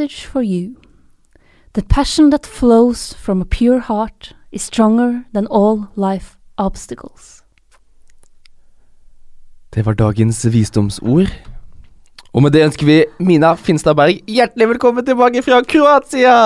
message 0.00 0.24
for 0.24 0.42
you. 0.42 0.76
The 1.74 1.82
passion 1.82 2.30
that 2.30 2.46
flows 2.46 3.12
from 3.12 3.42
a 3.42 3.44
pure 3.44 3.80
heart 3.80 4.32
is 4.50 4.62
stronger 4.62 5.24
than 5.32 5.46
all 5.46 5.88
life 5.94 6.36
obstacles. 6.56 7.42
Det 9.74 9.86
var 9.86 9.94
dagens 9.94 10.46
visdomsord. 10.46 11.28
Og 12.32 12.42
med 12.42 12.50
det 12.50 12.64
ønsker 12.64 12.86
vi 12.86 13.04
Mina 13.18 13.54
Finstad 13.54 13.94
Berg 13.94 14.22
hjertelig 14.26 14.68
velkommen 14.68 15.04
tilbake 15.04 15.42
fra 15.42 15.60
Kroatia! 15.62 16.36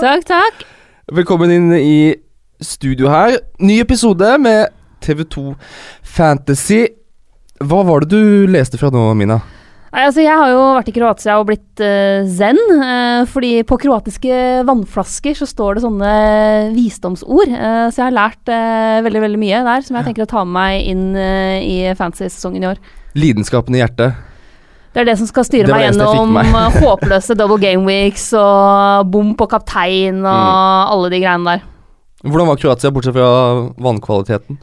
Takk, 0.00 0.26
takk. 0.26 0.64
Velkommen 1.12 1.50
inn 1.50 1.72
i 1.78 2.16
studio 2.60 3.08
her. 3.08 3.38
Ny 3.60 3.78
episode 3.80 4.38
med 4.38 4.74
TV2 5.04 5.54
Fantasy. 6.02 6.88
Hva 7.60 7.84
var 7.86 8.04
det 8.04 8.10
du 8.10 8.50
leste 8.50 8.80
fra 8.80 8.90
nå, 8.90 9.06
Mina? 9.14 9.38
Nei, 9.88 10.02
altså 10.04 10.20
Jeg 10.20 10.36
har 10.36 10.50
jo 10.52 10.60
vært 10.76 10.88
i 10.90 10.94
Kroatia 10.98 11.38
og 11.40 11.46
blitt 11.48 11.80
uh, 11.80 12.26
zen. 12.28 12.58
Uh, 12.76 13.22
fordi 13.30 13.62
på 13.68 13.78
kroatiske 13.80 14.40
vannflasker 14.68 15.36
så 15.38 15.48
står 15.48 15.78
det 15.78 15.84
sånne 15.86 16.12
visdomsord. 16.74 17.48
Uh, 17.54 17.88
så 17.88 18.02
jeg 18.02 18.06
har 18.10 18.16
lært 18.18 18.52
veldig 19.08 19.22
veldig 19.24 19.40
mye 19.40 19.62
der 19.64 19.86
som 19.86 19.96
jeg 19.98 20.10
tenker 20.10 20.26
å 20.26 20.30
ta 20.30 20.44
med 20.44 20.56
meg 20.58 20.88
inn 20.90 21.04
i 21.16 21.78
fantasy-sesongen 21.96 22.64
i 22.66 22.70
år. 22.74 22.82
Lidenskapen 23.18 23.76
i 23.76 23.80
hjertet. 23.80 24.18
Det 24.92 25.02
er 25.02 25.08
det 25.10 25.18
som 25.20 25.28
skal 25.28 25.44
styre 25.46 25.70
meg 25.72 25.84
gjennom 25.86 26.32
meg. 26.36 26.52
håpløse 26.82 27.36
double 27.38 27.60
game 27.62 27.84
weeks 27.88 28.30
og 28.36 29.08
bom 29.12 29.34
på 29.38 29.48
kaptein 29.52 30.20
og 30.24 30.28
Mm. 30.28 30.92
alle 30.92 31.10
de 31.12 31.20
greiene 31.22 31.52
der. 31.54 31.66
Hvordan 32.26 32.48
var 32.50 32.58
Kroatia, 32.58 32.90
bortsett 32.90 33.14
fra 33.14 33.28
vannkvaliteten? 33.78 34.58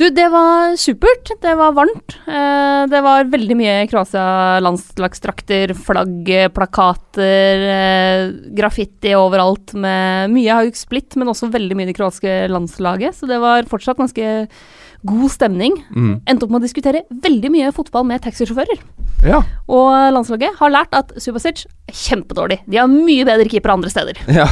Du, 0.00 0.06
det 0.16 0.30
var 0.32 0.78
supert. 0.80 1.28
Det 1.42 1.50
var 1.58 1.74
varmt. 1.76 2.14
Eh, 2.24 2.82
det 2.88 3.00
var 3.04 3.28
veldig 3.28 3.56
mye 3.58 3.74
Kroatia-landslagsdrakter, 3.90 5.74
flagg, 5.76 6.30
plakater, 6.56 7.64
eh, 7.74 8.22
graffiti 8.56 9.12
overalt 9.18 9.74
med 9.76 10.32
mye 10.32 10.56
Haug 10.56 10.78
Split, 10.78 11.18
men 11.20 11.28
også 11.28 11.50
veldig 11.52 11.76
mye 11.76 11.90
det 11.90 11.98
kroatiske 11.98 12.48
landslaget. 12.48 13.18
Så 13.18 13.28
det 13.28 13.42
var 13.44 13.68
fortsatt 13.68 14.00
ganske 14.00 14.48
god 15.04 15.28
stemning. 15.32 15.76
Mm. 15.92 16.14
Endte 16.24 16.48
opp 16.48 16.54
med 16.54 16.62
å 16.62 16.64
diskutere 16.64 17.04
veldig 17.12 17.52
mye 17.52 17.72
fotball 17.76 18.08
med 18.08 18.24
taxisjåfører. 18.24 18.80
Ja. 19.28 19.42
Og 19.68 19.92
landslaget 20.16 20.56
har 20.62 20.72
lært 20.72 20.96
at 20.96 21.12
Subasic 21.20 21.66
er 21.66 22.00
kjempedårlig. 22.06 22.62
De 22.64 22.80
har 22.80 22.88
mye 22.88 23.28
bedre 23.28 23.52
keepere 23.52 23.76
andre 23.76 23.92
steder. 23.92 24.24
ja. 24.40 24.48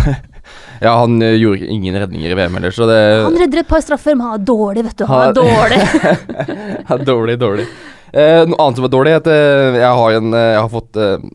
Ja, 0.80 0.92
han 1.00 1.16
eh, 1.22 1.34
gjorde 1.40 1.66
ingen 1.74 1.96
redninger 1.98 2.30
i 2.30 2.38
VM 2.38 2.54
heller, 2.58 2.70
så 2.74 2.86
det 2.88 2.98
Han 3.24 3.38
redder 3.40 3.62
et 3.64 3.68
par 3.70 3.82
straffer, 3.82 4.14
men 4.14 4.26
han 4.28 4.40
er 4.40 4.44
dårlig, 4.46 4.84
vet 4.86 4.96
du. 5.00 5.04
Han 5.10 5.20
Han- 5.20 5.28
er 5.28 5.38
dårlig. 5.40 5.80
Ja, 6.88 6.96
dårlig, 7.04 7.38
dårlig. 7.40 7.66
Eh, 8.12 8.44
noe 8.48 8.56
annet 8.64 8.78
som 8.78 8.86
var 8.86 8.92
dårlig, 8.94 9.12
er 9.12 9.20
at 9.22 9.26
eh, 9.32 9.78
jeg 9.82 9.92
har, 10.00 10.16
en, 10.20 10.32
eh, 10.34 10.46
jeg 10.54 10.60
har 10.62 10.70
fått 10.72 10.96
eh, 10.96 11.28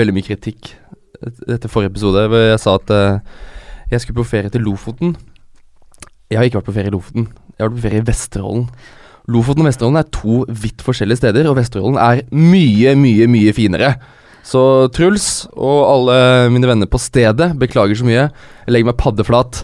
veldig 0.00 0.14
mye 0.18 0.26
kritikk 0.26 0.72
et- 1.24 1.44
etter 1.56 1.70
forrige 1.72 1.92
episode. 1.94 2.26
Hvor 2.32 2.42
jeg 2.50 2.60
sa 2.60 2.74
at 2.80 2.90
eh, 2.90 3.18
jeg 3.94 4.02
skulle 4.04 4.20
på 4.22 4.28
ferie 4.34 4.50
til 4.52 4.62
Lofoten. 4.66 5.14
Jeg 6.30 6.38
har 6.38 6.46
ikke 6.46 6.60
vært 6.60 6.68
på 6.70 6.76
ferie 6.76 6.90
i 6.92 6.94
Lofoten. 6.94 7.28
Jeg 7.56 7.62
har 7.64 7.70
vært 7.70 7.78
på 7.80 7.86
ferie 7.88 8.02
i 8.04 8.08
Vesterålen. 8.10 8.66
Lofoten 9.30 9.62
og 9.64 9.68
Vesterålen 9.70 9.98
er 10.00 10.10
to 10.14 10.40
vidt 10.62 10.82
forskjellige 10.82 11.20
steder, 11.22 11.48
og 11.50 11.56
Vesterålen 11.58 11.98
er 12.02 12.22
mye, 12.34 12.94
mye, 12.98 13.26
mye 13.30 13.52
finere. 13.54 13.94
Så 14.46 14.62
Truls 14.96 15.46
og 15.52 15.78
alle 15.84 16.16
mine 16.54 16.66
venner 16.70 16.88
på 16.90 16.98
stedet, 17.00 17.52
beklager 17.60 17.98
så 17.98 18.06
mye. 18.08 18.24
Jeg 18.66 18.72
legger 18.74 18.90
meg 18.90 18.98
paddeflat 19.00 19.62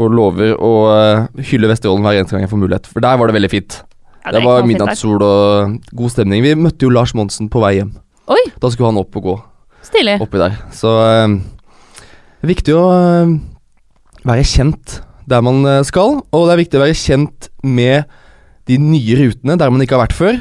og 0.00 0.12
lover 0.16 0.54
å 0.56 0.72
eh, 0.92 1.42
hylle 1.50 1.68
Vesterålen 1.70 2.04
hver 2.04 2.18
eneste 2.18 2.34
gang 2.36 2.46
jeg 2.46 2.52
får 2.52 2.62
mulighet. 2.62 2.88
For 2.90 3.04
der 3.04 3.18
var 3.20 3.28
det 3.30 3.36
veldig 3.36 3.50
fint. 3.52 3.78
Ja, 4.22 4.30
det 4.32 4.40
det 4.40 4.46
var 4.46 4.66
midnattssol 4.66 5.22
og 5.26 5.78
god 5.98 6.12
stemning. 6.14 6.44
Vi 6.44 6.54
møtte 6.58 6.86
jo 6.86 6.92
Lars 6.94 7.12
Monsen 7.18 7.48
på 7.52 7.62
vei 7.62 7.74
hjem. 7.80 7.92
Oi, 8.32 8.42
Da 8.62 8.70
skulle 8.70 8.92
han 8.92 9.00
opp 9.00 9.16
og 9.18 9.24
gå 9.26 9.34
stilig. 9.82 10.18
oppi 10.22 10.38
der. 10.40 10.56
Så 10.74 10.92
eh, 11.02 11.38
det 12.42 12.46
er 12.48 12.52
viktig 12.54 12.76
å 12.78 12.84
eh, 12.94 13.32
være 14.26 14.46
kjent 14.46 15.00
der 15.30 15.42
man 15.44 15.60
eh, 15.68 15.82
skal, 15.86 16.20
og 16.32 16.46
det 16.48 16.54
er 16.56 16.62
viktig 16.64 16.78
å 16.80 16.84
være 16.84 16.98
kjent 16.98 17.48
med 17.62 18.08
de 18.70 18.78
nye 18.78 19.18
rutene 19.18 19.56
der 19.58 19.70
man 19.74 19.82
ikke 19.82 19.98
har 19.98 20.04
vært 20.06 20.16
før. 20.18 20.40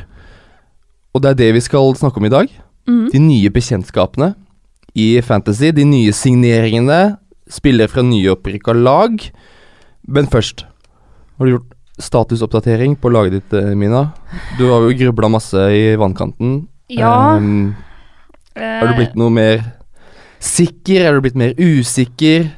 Og 1.11 1.23
det 1.25 1.33
er 1.33 1.39
det 1.41 1.49
vi 1.57 1.63
skal 1.65 1.91
snakke 1.97 2.21
om 2.21 2.29
i 2.29 2.31
dag. 2.33 2.51
Mhm. 2.91 3.09
De 3.13 3.19
nye 3.23 3.51
bekjentskapene 3.53 4.33
i 4.95 5.21
Fantasy. 5.23 5.71
De 5.71 5.85
nye 5.87 6.11
signeringene. 6.15 7.17
Spillere 7.51 7.91
fra 7.91 8.03
nyopprykka 8.03 8.75
lag. 8.75 9.17
Men 10.07 10.27
først, 10.31 10.65
har 11.37 11.45
du 11.45 11.55
gjort 11.55 11.77
statusoppdatering 12.01 12.95
på 12.99 13.11
laget 13.11 13.37
ditt, 13.37 13.53
eh, 13.53 13.75
Mina? 13.75 14.13
Du 14.57 14.69
har 14.71 14.81
jo 14.81 14.97
grubla 14.97 15.29
masse 15.29 15.55
i 15.55 15.95
vannkanten. 15.95 16.67
Ja. 16.89 17.35
Um, 17.37 17.75
eh, 18.55 18.79
har 18.79 18.87
du 18.87 18.97
blitt 18.97 19.15
noe 19.15 19.29
mer 19.29 19.63
sikker? 20.39 21.05
Er 21.05 21.13
du 21.13 21.21
blitt 21.21 21.35
mer 21.35 21.53
usikker? 21.53 22.51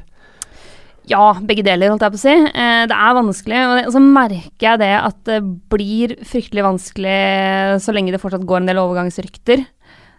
Ja, 1.06 1.34
begge 1.44 1.62
deler, 1.62 1.92
holdt 1.92 2.00
jeg 2.00 2.14
på 2.14 2.16
å 2.16 2.22
si. 2.22 2.32
Eh, 2.32 2.86
det 2.88 2.96
er 2.96 3.18
vanskelig, 3.18 3.58
og 3.84 3.92
så 3.92 4.00
merker 4.00 4.64
jeg 4.64 4.80
det 4.80 4.94
at 4.96 5.18
det 5.28 5.42
blir 5.68 6.16
fryktelig 6.24 6.64
vanskelig 6.64 7.80
så 7.84 7.92
lenge 7.92 8.14
det 8.14 8.22
fortsatt 8.22 8.46
går 8.48 8.62
en 8.62 8.70
del 8.70 8.80
overgangsrykter. 8.80 9.66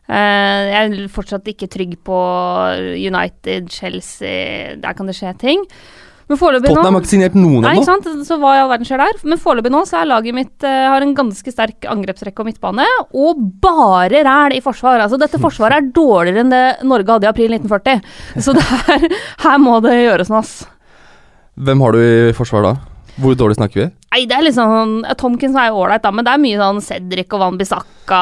Eh, 0.06 0.64
jeg 0.70 0.82
er 0.86 1.14
fortsatt 1.14 1.48
ikke 1.50 1.70
trygg 1.72 1.96
på 2.06 2.18
United, 2.94 3.72
Chelsea 3.74 4.76
Der 4.78 4.94
kan 4.94 5.10
det 5.10 5.16
skje 5.18 5.32
ting. 5.42 5.64
Men 6.26 6.40
foreløpig 6.42 6.72
nå 6.72 6.74
Tottenham 6.74 6.96
har 6.98 7.04
ikke 7.04 7.12
signert 7.12 7.36
noen 7.38 7.66
ennå. 7.70 7.84
sant? 7.86 8.08
Så 8.26 8.38
hva 8.42 8.56
i 8.56 8.62
all 8.64 8.70
verden 8.72 8.88
skjer 8.88 9.02
der? 9.04 9.20
Men 9.30 9.42
foreløpig 9.42 9.72
nå 9.74 9.82
så 9.86 10.00
er 10.00 10.08
laget 10.10 10.34
mitt 10.34 10.66
eh, 10.66 10.86
har 10.90 11.06
en 11.06 11.14
ganske 11.18 11.54
sterk 11.54 11.86
angrepsrekke 11.92 12.42
og 12.42 12.50
midtbane, 12.50 12.88
og 13.14 13.44
bare 13.62 14.24
ræl 14.26 14.56
i 14.58 14.64
forsvar. 14.66 15.04
Altså 15.06 15.20
dette 15.22 15.42
forsvaret 15.42 15.78
er 15.78 15.92
dårligere 15.94 16.42
enn 16.42 16.54
det 16.54 16.64
Norge 16.90 17.14
hadde 17.14 17.30
i 17.30 17.30
april 17.30 17.54
1940. 17.60 18.02
Så 18.42 18.56
det 18.58 18.66
her, 18.72 19.06
her 19.46 19.62
må 19.62 19.78
det 19.86 19.94
gjøres 20.00 20.34
noe, 20.34 20.42
ass. 20.42 20.56
Hvem 21.62 21.86
har 21.86 21.94
du 21.94 22.02
i 22.02 22.34
forsvar 22.36 22.66
da? 22.66 22.74
Hvor 23.22 23.38
dårlig 23.38 23.60
snakker 23.60 23.84
vi? 23.84 23.88
Nei, 24.16 24.22
det 24.32 24.36
er 24.38 24.46
litt 24.46 24.56
sånn 24.56 25.02
Tomkins 25.20 25.58
er 25.60 25.74
jo 25.74 25.82
ålreit, 25.84 26.00
da, 26.06 26.12
men 26.16 26.24
det 26.24 26.32
er 26.32 26.40
mye 26.40 26.56
sånn 26.62 26.78
Cedric 26.86 27.34
og 27.36 27.42
Van 27.42 27.58
Bissaka 27.60 28.20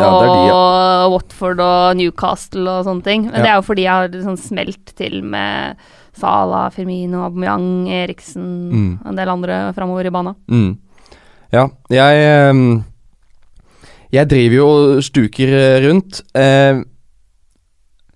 Ja, 0.00 0.08
er 0.08 0.28
de, 0.30 0.54
og 0.56 1.12
Watford 1.18 1.60
og 1.60 1.98
Newcastle 1.98 2.64
og 2.78 2.86
sånne 2.88 3.04
ting. 3.04 3.26
Men 3.28 3.34
Ja. 3.34 3.42
det 3.44 3.50
er 3.50 3.56
jo 3.58 3.66
fordi 3.66 3.82
jeg 3.84 3.92
har 3.92 4.08
liksom 4.08 4.38
smelt 4.40 4.94
til 4.96 5.20
med 5.22 5.76
Sala, 6.16 6.70
Firmino, 6.72 7.26
Aubameyang, 7.28 7.88
Eriksen 7.92 8.48
Mm. 8.72 9.00
og 9.04 9.06
en 9.12 9.16
del 9.16 9.28
andre 9.28 9.72
framover 9.76 10.06
i 10.06 10.10
bana. 10.10 10.34
Mm. 10.50 10.78
Ja, 11.52 11.68
jeg 11.90 12.24
ehm, 12.24 12.84
Jeg 14.10 14.28
driver 14.28 14.54
jo 14.56 14.66
og 14.96 15.02
stuker 15.04 15.48
eh, 15.52 15.80
rundt. 15.84 16.22
eh, 16.34 16.80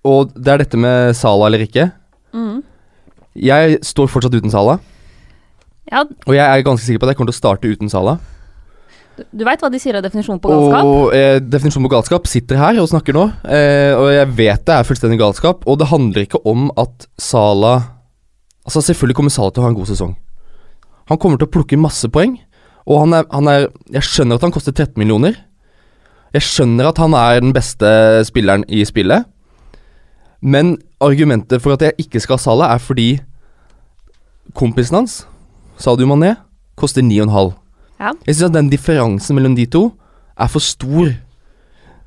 og 0.05 0.33
det 0.35 0.49
er 0.49 0.59
dette 0.65 0.79
med 0.79 1.15
Sala 1.15 1.47
eller 1.47 1.59
ikke. 1.67 1.93
Mm. 2.33 2.63
Jeg 3.37 3.79
står 3.85 4.09
fortsatt 4.09 4.35
uten 4.35 4.51
Sala, 4.51 4.79
Ja, 5.91 6.05
og 6.05 6.37
jeg 6.37 6.45
er 6.45 6.63
ganske 6.67 6.87
sikker 6.87 7.03
på 7.03 7.09
at 7.09 7.13
jeg 7.13 7.19
kommer 7.19 7.33
til 7.33 7.39
å 7.39 7.43
starte 7.43 7.71
uten 7.73 7.91
Sala. 7.91 8.19
du, 9.19 9.25
du 9.41 9.45
veit 9.45 9.61
hva 9.61 9.71
de 9.73 9.81
sier 9.83 9.99
av 9.99 10.05
definisjon 10.05 10.39
på 10.41 10.53
galskap? 10.53 10.89
Og 10.89 11.17
eh, 11.17 11.39
definisjonen 11.43 11.89
på 11.89 11.95
galskap 11.97 12.29
sitter 12.31 12.61
her 12.61 12.79
og 12.81 12.89
snakker 12.93 13.17
nå, 13.17 13.27
eh, 13.51 13.91
og 13.99 14.13
jeg 14.15 14.31
vet 14.39 14.63
det 14.69 14.77
er 14.77 14.87
fullstendig 14.89 15.19
galskap. 15.21 15.67
Og 15.67 15.81
det 15.81 15.91
handler 15.91 16.27
ikke 16.27 16.43
om 16.49 16.71
at 16.81 17.09
Sala 17.21 17.75
Altså 18.63 18.79
Selvfølgelig 18.79 19.17
kommer 19.19 19.33
Sala 19.35 19.51
til 19.51 19.59
å 19.59 19.65
ha 19.65 19.73
en 19.73 19.75
god 19.75 19.89
sesong. 19.91 20.13
Han 21.11 21.19
kommer 21.19 21.41
til 21.41 21.49
å 21.49 21.51
plukke 21.51 21.75
masse 21.81 22.07
poeng, 22.15 22.37
og 22.87 23.01
han 23.01 23.17
er, 23.19 23.25
han 23.35 23.49
er 23.51 23.65
Jeg 23.91 24.07
skjønner 24.07 24.39
at 24.39 24.47
han 24.47 24.55
koster 24.55 24.71
13 24.71 24.95
millioner. 25.03 25.35
Jeg 26.33 26.47
skjønner 26.47 26.93
at 26.93 27.01
han 27.03 27.17
er 27.19 27.43
den 27.43 27.51
beste 27.53 27.91
spilleren 28.25 28.63
i 28.71 28.85
spillet, 28.89 29.27
men 30.41 30.77
argumentet 31.03 31.61
for 31.63 31.75
at 31.75 31.83
jeg 31.85 32.07
ikke 32.07 32.23
skal 32.23 32.39
ha 32.39 32.45
Sala, 32.45 32.71
er 32.73 32.81
fordi 32.81 33.11
kompisen 34.59 34.97
hans, 35.01 35.19
Sadio 35.83 36.07
Mané, 36.07 36.37
koster 36.79 37.03
9,5. 37.03 37.53
Ja. 37.99 38.13
Jeg 38.27 38.37
syns 38.37 38.49
at 38.51 38.57
den 38.57 38.71
differansen 38.71 39.39
mellom 39.39 39.57
de 39.59 39.67
to 39.67 39.89
er 40.39 40.51
for 40.51 40.63
stor. 40.63 41.11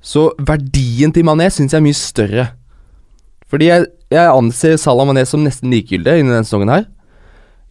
Så 0.06 0.30
verdien 0.40 1.12
til 1.12 1.26
Mané 1.28 1.50
syns 1.52 1.76
jeg 1.76 1.82
er 1.82 1.86
mye 1.86 1.98
større. 1.98 2.46
Fordi 3.52 3.70
jeg, 3.70 3.88
jeg 4.14 4.32
anser 4.32 4.78
Salah 4.82 5.08
Mané 5.08 5.26
som 5.28 5.44
nesten 5.44 5.74
likegyldig 5.74 6.22
innen 6.22 6.34
denne 6.34 6.48
sesongen 6.48 6.72
her. 6.72 6.86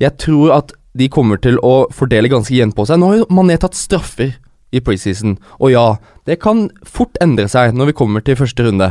Jeg 0.02 0.16
tror 0.20 0.58
at 0.58 0.74
de 0.94 1.08
kommer 1.10 1.40
til 1.42 1.56
å 1.64 1.86
fordele 1.94 2.30
ganske 2.30 2.54
jevnt 2.54 2.76
på 2.76 2.86
seg. 2.86 3.00
Nå 3.00 3.10
har 3.10 3.22
jo 3.22 3.30
Mané 3.34 3.56
tatt 3.60 3.78
straffer 3.78 4.36
i 4.74 4.82
preseason, 4.82 5.36
og 5.62 5.70
ja, 5.70 5.84
det 6.26 6.40
kan 6.42 6.66
fort 6.82 7.14
endre 7.22 7.46
seg 7.50 7.76
når 7.78 7.92
vi 7.92 7.98
kommer 8.00 8.24
til 8.26 8.38
første 8.40 8.66
runde. 8.66 8.88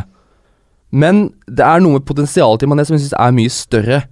Men 0.93 1.25
det 1.45 1.65
er 1.65 1.81
noe 1.83 1.97
med 1.97 2.07
potensialet 2.07 2.63
til 2.63 2.71
Mané 2.71 2.85
som 2.87 2.95
jeg 2.95 3.05
syns 3.05 3.17
er 3.19 3.35
mye 3.35 3.51
større. 3.51 4.03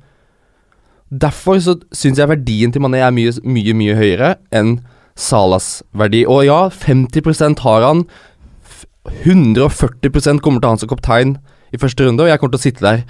Derfor 1.12 1.60
så 1.60 1.76
syns 1.92 2.20
jeg 2.22 2.32
verdien 2.32 2.72
til 2.72 2.84
Mané 2.84 3.02
er 3.04 3.12
mye, 3.12 3.34
mye, 3.44 3.76
mye 3.76 3.96
høyere 4.00 4.36
enn 4.56 4.78
Salas 5.20 5.82
verdi. 5.92 6.24
Og 6.24 6.46
ja, 6.48 6.62
50% 6.72 7.60
har 7.66 7.88
han. 7.88 8.06
140% 9.26 10.40
kommer 10.40 10.62
til 10.62 10.72
han 10.72 10.80
som 10.80 10.92
kaptein 10.92 11.36
i 11.74 11.80
første 11.82 12.06
runde, 12.06 12.24
og 12.24 12.30
jeg 12.30 12.40
kommer 12.40 12.54
til 12.56 12.62
å 12.62 12.68
sitte 12.68 12.86
der 12.86 13.04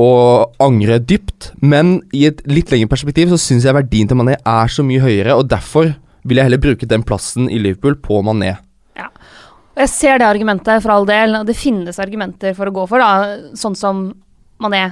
og 0.00 0.54
angre 0.62 0.96
dypt. 0.98 1.50
Men 1.60 1.98
i 2.16 2.24
et 2.30 2.40
litt 2.48 2.72
lengre 2.72 2.90
perspektiv 2.94 3.30
så 3.32 3.38
syns 3.40 3.66
jeg 3.68 3.76
verdien 3.76 4.08
til 4.08 4.18
Mané 4.18 4.38
er 4.40 4.72
så 4.72 4.84
mye 4.86 5.02
høyere, 5.04 5.36
og 5.36 5.50
derfor 5.52 5.92
vil 6.22 6.38
jeg 6.38 6.48
heller 6.48 6.62
bruke 6.62 6.88
den 6.88 7.04
plassen 7.04 7.50
i 7.50 7.60
Liverpool 7.60 7.98
på 8.00 8.22
Mané. 8.24 8.56
Og 9.72 9.80
jeg 9.86 9.88
ser 9.88 10.18
det 10.20 10.28
argumentet, 10.28 10.82
for 10.84 10.92
all 10.92 11.06
del. 11.08 11.36
og 11.38 11.46
Det 11.48 11.56
finnes 11.56 11.98
argumenter 12.02 12.52
for 12.56 12.68
å 12.68 12.74
gå 12.76 12.84
for, 12.90 13.00
da, 13.00 13.52
sånn 13.56 13.76
som 13.78 14.02
Mané 14.62 14.82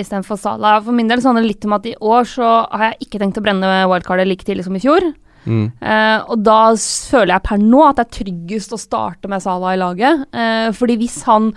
istedenfor 0.00 0.38
Salah. 0.40 0.80
For 0.86 0.92
min 0.96 1.08
del 1.10 1.18
så 1.20 1.30
handler 1.32 1.42
det 1.46 1.54
litt 1.56 1.64
om 1.68 1.76
at 1.76 1.86
i 1.90 1.94
år 2.00 2.24
så 2.30 2.50
har 2.70 2.90
jeg 2.92 3.06
ikke 3.08 3.20
tenkt 3.22 3.40
å 3.40 3.44
brenne 3.44 3.70
wildcardet 3.90 4.26
like 4.30 4.44
tidlig 4.46 4.64
som 4.64 4.76
i 4.78 4.82
fjor. 4.82 5.12
Mm. 5.46 5.66
Eh, 5.80 6.18
og 6.26 6.40
da 6.42 6.60
føler 6.74 7.36
jeg 7.36 7.42
per 7.46 7.58
nå 7.62 7.82
at 7.86 7.96
det 8.00 8.06
er 8.06 8.24
tryggest 8.24 8.72
å 8.74 8.78
starte 8.82 9.28
med 9.30 9.42
Salah 9.44 9.74
i 9.76 9.80
laget. 9.82 10.24
Eh, 10.34 10.70
fordi 10.74 10.96
hvis 10.98 11.20
han 11.28 11.52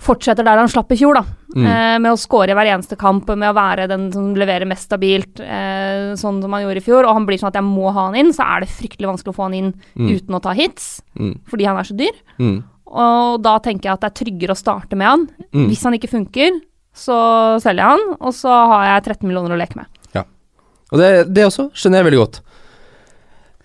fortsetter 0.00 0.44
der 0.44 0.58
han 0.60 0.68
slapp 0.68 0.90
i 0.92 0.96
fjor, 1.00 1.14
da, 1.16 1.22
Mm. 1.56 1.66
eh, 1.66 1.98
med 1.98 2.12
å 2.12 2.18
score 2.20 2.50
i 2.50 2.54
hver 2.54 2.68
eneste 2.68 2.96
kamp, 3.00 3.28
med 3.28 3.48
å 3.48 3.54
være 3.56 3.88
den 3.88 4.12
som 4.12 4.34
leverer 4.34 4.66
mest 4.68 4.88
stabilt, 4.90 5.40
eh, 5.40 6.12
sånn 6.20 6.42
som 6.42 6.52
han 6.52 6.62
gjorde 6.64 6.76
i 6.76 6.84
fjor, 6.84 7.04
og 7.08 7.14
han 7.14 7.24
blir 7.26 7.38
sånn 7.38 7.48
at 7.48 7.54
jeg 7.54 7.64
må 7.64 7.90
ha 7.92 8.06
han 8.06 8.14
inn, 8.14 8.32
så 8.32 8.44
er 8.44 8.60
det 8.60 8.68
fryktelig 8.68 9.08
vanskelig 9.08 9.32
å 9.32 9.36
få 9.36 9.42
han 9.44 9.54
inn 9.54 9.74
Mm. 9.96 10.10
uten 10.16 10.34
å 10.36 10.42
ta 10.42 10.52
hits, 10.52 11.00
Mm. 11.18 11.38
fordi 11.48 11.64
han 11.64 11.76
er 11.78 11.82
så 11.84 11.96
dyr. 11.96 12.12
Mm. 12.38 12.64
Og 12.88 13.42
da 13.42 13.58
tenker 13.58 13.84
jeg 13.84 13.92
at 13.92 14.00
det 14.00 14.12
er 14.12 14.24
tryggere 14.24 14.50
å 14.54 14.62
starte 14.62 14.96
med 14.96 15.06
han. 15.06 15.28
Mm. 15.52 15.68
Hvis 15.68 15.82
han 15.84 15.92
ikke 15.94 16.10
funker, 16.10 16.60
så 16.96 17.18
selger 17.62 17.82
jeg 17.82 17.92
han, 17.92 18.16
og 18.16 18.32
så 18.34 18.52
har 18.72 18.88
jeg 18.88 19.06
13 19.12 19.28
millioner 19.28 19.54
å 19.54 19.60
leke 19.60 19.78
med. 19.78 19.90
Og 20.94 21.00
det, 21.00 21.10
det 21.34 21.46
også 21.46 21.70
skjønner 21.74 22.00
jeg 22.00 22.08
veldig 22.10 22.20
godt. 22.20 22.40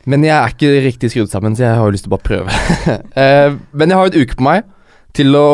Men 0.10 0.24
jeg 0.26 0.34
er 0.34 0.54
ikke 0.56 0.70
riktig 0.88 1.12
skrudd 1.14 1.30
sammen, 1.30 1.56
så 1.56 1.68
jeg 1.68 1.78
har 1.78 1.86
jo 1.86 1.94
lyst 1.94 2.08
til 2.08 2.12
å 2.12 2.16
bare 2.16 2.26
prøve. 2.26 2.62
eh, 3.22 3.58
men 3.78 3.94
jeg 3.94 4.00
har 4.00 4.10
en 4.10 4.24
uke 4.24 4.38
på 4.38 4.48
meg 4.48 4.70
til 5.18 5.38
å 5.38 5.50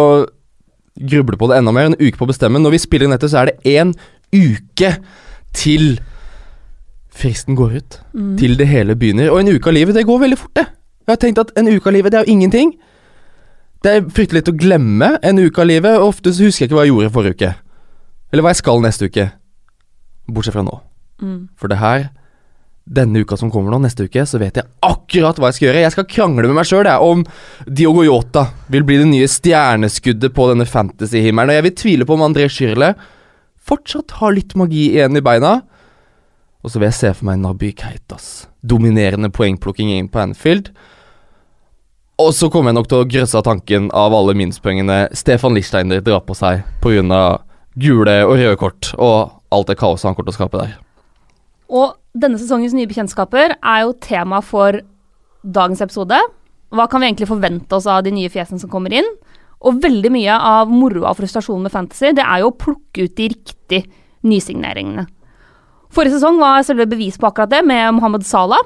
gruble 0.97 1.39
på 1.39 1.49
det 1.51 1.57
enda 1.59 1.73
mer. 1.75 1.89
En 1.89 1.99
uke 1.99 2.15
på 2.15 2.27
å 2.27 2.31
bestemme. 2.31 2.61
Når 2.63 2.77
vi 2.77 2.83
spiller 2.85 3.07
inn 3.07 3.15
dette, 3.15 3.29
så 3.31 3.41
er 3.41 3.51
det 3.51 3.75
én 3.75 3.91
uke 4.31 4.93
til 5.57 5.97
fristen 7.17 7.57
går 7.59 7.75
ut. 7.81 7.99
Mm. 8.15 8.33
Til 8.39 8.55
det 8.61 8.69
hele 8.71 8.95
begynner. 8.95 9.33
Og 9.33 9.41
en 9.41 9.51
uke 9.51 9.67
av 9.67 9.75
livet, 9.75 9.97
det 9.97 10.07
går 10.07 10.23
veldig 10.23 10.39
fort, 10.39 10.55
det. 10.55 10.67
Jeg 11.07 11.13
har 11.13 11.23
tenkt 11.23 11.43
at 11.43 11.53
en 11.59 11.67
uke 11.67 11.91
av 11.91 11.95
livet, 11.95 12.13
det 12.13 12.19
er 12.19 12.27
jo 12.27 12.37
ingenting. 12.37 12.75
Det 13.83 13.91
er 13.93 14.07
fryktelig 14.07 14.41
lett 14.41 14.55
å 14.55 14.57
glemme 14.57 15.13
en 15.19 15.39
uke 15.43 15.63
av 15.63 15.67
livet, 15.67 15.99
og 15.99 16.13
ofte 16.13 16.31
så 16.31 16.47
husker 16.47 16.65
jeg 16.65 16.71
ikke 16.71 16.79
hva 16.79 16.87
jeg 16.87 16.95
gjorde 16.95 17.15
forrige 17.15 17.35
uke. 17.35 17.55
Eller 18.37 18.45
hva 18.45 18.53
jeg 18.53 18.61
skal 18.61 18.83
neste 18.83 19.07
uke. 19.09 19.23
Bortsett 20.29 20.53
fra 20.53 20.61
nå. 20.61 20.75
Mm. 21.25 21.47
For 21.57 21.71
det 21.71 21.79
her 21.81 22.09
Denne 22.87 23.23
uka 23.25 23.35
som 23.35 23.49
kommer 23.51 23.73
nå, 23.73 23.81
neste 23.83 24.05
uke, 24.05 24.21
så 24.23 24.37
vet 24.39 24.61
jeg 24.61 24.69
akkurat 24.85 25.35
hva 25.41 25.49
jeg 25.49 25.57
skal 25.57 25.65
gjøre. 25.65 25.79
Jeg 25.81 25.91
skal 25.91 26.05
krangle 26.07 26.47
med 26.47 26.55
meg 26.55 26.67
sjøl 26.69 26.87
om 27.03 27.25
Diogo 27.65 28.05
Yota 28.05 28.45
vil 28.71 28.85
bli 28.87 29.01
det 29.01 29.09
nye 29.09 29.27
stjerneskuddet 29.27 30.31
på 30.31 30.45
denne 30.53 30.63
fantasy-himmelen. 30.63 31.51
Og 31.51 31.57
jeg 31.57 31.65
vil 31.65 31.73
tvile 31.81 32.07
på 32.07 32.15
om 32.15 32.23
André 32.29 32.45
Schürrle 32.47 32.93
fortsatt 33.67 34.15
har 34.21 34.37
litt 34.37 34.55
magi 34.55 34.85
igjen 34.93 35.19
i 35.19 35.23
beina. 35.25 35.57
Og 36.63 36.71
så 36.71 36.79
vil 36.79 36.87
jeg 36.87 36.99
se 37.01 37.11
for 37.17 37.27
meg 37.27 37.41
Naby 37.41 37.73
Keitas 37.75 38.45
dominerende 38.63 39.33
poengplukking 39.35 39.91
inn 39.97 40.07
på 40.07 40.23
Anfield. 40.23 40.71
Og 42.23 42.31
så 42.39 42.47
kommer 42.47 42.71
jeg 42.71 42.79
nok 42.79 42.87
til 42.87 43.01
å 43.03 43.09
grøsse 43.17 43.35
av 43.35 43.49
tanken 43.49 43.91
av 43.91 44.15
alle 44.15 44.37
minuspoengene 44.37 45.09
Stefan 45.11 45.59
Lichsteiner 45.59 45.99
drar 46.05 46.23
på 46.23 46.39
seg 46.39 46.63
pga. 46.79 47.25
Gule 47.77 48.17
og 48.25 48.35
røde 48.39 48.57
kort 48.59 48.91
og 48.97 49.37
alt 49.53 49.69
det 49.69 49.77
kaoset 49.79 50.09
han 50.09 50.17
kommer 50.17 50.31
til 50.31 50.35
å 50.35 50.39
skape 50.41 50.61
der. 50.61 50.75
Og 51.67 51.95
denne 52.17 52.39
sesongens 52.39 52.75
nye 52.75 52.89
bekjentskaper 52.89 53.57
er 53.57 53.83
jo 53.83 53.95
tema 54.03 54.41
for 54.45 54.79
dagens 55.43 55.83
episode. 55.85 56.19
Hva 56.73 56.87
kan 56.91 57.01
vi 57.01 57.11
egentlig 57.11 57.29
forvente 57.29 57.77
oss 57.77 57.87
av 57.89 58.03
de 58.05 58.13
nye 58.15 58.31
fjesene 58.31 58.59
som 58.61 58.71
kommer 58.71 58.95
inn? 58.95 59.07
Og 59.65 59.79
veldig 59.81 60.11
mye 60.13 60.33
av 60.33 60.69
moroa 60.69 61.11
og 61.11 61.19
frustrasjonen 61.19 61.65
med 61.65 61.73
fantasy, 61.73 62.11
det 62.13 62.25
er 62.25 62.43
jo 62.43 62.51
å 62.51 62.57
plukke 62.57 63.07
ut 63.07 63.15
de 63.17 63.29
riktige 63.33 63.87
nysigneringene. 64.27 65.07
Forrige 65.93 66.17
sesong 66.17 66.37
var 66.41 66.65
selve 66.67 66.85
bevis 66.89 67.15
på 67.17 67.29
akkurat 67.29 67.51
det, 67.53 67.63
med 67.65 67.95
Mohammed 67.95 68.25
Salah. 68.27 68.61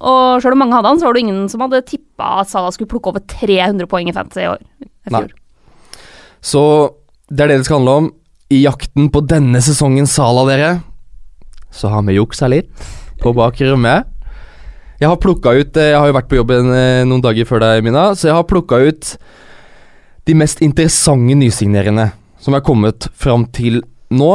Og 0.00 0.40
sjøl 0.40 0.54
om 0.54 0.62
mange 0.62 0.78
hadde 0.78 0.92
han, 0.92 1.00
så 1.00 1.08
var 1.08 1.16
det 1.16 1.24
ingen 1.26 1.42
som 1.50 1.64
hadde 1.64 1.82
tippa 1.88 2.38
at 2.40 2.50
Salah 2.50 2.72
skulle 2.74 2.90
plukke 2.92 3.10
over 3.12 3.24
300 3.28 3.90
poeng 3.90 4.08
i 4.08 4.14
fantasy 4.16 4.46
i 4.46 4.48
år. 4.52 4.62
I. 5.10 5.24
Så 6.40 6.62
det 7.28 7.44
er 7.44 7.52
det 7.52 7.60
det 7.60 7.68
skal 7.68 7.80
handle 7.80 7.98
om. 8.04 8.08
I 8.50 8.64
jakten 8.64 9.10
på 9.14 9.22
denne 9.30 9.60
sesongens 9.62 10.16
Sala, 10.16 10.42
dere, 10.48 10.70
så 11.70 11.90
har 11.92 12.02
vi 12.02 12.16
juksa 12.16 12.48
litt 12.50 12.70
på 13.22 13.30
bakrommet. 13.36 14.08
Jeg 15.00 15.08
har 15.08 15.20
plukka 15.22 15.52
ut 15.56 15.78
eh, 15.80 15.92
Jeg 15.94 15.96
har 15.96 16.10
jo 16.10 16.16
vært 16.16 16.28
på 16.28 16.36
jobben 16.40 16.72
eh, 16.74 17.02
noen 17.08 17.22
dager 17.24 17.46
før 17.48 17.62
deg, 17.62 17.84
Mina, 17.86 18.10
så 18.12 18.28
jeg 18.28 18.36
har 18.36 18.48
plukka 18.48 18.80
ut 18.82 19.14
de 20.28 20.34
mest 20.36 20.60
interessante 20.66 21.36
nysignerende 21.38 22.10
som 22.40 22.56
er 22.56 22.64
kommet 22.64 23.06
fram 23.16 23.46
til 23.54 23.80
nå. 24.12 24.32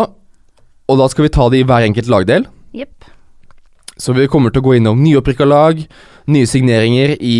Og 0.85 0.99
da 1.01 1.09
skal 1.11 1.27
vi 1.27 1.33
ta 1.35 1.49
det 1.51 1.61
i 1.61 1.67
hver 1.67 1.85
enkelt 1.85 2.09
lagdel. 2.09 2.47
Yep. 2.77 3.09
Så 4.01 4.15
vi 4.15 4.29
kommer 4.31 4.53
til 4.53 4.63
å 4.63 4.67
gå 4.69 4.77
innom 4.79 5.03
nyopprykka 5.03 5.45
lag, 5.47 5.83
nye 6.31 6.49
signeringer 6.49 7.17
i 7.19 7.37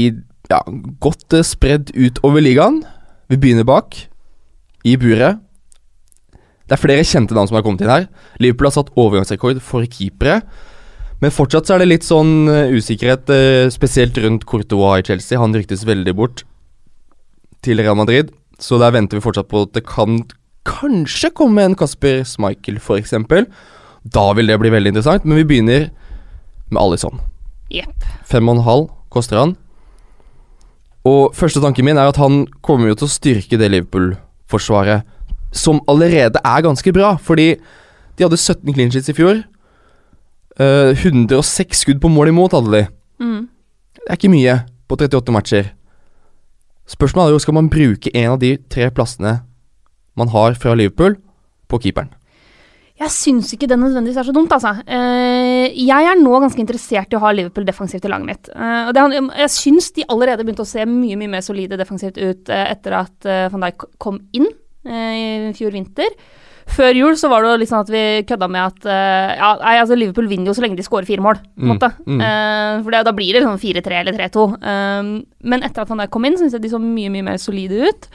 ja, 0.51 0.59
godt 1.01 1.39
eh, 1.39 1.45
spredd 1.45 1.95
utover 1.95 2.43
ligaen. 2.43 2.83
Vi 3.31 3.39
begynner 3.39 3.65
bak, 3.65 3.95
i 4.85 4.99
buret. 5.01 5.44
Det 6.65 6.75
er 6.75 6.81
flere 6.81 7.05
kjente 7.05 7.35
navn 7.37 7.49
som 7.49 7.59
har 7.59 7.65
kommet 7.65 7.83
inn 7.83 7.91
her. 7.91 8.07
Liverpool 8.41 8.71
har 8.71 8.75
satt 8.79 8.93
overgangsrekord 8.97 9.61
for 9.63 9.85
keepere. 9.85 10.39
Men 11.21 11.33
fortsatt 11.33 11.69
så 11.69 11.75
er 11.75 11.83
det 11.83 11.91
litt 11.91 12.07
sånn 12.07 12.49
eh, 12.51 12.73
usikkerhet, 12.75 13.29
eh, 13.31 13.67
spesielt 13.73 14.17
rundt 14.21 14.47
Courtois 14.49 14.99
i 14.99 15.05
Chelsea. 15.07 15.39
Han 15.39 15.55
ryktes 15.55 15.85
veldig 15.87 16.15
bort 16.17 16.43
til 17.65 17.79
Real 17.81 17.97
Madrid, 17.97 18.33
så 18.61 18.79
der 18.81 18.93
venter 18.93 19.17
vi 19.17 19.25
fortsatt 19.25 19.49
på 19.49 19.63
at 19.65 19.73
det 19.77 19.85
kan 19.87 20.19
kanskje 20.65 21.31
komme 21.37 21.63
en 21.63 21.77
Kasper 21.77 22.23
Schmeichel, 22.27 22.81
f.eks. 22.81 23.15
Da 24.05 24.25
vil 24.37 24.49
det 24.49 24.59
bli 24.61 24.73
veldig 24.73 24.93
interessant, 24.93 25.25
men 25.25 25.39
vi 25.39 25.47
begynner 25.49 25.87
med 26.69 26.81
Alison. 26.81 27.21
Yep. 27.73 28.05
Fem 28.29 28.49
og 28.49 28.59
en 28.59 28.65
halv 28.67 28.89
koster 29.13 29.39
han. 29.41 29.55
Og 31.05 31.33
første 31.37 31.61
tanken 31.61 31.85
min 31.85 31.97
er 32.01 32.09
at 32.09 32.19
han 32.21 32.43
kommer 32.65 32.89
jo 32.89 32.99
til 32.99 33.07
å 33.07 33.13
styrke 33.13 33.59
det 33.61 33.69
Liverpool-forsvaret, 33.71 35.05
som 35.55 35.81
allerede 35.91 36.41
er 36.43 36.65
ganske 36.65 36.93
bra, 36.93 37.15
fordi 37.21 37.55
de 38.15 38.23
hadde 38.25 38.39
17 38.39 38.73
clean 38.75 38.91
sheets 38.91 39.11
i 39.11 39.15
fjor. 39.17 39.41
Uh, 40.59 40.91
106 40.95 41.83
skudd 41.83 41.99
på 42.03 42.11
mål 42.11 42.31
imot 42.31 42.55
hadde 42.55 42.71
de. 42.71 42.83
Mm. 43.19 43.47
Det 43.95 44.07
er 44.07 44.19
ikke 44.19 44.31
mye 44.31 44.59
på 44.87 44.99
38 44.99 45.35
matcher. 45.35 45.71
Spørsmålet 46.87 47.31
er 47.31 47.35
jo 47.35 47.41
skal 47.41 47.57
man 47.57 47.71
bruke 47.71 48.13
en 48.13 48.35
av 48.35 48.39
de 48.43 48.55
tre 48.71 48.91
plassene 48.93 49.39
man 50.15 50.29
har 50.31 50.55
fra 50.59 50.75
Liverpool, 50.77 51.17
på 51.67 51.79
keeperen. 51.81 52.11
Jeg 52.95 53.11
syns 53.11 53.49
ikke 53.51 53.67
det 53.67 53.75
nødvendigvis 53.75 54.21
er 54.21 54.27
så 54.29 54.31
dumt, 54.31 54.53
altså. 54.55 54.71
Eh, 54.87 55.73
jeg 55.75 56.07
er 56.07 56.15
nå 56.21 56.37
ganske 56.39 56.61
interessert 56.63 57.11
i 57.11 57.17
å 57.17 57.23
ha 57.25 57.33
Liverpool 57.35 57.65
defensivt 57.67 58.05
i 58.07 58.11
laget 58.11 58.29
mitt. 58.29 58.51
Eh, 58.55 58.91
jeg 59.41 59.51
syns 59.51 59.89
de 59.97 60.05
allerede 60.07 60.45
begynte 60.45 60.63
å 60.63 60.69
se 60.69 60.85
mye 60.87 61.17
mye 61.19 61.33
mer 61.33 61.43
solide 61.43 61.75
defensivt 61.81 62.15
ut 62.21 62.53
eh, 62.53 62.69
etter 62.71 62.95
at 63.01 63.27
eh, 63.27 63.49
van 63.51 63.65
Dijk 63.65 63.89
kom 63.99 64.21
inn 64.31 64.47
eh, 64.47 64.55
i 64.85 65.53
fjor 65.57 65.71
vinter. 65.75 66.09
Før 66.65 66.95
jul 66.97 67.13
så 67.13 67.29
var 67.29 67.43
det 67.45 67.49
jo 67.51 67.57
litt 67.61 67.69
sånn 67.69 67.83
at 67.85 67.89
vi 67.93 67.99
kødda 68.25 68.47
med 68.49 68.61
at 68.65 68.85
eh, 68.89 69.35
ja, 69.37 69.49
nei, 69.61 69.73
altså 69.83 69.93
Liverpool 69.97 70.25
vinner 70.31 70.49
jo 70.49 70.55
så 70.57 70.63
lenge 70.63 70.79
de 70.79 70.85
skårer 70.87 71.05
fire 71.05 71.21
mål. 71.21 71.37
på 71.37 71.61
en 71.61 71.67
Mm, 71.67 71.73
måte. 71.75 71.89
mm. 72.07 72.21
Eh, 72.25 72.83
for 72.83 72.91
det, 72.95 73.03
da 73.05 73.13
blir 73.13 73.33
det 73.37 73.43
sånn 73.45 73.59
4-3 73.61 73.99
eller 73.99 74.13
3-2. 74.17 74.45
Eh, 74.57 75.11
men 75.45 75.63
etter 75.67 75.81
at 75.85 75.89
han 75.93 76.01
der 76.01 76.07
kom 76.09 76.25
inn, 76.25 76.37
syns 76.41 76.53
jeg 76.57 76.61
de 76.65 76.69
så 76.73 76.79
mye 76.81 77.11
mye 77.13 77.23
mer 77.27 77.37
solide 77.37 77.85
ut. 77.91 78.07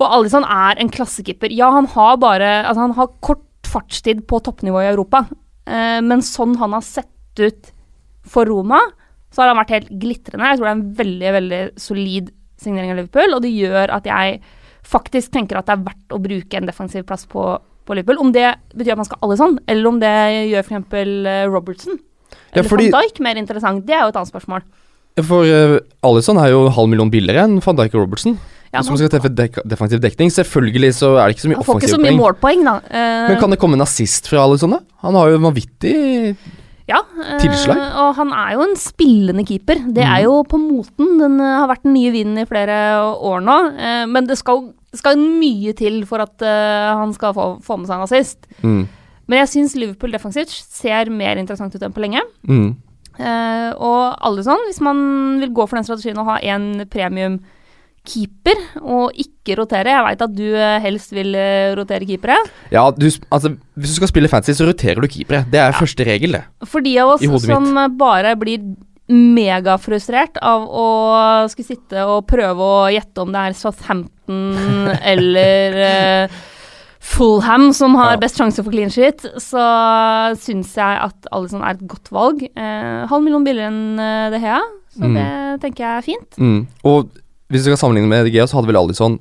Og 0.00 0.08
Alison 0.10 0.42
er 0.42 0.74
en 0.82 0.90
klassekeeper. 0.90 1.52
Ja, 1.54 1.70
han 1.70 1.86
har 1.86 2.16
bare 2.18 2.64
Altså, 2.66 2.80
han 2.82 2.96
har 2.98 3.12
kort 3.22 3.44
fartstid 3.64 4.26
på 4.26 4.42
toppnivå 4.42 4.82
i 4.82 4.90
Europa, 4.90 5.28
eh, 5.66 6.00
men 6.02 6.18
sånn 6.20 6.56
han 6.58 6.72
har 6.72 6.82
sett 6.82 7.06
ut 7.38 7.70
for 8.26 8.44
Roma, 8.46 8.80
så 9.32 9.42
har 9.42 9.54
han 9.54 9.58
vært 9.64 9.70
helt 9.70 9.88
glitrende. 10.02 10.50
Jeg 10.50 10.58
tror 10.58 10.66
det 10.66 10.72
er 10.74 10.80
en 10.80 10.94
veldig, 10.98 11.32
veldig 11.38 11.62
solid 11.78 12.30
signering 12.58 12.90
av 12.90 12.96
Liverpool, 13.00 13.34
og 13.34 13.42
det 13.42 13.50
gjør 13.54 13.90
at 13.90 14.04
jeg 14.04 14.40
faktisk 14.84 15.32
tenker 15.34 15.58
at 15.60 15.68
det 15.68 15.76
er 15.76 15.84
verdt 15.86 16.14
å 16.14 16.20
bruke 16.22 16.58
en 16.60 16.68
defensiv 16.68 17.06
plass 17.08 17.26
på, 17.30 17.44
på 17.84 17.96
Liverpool. 17.96 18.20
Om 18.26 18.32
det 18.36 18.46
betyr 18.74 18.94
at 18.94 19.00
man 19.00 19.08
skal 19.08 19.22
alle 19.24 19.38
sånn, 19.40 19.58
eller 19.70 19.90
om 19.90 20.00
det 20.02 20.14
gjør 20.52 20.66
f.eks. 20.66 21.04
Robertson. 21.52 22.00
Ja, 22.54 22.60
Eller 22.60 22.68
fordi- 22.70 22.90
van 22.92 23.02
Dijk 23.04 23.20
mer 23.24 23.38
interessant, 23.40 23.86
det 23.86 23.94
er 23.96 24.04
jo 24.04 24.12
et 24.12 24.18
annet 24.20 24.32
spørsmål. 24.32 24.66
For 25.22 25.46
uh, 25.46 25.78
Alison 26.02 26.38
er 26.42 26.50
jo 26.50 26.64
halv 26.74 26.90
million 26.90 27.10
billigere 27.10 27.44
enn 27.46 27.60
van 27.62 27.76
Dijk 27.78 27.94
og 27.94 28.02
Robertson. 28.02 28.38
Ja, 28.74 28.80
som 28.82 28.96
skal 28.98 29.06
treffe 29.12 29.30
dek 29.30 29.60
defensiv 29.70 30.00
dekning. 30.02 30.32
Selvfølgelig 30.34 30.96
så 30.98 31.12
er 31.14 31.28
det 31.30 31.36
ikke 31.36 31.44
så 31.44 31.50
mye 31.52 31.58
han 31.60 31.66
får 31.68 31.78
ikke 31.78 31.90
så 31.92 32.00
mye 32.02 32.16
målpoeng, 32.18 32.64
da. 32.66 32.72
Uh, 32.90 33.28
Men 33.30 33.38
kan 33.38 33.54
det 33.54 33.60
komme 33.62 33.78
en 33.78 33.84
assist 33.86 34.26
fra 34.26 34.42
Alison, 34.42 34.74
da? 34.74 34.80
Han 35.06 35.14
har 35.14 35.30
jo 35.30 35.38
vanvittig 35.44 35.94
Ja, 36.86 36.98
eh, 37.16 37.38
Tilslag? 37.40 37.78
og 37.96 38.14
han 38.18 38.32
er 38.36 38.52
jo 38.58 38.62
en 38.66 38.74
spillende 38.76 39.44
keeper. 39.48 39.74
Det 39.88 40.04
Mhm. 40.04 40.12
er 40.16 40.22
jo 40.24 40.42
på 40.44 40.58
moten. 40.60 41.18
Den 41.18 41.40
eh, 41.40 41.58
har 41.60 41.68
vært 41.68 41.82
den 41.84 41.94
nye 41.94 42.10
vinden 42.12 42.38
i 42.38 42.44
flere 42.44 42.76
år 43.16 43.40
nå. 43.40 43.58
eh, 43.78 44.06
men 44.06 44.26
det 44.26 44.36
skal, 44.38 44.72
skal 44.92 45.16
mye 45.16 45.72
til 45.74 46.04
for 46.04 46.18
at 46.20 46.42
eh, 46.42 46.94
han 46.94 47.12
skal 47.14 47.32
få, 47.32 47.46
få 47.62 47.78
med 47.78 47.86
seg 47.88 47.96
en 47.96 48.02
assist. 48.04 48.46
mm, 48.62 48.88
Men 49.26 49.38
jeg 49.38 49.48
syns 49.48 49.74
Liverpool 49.74 50.10
defensivt 50.12 50.50
ser 50.50 51.08
mer 51.10 51.36
interessant 51.40 51.74
ut 51.74 51.82
enn 51.82 51.92
på 51.94 52.00
lenge. 52.04 52.20
mm. 52.46 52.74
Eh, 53.16 53.70
og 53.78 54.16
alle 54.26 54.42
sånn, 54.42 54.58
hvis 54.66 54.80
man 54.82 55.38
vil 55.38 55.50
gå 55.54 55.68
for 55.68 55.76
den 55.76 55.84
strategien 55.84 56.18
å 56.18 56.24
ha 56.24 56.36
en 56.42 56.84
premium 56.90 57.38
keeper 58.04 58.58
og 58.82 59.12
ikke 59.16 59.56
rotere 59.56 59.88
Jeg 59.94 60.04
veit 60.04 60.22
at 60.26 60.32
du 60.36 60.44
eh, 60.54 60.78
helst 60.84 61.12
vil 61.16 61.34
eh, 61.34 61.72
rotere 61.78 62.04
keepere. 62.08 62.36
Ja, 62.72 62.86
du, 62.92 63.06
altså 63.32 63.54
Hvis 63.76 63.94
du 63.94 63.98
skal 64.00 64.10
spille 64.12 64.28
fancy, 64.28 64.52
så 64.52 64.66
roterer 64.68 65.00
du 65.00 65.08
keepere. 65.08 65.44
Det 65.50 65.60
er 65.60 65.72
første 65.76 66.04
regel, 66.04 66.36
det. 66.36 66.42
For 66.68 66.84
de 66.84 66.96
av 67.00 67.14
oss 67.14 67.24
som 67.24 67.32
mitt. 67.32 67.46
som 67.48 67.96
bare 67.98 68.34
blir 68.40 68.60
megafrustrert 69.08 70.38
av 70.42 70.64
å 70.68 70.86
skulle 71.52 71.68
sitte 71.74 72.04
og 72.08 72.26
prøve 72.30 72.64
å 72.64 72.90
gjette 72.94 73.20
om 73.24 73.32
det 73.34 73.42
er 73.50 73.56
Southampton 73.58 74.90
eller 75.12 75.76
uh, 76.28 76.38
Fulham 77.04 77.66
som 77.76 77.96
har 78.00 78.14
Ja. 78.14 78.20
best 78.22 78.38
sjanse 78.40 78.62
for 78.64 78.72
clean 78.72 78.88
shit, 78.92 79.20
så 79.42 79.64
syns 80.40 80.72
jeg 80.78 81.02
at 81.04 81.28
Alison 81.36 81.60
er 81.60 81.76
et 81.76 81.84
godt 81.90 82.08
valg. 82.14 82.40
Uh, 82.56 83.04
halv 83.10 83.26
million 83.26 83.44
billigere 83.44 83.68
enn 83.72 84.00
uh, 84.00 84.30
det 84.32 84.40
Hea, 84.44 84.62
så 84.94 85.04
Mm. 85.04 85.14
det 85.18 85.60
tenker 85.66 85.82
jeg 85.84 85.98
er 85.98 86.04
fint. 86.06 86.36
Mm. 86.38 86.60
Og 86.86 87.08
hvis 87.54 87.62
du 87.64 87.70
skal 87.70 87.78
sammenligne 87.84 88.10
med 88.10 88.26
DGA, 88.26 88.46
så 88.50 88.58
hadde 88.58 88.68
vel 88.72 88.80
Alison 88.82 89.20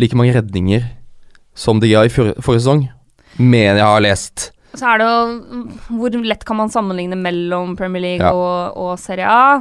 like 0.00 0.16
mange 0.16 0.32
redninger 0.34 0.86
som 1.58 1.80
DGA 1.82 2.06
i 2.08 2.12
forrige 2.12 2.60
sesong. 2.62 2.86
Mener 3.38 3.78
jeg 3.82 3.86
har 3.86 4.00
lest. 4.04 4.48
Så 4.78 4.86
er 4.86 5.00
det 5.02 5.06
jo 5.08 5.20
mm, 5.34 5.62
Hvor 5.98 6.14
lett 6.24 6.44
kan 6.46 6.56
man 6.58 6.70
sammenligne 6.70 7.16
mellom 7.18 7.72
Premier 7.78 8.02
League 8.04 8.22
Ja. 8.26 8.30
og, 8.32 8.76
og 8.78 8.98
Serie 9.02 9.26
A, 9.26 9.60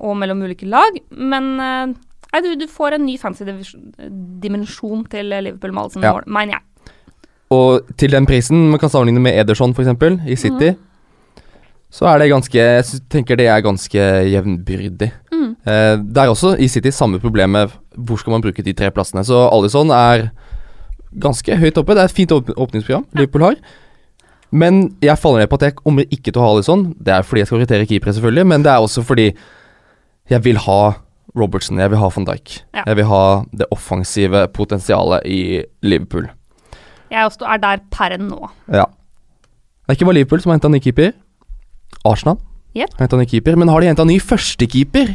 og 0.00 0.16
mellom 0.16 0.40
ulike 0.42 0.64
lag, 0.72 0.96
men 1.12 1.50
eh, 1.60 1.90
nei, 2.32 2.40
du, 2.40 2.54
du 2.56 2.64
får 2.72 2.96
en 2.96 3.04
ny 3.04 3.18
fancy 3.20 3.44
dimensjon 4.42 5.04
til 5.12 5.28
Liverpool 5.34 5.74
med 5.76 5.82
Alison 5.84 6.06
Ja. 6.06 6.14
mener 6.26 6.56
jeg. 6.56 6.62
Og 7.52 7.90
til 8.00 8.14
den 8.14 8.24
prisen 8.26 8.70
man 8.72 8.80
kan 8.80 8.88
sammenligne 8.88 9.20
med 9.20 9.36
Ederson 9.36 9.74
f.eks. 9.76 9.92
i 10.26 10.36
City, 10.40 10.72
så 11.92 12.06
er 12.08 12.18
det 12.22 12.30
ganske 12.32 12.56
Jeg 12.56 12.84
tenker 13.12 13.36
det 13.36 13.46
er 13.52 13.60
ganske 13.60 14.00
jevnbyrdig. 14.32 15.10
Eh, 15.66 15.96
det 16.02 16.18
er 16.18 16.30
også 16.32 16.56
i 16.58 16.66
City 16.68 16.90
samme 16.90 17.20
problemet 17.22 17.70
hvor 17.94 18.18
skal 18.18 18.34
man 18.34 18.42
bruke 18.42 18.64
de 18.64 18.74
tre 18.74 18.90
plassene. 18.90 19.22
Så 19.24 19.36
Alison 19.52 19.90
er 19.94 20.30
ganske 21.22 21.56
høyt 21.60 21.78
oppe. 21.78 21.94
Det 21.94 22.02
er 22.02 22.10
et 22.10 22.16
fint 22.16 22.32
åp 22.34 22.50
åpningsprogram 22.56 23.06
Liverpool 23.14 23.46
har. 23.46 23.56
Men 24.52 24.82
jeg 25.00 25.16
faller 25.20 25.42
ned 25.44 25.48
på 25.48 25.56
at 25.60 25.68
jeg 25.68 25.76
kommer 25.78 26.04
ikke 26.12 26.32
til 26.32 26.40
å 26.40 26.44
ha 26.44 26.50
Alison. 26.56 26.84
Det 27.00 27.14
er 27.14 27.24
fordi 27.24 27.40
jeg 27.44 27.48
skal 27.48 27.60
orientere 27.60 27.88
keepere, 27.88 28.12
selvfølgelig, 28.16 28.46
men 28.50 28.64
det 28.66 28.72
er 28.72 28.84
også 28.84 29.04
fordi 29.06 29.30
jeg 30.30 30.44
vil 30.44 30.60
ha 30.66 30.80
Robertson, 31.38 31.78
jeg 31.80 31.88
vil 31.88 32.00
ha 32.02 32.08
van 32.12 32.26
Dijk. 32.28 32.58
Ja. 32.76 32.82
Jeg 32.90 32.98
vil 32.98 33.08
ha 33.08 33.22
det 33.56 33.68
offensive 33.72 34.44
potensialet 34.52 35.24
i 35.24 35.62
Liverpool. 35.82 36.28
Jeg 37.12 37.24
også 37.28 37.48
er 37.48 37.60
der 37.62 37.80
per 37.92 38.16
nå. 38.20 38.50
Ja. 38.72 38.84
Det 38.84 39.94
er 39.94 39.96
ikke 39.96 40.08
bare 40.10 40.18
Liverpool 40.20 40.42
som 40.42 40.52
har 40.52 40.58
henta 40.58 40.72
ny 40.72 40.80
keeper. 40.80 41.12
Arsenal 42.08 42.38
Yep. 42.72 42.94
har 42.96 43.04
henta 43.04 43.18
ny 43.20 43.26
keeper, 43.28 43.56
men 43.60 43.68
har 43.68 43.80
de 43.80 43.88
henta 43.90 44.04
ny 44.08 44.18
førstekeeper 44.20 45.10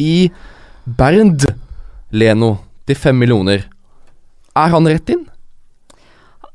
i 0.00 0.30
Bernd 0.86 1.44
Leno 2.12 2.54
til 2.86 2.96
fem 2.98 3.18
millioner? 3.18 3.66
Er 4.56 4.72
han 4.74 4.86
rett 4.90 5.08
inn? 5.14 5.26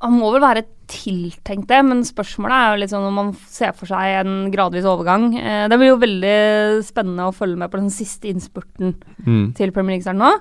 Han 0.04 0.14
må 0.20 0.30
vel 0.36 0.44
være 0.44 0.66
tiltenkt 0.88 1.68
det, 1.72 1.80
men 1.84 2.04
spørsmålet 2.06 2.54
er 2.56 2.68
jo 2.76 2.82
litt 2.84 2.92
sånn 2.94 3.08
om 3.10 3.16
man 3.18 3.32
ser 3.50 3.74
for 3.76 3.90
seg 3.90 4.20
en 4.22 4.36
gradvis 4.54 4.86
overgang. 4.88 5.32
Eh, 5.36 5.66
det 5.68 5.78
blir 5.82 5.90
jo 5.90 5.98
veldig 6.00 6.84
spennende 6.86 7.26
å 7.28 7.34
følge 7.36 7.58
med 7.60 7.72
på 7.74 7.82
den 7.82 7.90
siste 7.92 8.30
innspurten 8.30 8.94
Mm. 9.26 9.54
til 9.58 9.72
Premier 9.76 9.98
League-starten 9.98 10.22
nå. 10.22 10.32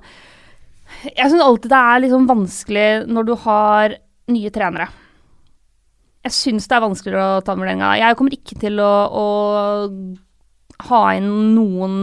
Jeg 1.09 1.31
syns 1.33 1.43
alltid 1.43 1.71
det 1.73 1.81
er 1.81 2.01
liksom 2.05 2.29
vanskelig 2.29 3.07
når 3.11 3.27
du 3.27 3.35
har 3.43 3.97
nye 4.29 4.51
trenere. 4.55 4.87
Jeg 6.27 6.33
syns 6.33 6.69
det 6.69 6.77
er 6.77 6.85
vanskeligere 6.85 7.39
å 7.39 7.43
ta 7.43 7.55
den 7.55 7.63
vurderinga. 7.65 7.97
Jeg 7.99 8.17
kommer 8.19 8.37
ikke 8.37 8.59
til 8.61 8.79
å, 8.83 8.93
å 9.11 10.87
ha 10.91 11.03
inn 11.17 11.31
noen 11.57 11.97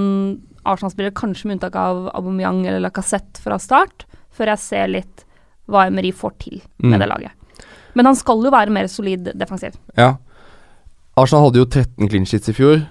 Arsenal-spillere, 0.65 1.13
kanskje 1.13 1.45
med 1.49 1.57
unntak 1.57 1.75
av 1.75 2.09
Aubameyang 2.15 2.65
eller 2.67 2.79
Lacassette 2.83 3.41
fra 3.43 3.57
start, 3.59 4.05
før 4.33 4.53
jeg 4.53 4.59
ser 4.63 4.87
litt 4.87 5.25
hva 5.69 5.85
Emery 5.87 6.11
får 6.11 6.33
til 6.39 6.61
med 6.79 6.97
Mm. 6.97 6.99
det 6.99 7.07
laget. 7.09 7.31
Men 7.95 8.05
han 8.05 8.15
skal 8.15 8.41
jo 8.43 8.51
være 8.51 8.71
mer 8.73 8.87
solid 8.87 9.31
defensiv. 9.37 9.75
Ja. 9.97 10.15
Arsenal 11.15 11.45
hadde 11.45 11.59
jo 11.61 11.65
13 11.65 12.09
clean 12.09 12.25
sheets 12.25 12.49
i 12.49 12.53
fjor. 12.53 12.87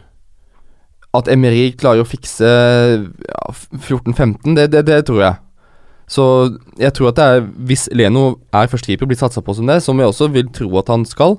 At 1.15 1.29
Emery 1.29 1.73
klarer 1.77 2.01
å 2.05 2.09
fikse 2.09 2.47
ja, 2.49 3.49
14-15, 3.77 4.55
det, 4.57 4.71
det, 4.73 4.85
det 4.87 5.01
tror 5.09 5.21
jeg. 5.21 5.37
Så 6.13 6.25
jeg 6.81 6.93
tror 6.97 7.09
at 7.09 7.17
det 7.17 7.25
er 7.25 7.41
Hvis 7.69 7.87
Leno 7.95 8.39
er 8.53 8.67
førstekeeper 8.69 9.07
og 9.07 9.09
blir 9.13 9.19
satsa 9.21 9.41
på 9.45 9.55
som 9.57 9.67
det, 9.67 9.83
som 9.83 9.99
jeg 10.01 10.09
også 10.11 10.31
vil 10.33 10.49
tro 10.53 10.71
at 10.81 10.89
han 10.93 11.05
skal, 11.09 11.39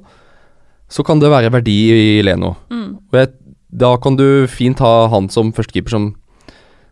så 0.89 1.03
kan 1.05 1.19
det 1.21 1.29
være 1.31 1.51
verdi 1.53 1.77
i 1.93 2.21
Leno. 2.25 2.55
Mm. 2.69 2.97
Og 3.11 3.17
jeg, 3.17 3.31
da 3.73 3.95
kan 3.97 4.15
du 4.19 4.45
fint 4.47 4.79
ha 4.83 5.07
han 5.09 5.29
som 5.33 5.51
førstekeeper 5.55 5.89
som, 5.89 6.11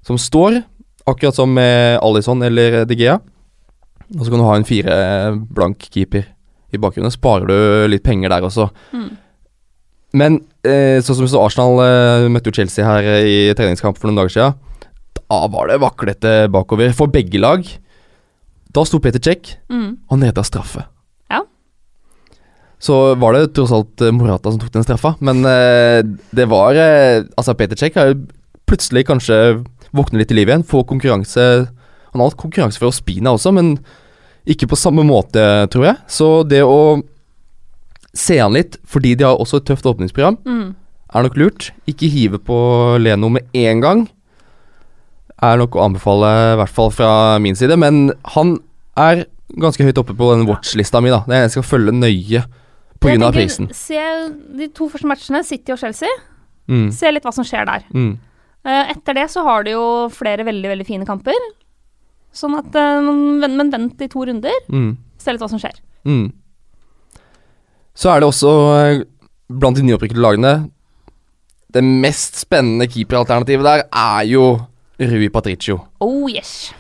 som 0.06 0.18
står, 0.18 0.62
akkurat 1.08 1.36
som 1.38 1.52
med 1.54 2.00
Alison 2.02 2.42
eller 2.46 2.84
De 2.90 2.96
Gea. 2.98 3.20
Og 4.18 4.26
så 4.26 4.30
kan 4.32 4.42
du 4.42 4.46
ha 4.48 4.56
en 4.60 4.68
fire 4.68 4.96
blank 5.56 5.86
keeper 5.94 6.26
i 6.74 6.80
bakgrunnen. 6.82 7.12
Sparer 7.14 7.48
du 7.48 7.88
litt 7.92 8.04
penger 8.04 8.32
der 8.34 8.44
også. 8.48 8.70
Mm. 8.96 9.10
Men 10.20 10.40
eh, 10.68 11.00
sånn 11.04 11.22
som 11.22 11.30
så 11.32 11.40
Arsenal 11.46 11.80
eh, 11.86 12.26
møtte 12.32 12.52
jo 12.52 12.58
Chelsea 12.60 12.84
her 12.84 13.08
eh, 13.08 13.28
i 13.30 13.38
treningskamp 13.56 13.96
for 14.00 14.10
noen 14.12 14.20
dager 14.20 14.34
siden. 14.36 14.58
Da 15.32 15.40
var 15.48 15.70
det 15.72 15.78
vaklete 15.80 16.34
bakover 16.52 16.92
for 16.96 17.08
begge 17.12 17.40
lag. 17.40 17.64
Da 18.76 18.84
sto 18.88 19.00
Peter 19.04 19.20
Cech, 19.24 19.56
Mm. 19.72 19.98
han 20.12 20.24
redda 20.28 20.44
straffe. 20.44 20.84
Ja. 21.32 21.42
Så 22.82 23.16
var 23.20 23.36
det 23.38 23.54
tross 23.56 23.72
alt 23.76 24.02
eh, 24.04 24.12
Morata 24.16 24.52
som 24.52 24.60
tok 24.60 24.72
den 24.76 24.84
straffa, 24.88 25.14
men 25.24 25.44
eh, 25.48 26.02
det 26.36 26.48
var 26.52 26.76
eh, 26.76 27.24
Altså, 27.38 27.56
Peter 27.56 27.80
Cech 27.80 27.96
har 28.00 28.12
jo 28.12 28.22
plutselig 28.68 29.06
kanskje 29.08 29.38
våknet 29.94 30.20
litt 30.22 30.28
til 30.32 30.38
liv 30.40 30.48
igjen, 30.52 30.64
får 30.68 30.86
konkurranse 30.88 31.46
Han 32.12 32.20
har 32.20 32.30
hatt 32.30 32.38
konkurranse 32.42 32.78
for 32.80 32.88
Ospina 32.92 33.32
også, 33.32 33.54
men 33.56 33.78
ikke 34.46 34.68
på 34.68 34.76
samme 34.76 35.04
måte, 35.08 35.40
tror 35.72 35.86
jeg. 35.86 35.98
Så 36.12 36.44
det 36.50 36.60
å 36.66 37.02
se 38.14 38.36
han 38.42 38.52
litt, 38.52 38.76
fordi 38.84 39.14
de 39.16 39.24
har 39.24 39.38
også 39.40 39.62
et 39.62 39.66
tøft 39.70 39.86
åpningsprogram, 39.88 40.38
Mm. 40.44 40.76
er 41.16 41.24
nok 41.24 41.38
lurt. 41.38 41.70
Ikke 41.88 42.10
hive 42.12 42.38
på 42.40 42.98
Leno 43.00 43.30
med 43.30 43.44
en 43.54 43.80
gang. 43.80 44.10
Er 45.42 45.58
nok 45.58 45.72
å 45.72 45.86
anbefale, 45.88 46.32
i 46.54 46.58
hvert 46.60 46.70
fall 46.76 46.92
fra 46.92 47.40
min 47.40 47.56
side. 47.56 47.78
Men 47.80 48.12
han 48.36 48.58
er 48.98 49.26
ganske 49.58 49.84
høyt 49.84 49.98
oppe 49.98 50.14
på 50.18 50.36
den 50.36 50.46
watch-lista 50.48 51.02
mi, 51.02 51.10
da. 51.10 51.24
Det 51.28 51.40
jeg 51.46 51.52
skal 51.52 51.64
følge 51.64 51.92
nøye 51.96 52.44
pga. 53.00 53.10
grunn 53.16 53.24
av 53.24 53.34
prisen. 53.34 53.70
Se 53.74 53.98
de 54.58 54.68
to 54.68 54.90
første 54.90 55.08
matchene, 55.08 55.44
City 55.46 55.72
og 55.72 55.80
Chelsea. 55.80 56.10
Mm. 56.70 56.92
Se 56.92 57.10
litt 57.12 57.24
hva 57.24 57.34
som 57.34 57.44
skjer 57.44 57.66
der. 57.66 57.84
Mm. 57.94 58.18
Eh, 58.62 58.92
etter 58.94 59.18
det 59.18 59.28
så 59.34 59.42
har 59.46 59.66
de 59.66 59.74
jo 59.74 59.86
flere 60.14 60.46
veldig 60.46 60.70
veldig 60.76 60.86
fine 60.86 61.08
kamper. 61.08 61.38
Sånn 62.36 62.54
at 62.60 62.76
eh, 62.78 63.00
men, 63.02 63.56
men 63.58 63.72
vent 63.74 64.04
i 64.06 64.10
to 64.12 64.26
runder. 64.28 64.58
Mm. 64.70 64.94
Se 65.22 65.34
litt 65.34 65.42
hva 65.42 65.50
som 65.50 65.62
skjer. 65.62 65.80
Mm. 66.06 66.28
Så 67.98 68.12
er 68.12 68.22
det 68.22 68.30
også 68.30 68.52
eh, 68.76 69.02
blant 69.52 69.78
de 69.78 69.84
nyopprykkede 69.86 70.24
lagene 70.24 70.52
Det 71.70 71.84
mest 71.84 72.40
spennende 72.40 72.88
keeperalternativet 72.90 73.68
der 73.68 73.84
er 73.86 74.22
jo 74.30 74.46
Rui 75.02 75.28
Patricio. 75.34 75.80
Oh 76.04 76.30
yes. 76.30 76.72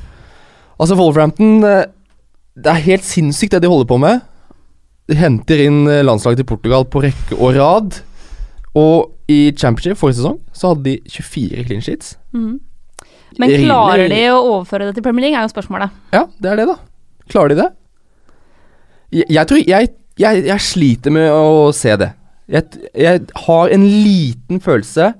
Altså, 0.77 0.95
Wolverhampton 0.97 1.59
Det 1.61 2.69
er 2.69 2.85
helt 2.85 3.05
sinnssykt 3.05 3.55
det 3.55 3.63
de 3.63 3.71
holder 3.71 3.89
på 3.89 3.97
med. 4.01 4.21
De 5.09 5.17
henter 5.17 5.65
inn 5.65 5.83
landslaget 6.05 6.41
til 6.41 6.49
Portugal 6.49 6.85
på 6.85 7.01
rekke 7.05 7.37
og 7.37 7.57
rad. 7.57 8.01
Og 8.77 9.11
i 9.31 9.51
Championship 9.57 9.99
forrige 9.99 10.21
sesong 10.21 10.37
så 10.55 10.71
hadde 10.71 10.85
de 10.87 10.99
24 11.11 11.65
clean 11.67 11.83
sheets. 11.83 12.15
Mm. 12.31 12.59
Men 13.39 13.53
klarer 13.63 14.07
de 14.11 14.21
å 14.31 14.39
overføre 14.39 14.89
det 14.89 14.97
til 14.97 15.05
Premier 15.05 15.27
League, 15.27 15.39
er 15.39 15.47
jo 15.47 15.53
spørsmålet. 15.53 15.91
Ja, 16.15 16.25
det 16.43 16.51
er 16.51 16.61
det, 16.61 16.67
da. 16.71 16.77
Klarer 17.31 17.53
de 17.53 17.59
det? 17.61 17.69
Jeg, 19.11 19.27
jeg 19.31 19.47
tror 19.47 19.61
jeg, 19.67 19.91
jeg, 20.19 20.43
jeg 20.47 20.65
sliter 20.65 21.15
med 21.15 21.31
å 21.31 21.71
se 21.75 21.95
det. 21.99 22.11
Jeg, 22.51 23.25
har 23.45 23.71
en 23.71 23.83
liten 23.87 24.59
følelse 24.63 25.13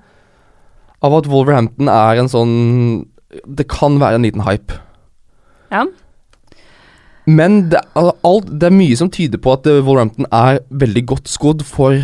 av 1.01 1.17
at 1.17 1.27
Wolverhampton 1.31 1.87
er 1.87 2.19
en 2.19 2.27
sånn 2.29 2.55
Det 3.47 3.63
kan 3.71 3.95
være 4.01 4.19
en 4.19 4.25
liten 4.27 4.43
hype. 4.43 4.75
Ja. 5.71 5.85
Men 7.31 7.69
det, 7.71 7.79
altså, 7.95 8.15
alt, 8.27 8.49
det 8.59 8.67
er 8.67 8.75
mye 8.75 8.97
som 8.99 9.11
tyder 9.13 9.39
på 9.39 9.53
at 9.55 9.69
Wolverhampton 9.69 10.27
er 10.35 10.59
veldig 10.83 11.05
godt 11.13 11.31
skodd 11.31 11.63
for 11.67 11.95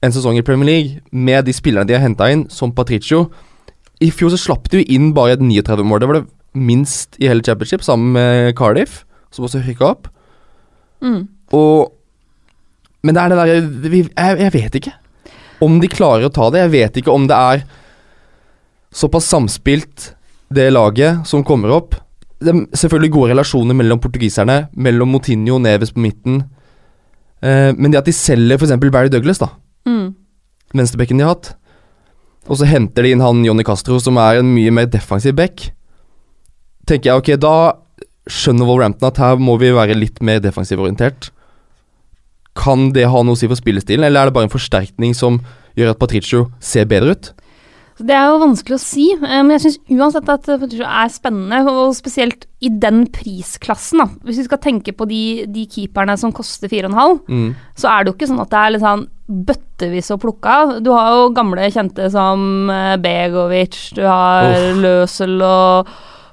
en 0.00 0.14
sesong 0.14 0.38
i 0.40 0.44
Premier 0.46 0.68
League, 0.68 1.00
med 1.12 1.44
de 1.44 1.54
spillerne 1.56 1.88
de 1.88 1.96
har 1.96 2.04
henta 2.04 2.30
inn, 2.32 2.46
som 2.52 2.72
Patricio. 2.72 3.26
I 4.00 4.10
fjor 4.14 4.32
så 4.32 4.40
slapp 4.40 4.70
de 4.72 4.80
jo 4.80 4.88
inn 4.96 5.10
bare 5.16 5.36
et 5.36 5.44
39-mål. 5.44 6.00
Det 6.00 6.08
var 6.08 6.20
det 6.20 6.26
minst 6.56 7.18
i 7.20 7.28
hele 7.28 7.44
championship, 7.44 7.84
sammen 7.84 8.14
med 8.16 8.54
Cardiff, 8.58 9.04
som 9.30 9.44
også 9.46 9.62
rykka 9.66 9.92
opp. 9.92 10.08
Mm. 11.04 11.28
Og 11.56 11.96
Men 13.00 13.16
det 13.16 13.20
er 13.22 13.30
det 13.32 13.36
derre 13.38 13.92
jeg, 13.96 14.08
jeg 14.12 14.52
vet 14.52 14.74
ikke 14.76 14.90
om 15.64 15.78
de 15.80 15.88
klarer 15.88 16.28
å 16.28 16.32
ta 16.32 16.48
det. 16.52 16.64
Jeg 16.64 16.72
vet 16.74 17.00
ikke 17.00 17.14
om 17.14 17.26
det 17.28 17.36
er 17.36 17.64
såpass 18.92 19.28
samspilt, 19.30 20.12
det 20.50 20.70
laget 20.72 21.26
som 21.28 21.44
kommer 21.46 21.72
opp. 21.76 21.94
Det 22.40 22.52
er 22.52 22.62
selvfølgelig 22.74 23.12
gode 23.14 23.34
relasjoner 23.34 23.76
mellom 23.76 24.00
portugiserne, 24.02 24.64
mellom 24.72 25.12
Motinho 25.14 25.58
og 25.58 25.64
Neves 25.66 25.92
på 25.94 26.02
midten. 26.02 26.42
Eh, 27.44 27.70
men 27.76 27.92
det 27.92 28.00
at 28.00 28.08
de 28.08 28.16
selger 28.16 28.58
f.eks. 28.58 28.74
Barry 28.90 29.12
Douglas, 29.12 29.40
da, 29.42 29.52
Mm. 29.88 30.14
venstrebekken 30.76 31.18
de 31.18 31.24
har 31.26 31.34
hatt, 31.34 31.54
og 32.48 32.60
så 32.60 32.68
henter 32.68 33.04
de 33.04 33.14
inn 33.14 33.22
han 33.24 33.44
Johnny 33.44 33.64
Castro, 33.66 33.98
som 34.02 34.18
er 34.20 34.40
en 34.40 34.50
mye 34.54 34.72
mer 34.74 34.88
defensiv 34.90 35.36
back, 35.38 35.70
tenker 36.86 37.10
jeg 37.10 37.22
ok, 37.22 37.30
da 37.40 37.54
skjønner 38.30 38.68
Wolverhampton 38.68 39.10
at 39.10 39.20
her 39.22 39.40
må 39.40 39.56
vi 39.60 39.72
være 39.74 39.98
litt 39.98 40.20
mer 40.22 40.40
defensivorientert. 40.42 41.30
Kan 42.58 42.90
det 42.94 43.08
ha 43.10 43.22
noe 43.24 43.36
å 43.36 43.38
si 43.38 43.48
for 43.50 43.58
spillestilen, 43.58 44.04
eller 44.06 44.22
er 44.22 44.30
det 44.30 44.36
bare 44.36 44.48
en 44.48 44.52
forsterkning 44.52 45.14
som 45.16 45.40
gjør 45.78 45.94
at 45.94 46.00
Patricio 46.00 46.48
ser 46.62 46.88
bedre 46.90 47.14
ut? 47.16 47.30
Det 48.00 48.14
er 48.16 48.26
jo 48.30 48.38
vanskelig 48.40 48.76
å 48.78 48.80
si, 48.80 49.06
eh, 49.12 49.42
men 49.44 49.50
jeg 49.58 49.60
syns 49.66 49.78
uansett 49.92 50.28
at 50.32 50.46
Patricio 50.48 50.86
er 50.88 51.08
spennende, 51.12 51.58
og 51.68 51.94
spesielt 51.94 52.46
i 52.64 52.68
den 52.72 53.06
prisklassen. 53.12 53.98
da. 53.98 54.06
Hvis 54.24 54.38
vi 54.40 54.44
skal 54.48 54.58
tenke 54.58 54.92
på 54.96 55.06
de, 55.08 55.46
de 55.46 55.66
keeperne 55.66 56.16
som 56.18 56.32
koster 56.32 56.68
4,5, 56.68 57.20
Mm. 57.28 57.54
så 57.76 57.88
er 57.92 58.04
det 58.04 58.12
jo 58.12 58.16
ikke 58.18 58.30
sånn 58.32 58.40
at 58.40 58.50
det 58.50 58.58
er 58.58 58.70
litt 58.70 58.82
sånn 58.82 59.06
bøttevis 59.30 60.10
å 60.10 60.18
plukke 60.18 60.46
av. 60.46 60.82
Du 60.82 60.90
har 60.92 61.10
jo 61.14 61.30
gamle 61.36 61.68
kjente 61.70 62.10
som 62.10 62.70
eh, 62.70 62.96
Begovic, 62.96 63.92
du 63.94 64.02
har 64.02 64.48
oh. 64.50 64.80
Løsel 64.80 65.40
og 65.42 65.86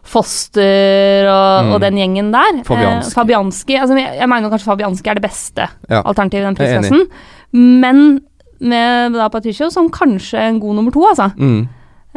Foster 0.07 1.27
og, 1.27 1.65
Mm. 1.67 1.74
og 1.74 1.81
den 1.83 1.97
gjengen 2.00 2.31
der. 2.31 2.63
Fabianski. 2.63 3.12
Eh, 3.12 3.15
Fabianski 3.17 3.75
altså 3.77 3.97
jeg, 4.00 4.17
jeg 4.21 4.29
mener 4.31 4.50
kanskje 4.50 4.69
Fabianski 4.71 5.09
er 5.12 5.15
det 5.19 5.24
beste 5.29 5.67
Ja. 5.89 6.01
alternativet 6.03 6.41
i 6.41 6.47
den 6.47 6.55
prisklassen. 6.55 7.07
Men 7.53 8.21
med 8.59 9.13
da 9.17 9.27
Patricio 9.33 9.69
som 9.73 9.89
kanskje 9.93 10.39
en 10.47 10.59
god 10.63 10.75
nummer 10.79 10.91
to, 10.95 11.03
altså. 11.09 11.29
Mm. 11.37 11.67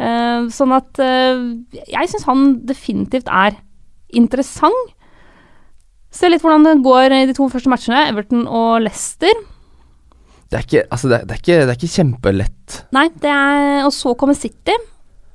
Uh, 0.01 0.47
sånn 0.49 0.71
at 0.73 0.97
uh, 1.03 1.41
jeg 1.91 2.09
syns 2.09 2.25
han 2.25 2.45
definitivt 2.65 3.27
er 3.29 3.57
interessant. 4.17 4.95
Se 6.11 6.27
litt 6.27 6.41
hvordan 6.43 6.65
det 6.65 6.73
går 6.83 7.13
i 7.15 7.25
de 7.29 7.35
to 7.37 7.45
første 7.51 7.69
matchene, 7.71 8.07
Everton 8.09 8.47
og 8.49 8.81
Leicester. 8.83 9.31
Det, 10.51 10.57
er 10.57 10.65
ikke, 10.65 10.81
altså 10.91 11.07
det, 11.11 11.19
er- 11.21 11.27
det, 11.29 11.35
er 11.37 11.43
ikke, 11.43 11.59
det 11.61 11.69
er 11.71 11.77
ikke 11.79 11.95
kjempelett. 11.95 12.79
Nei, 12.91 13.05
det 13.23 13.31
er 13.31 13.85
Og 13.87 13.93
så 13.95 14.11
kommer 14.19 14.35
City. 14.35 14.75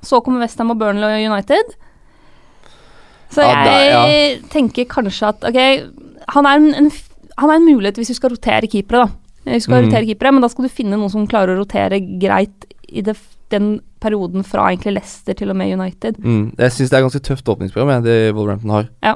Så 0.05 0.19
kommer 0.21 0.43
Westham 0.43 0.69
og 0.75 0.77
Burnley 0.77 1.15
og 1.25 1.31
United. 1.31 1.71
Så 3.33 3.41
Ja, 3.43 3.63
jeg 3.65 3.87
ja. 3.91 4.35
tenker 4.53 4.85
kanskje 4.87 5.31
at 5.33 5.47
ok, 5.49 5.57
han 6.35 6.45
er 6.47 6.59
en, 6.61 6.67
en, 6.83 6.91
han 7.37 7.49
er 7.49 7.57
en 7.59 7.65
mulighet 7.65 7.97
hvis 7.99 8.13
du 8.13 8.17
skal 8.19 8.31
rotere 8.35 8.69
keepere, 8.69 9.07
da. 9.07 9.09
Du 9.47 9.63
skal 9.63 9.79
mm. 9.79 9.87
rotere 9.87 10.07
keepere, 10.09 10.33
men 10.35 10.43
da 10.43 10.49
skal 10.51 10.67
du 10.67 10.73
finne 10.73 10.99
noen 10.99 11.13
som 11.13 11.27
klarer 11.29 11.55
å 11.55 11.61
rotere 11.61 12.01
greit 12.19 12.67
i 12.87 13.03
det, 13.03 13.15
den 13.53 13.77
perioden 14.03 14.43
fra 14.47 14.67
egentlig 14.69 14.97
Leicester 14.97 15.37
til 15.37 15.51
og 15.53 15.57
med 15.59 15.71
United. 15.71 16.19
Mm. 16.19 16.51
Jeg 16.59 16.75
syns 16.75 16.91
det 16.91 16.99
er 16.99 17.05
ganske 17.07 17.23
tøft 17.23 17.49
åpningsprogram, 17.53 18.03
det 18.05 18.17
Wolverhampton 18.35 18.75
har. 18.75 18.89
Ja. 19.03 19.15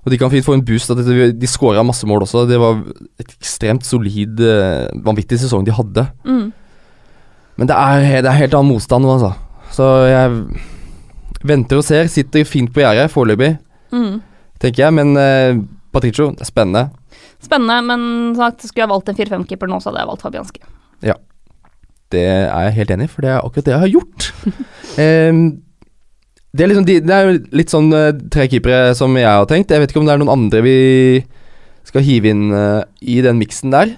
Og 0.00 0.12
de 0.12 0.18
kan 0.18 0.32
fint 0.32 0.46
få 0.46 0.56
en 0.56 0.64
boost. 0.64 0.90
At 0.90 1.02
de, 1.04 1.30
de 1.36 1.50
skåra 1.50 1.82
masse 1.84 2.06
mål 2.08 2.24
også. 2.24 2.46
Det 2.48 2.58
var 2.60 2.80
et 3.20 3.34
ekstremt 3.36 3.84
solid, 3.84 4.40
eh, 4.40 4.88
vanvittig 5.04 5.38
sesong 5.42 5.66
de 5.66 5.74
hadde. 5.76 6.06
Mm. 6.24 6.46
Men 7.60 7.68
det 7.68 7.76
er, 7.76 8.06
det 8.24 8.30
er 8.30 8.38
helt 8.38 8.56
annen 8.56 8.72
motstand 8.72 9.04
nå, 9.04 9.18
altså. 9.18 9.34
Så 9.70 9.88
jeg 10.08 11.44
venter 11.46 11.80
og 11.80 11.84
ser. 11.84 12.08
Sitter 12.10 12.48
fint 12.48 12.72
på 12.72 12.82
gjerdet 12.82 13.10
foreløpig, 13.12 13.58
Mm. 13.92 14.22
tenker 14.62 14.84
jeg. 14.84 14.94
Men 14.94 15.16
eh, 15.20 15.60
Patricio, 15.92 16.30
det 16.30 16.46
er 16.46 16.48
spennende. 16.48 16.88
Spennende, 17.40 17.80
men 17.88 18.36
sagt, 18.36 18.66
skulle 18.66 18.84
jeg 18.84 18.92
valgt 18.92 19.10
en 19.10 19.18
4-5-keeper 19.18 19.70
nå, 19.70 19.80
så 19.80 19.90
hadde 19.90 20.02
jeg 20.02 20.10
valgt 20.10 20.24
Fabianski. 20.26 20.62
Ja, 21.06 21.16
Det 22.12 22.22
er 22.26 22.64
jeg 22.66 22.76
helt 22.80 22.90
enig 22.90 23.06
i, 23.06 23.10
for 23.12 23.24
det 23.24 23.30
er 23.32 23.44
akkurat 23.44 23.66
det 23.68 23.74
jeg 23.74 23.84
har 23.84 23.92
gjort. 23.94 24.30
um, 25.30 25.42
det, 26.50 26.64
er 26.64 26.72
liksom 26.72 26.86
de, 26.88 26.96
det 27.06 27.16
er 27.16 27.30
litt 27.54 27.72
sånn 27.72 27.92
eh, 27.94 28.16
tre 28.34 28.48
keepere 28.50 28.96
som 28.98 29.14
jeg 29.16 29.30
har 29.30 29.46
tenkt. 29.48 29.70
Jeg 29.70 29.82
vet 29.82 29.92
ikke 29.92 30.02
om 30.02 30.08
det 30.08 30.16
er 30.16 30.22
noen 30.22 30.34
andre 30.34 30.64
vi 30.66 30.78
skal 31.86 32.04
hive 32.04 32.32
inn 32.34 32.50
uh, 32.52 32.82
i 33.00 33.20
den 33.24 33.38
miksen 33.40 33.72
der 33.72 33.94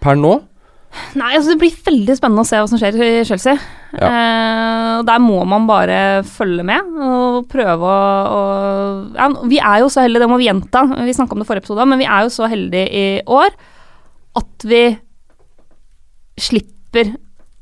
per 0.00 0.16
nå. 0.16 0.38
Nei, 1.14 1.34
altså 1.36 1.52
det 1.52 1.58
blir 1.60 1.74
veldig 1.86 2.14
spennende 2.18 2.42
å 2.42 2.48
se 2.48 2.58
hva 2.58 2.68
som 2.70 2.78
skjer 2.80 2.96
i 3.02 3.10
Chelsea. 3.26 3.54
Eh, 3.94 4.98
og 5.00 5.04
der 5.06 5.20
må 5.22 5.40
man 5.48 5.66
bare 5.68 6.22
følge 6.26 6.64
med 6.66 6.80
og 7.02 7.46
prøve 7.50 7.86
å, 7.86 8.00
å 8.30 8.40
ja, 9.16 9.28
Vi 9.50 9.58
er 9.58 9.80
jo 9.84 9.88
så 9.90 10.02
heldige, 10.04 10.22
det 10.24 10.30
må 10.30 10.38
vi 10.40 10.48
gjenta, 10.48 10.82
vi 11.06 11.14
snakka 11.14 11.34
om 11.36 11.42
det 11.42 11.46
forrige 11.48 11.64
episode, 11.64 11.86
men 11.90 11.98
vi 12.02 12.08
er 12.10 12.26
jo 12.26 12.32
så 12.34 12.48
heldige 12.50 12.90
i 12.90 13.06
år 13.26 13.54
at 14.40 14.66
vi 14.70 14.82
slipper 16.40 17.14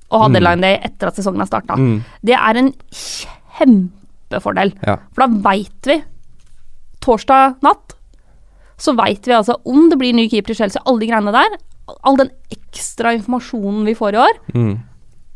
å 0.08 0.22
ha 0.22 0.28
Mm. 0.28 0.32
deadline 0.38 0.60
day 0.64 0.78
etter 0.88 1.08
at 1.10 1.16
sesongen 1.20 1.42
har 1.44 1.46
starta. 1.50 1.76
Mm, 1.76 2.02
Det 2.24 2.34
er 2.36 2.56
en 2.56 2.72
kjempefordel. 2.90 4.72
ja. 4.86 4.96
For 5.12 5.26
da 5.26 5.28
veit 5.50 5.86
vi 5.86 6.02
torsdag 7.00 7.56
natt 7.62 7.94
så 8.78 8.94
veit 8.94 9.26
vi 9.26 9.32
altså 9.34 9.56
om 9.66 9.88
det 9.90 9.98
blir 9.98 10.14
ny 10.14 10.28
keeper 10.30 10.52
i 10.52 10.54
Chelsea, 10.54 10.80
alle 10.86 11.00
de 11.00 11.06
greiene 11.10 11.32
der. 11.34 11.56
All 12.04 12.16
den 12.20 12.30
ekstra 12.52 13.12
informasjonen 13.16 13.84
vi 13.88 13.94
får 13.98 14.14
i 14.14 14.20
år, 14.22 14.38
Mm, 14.54 14.74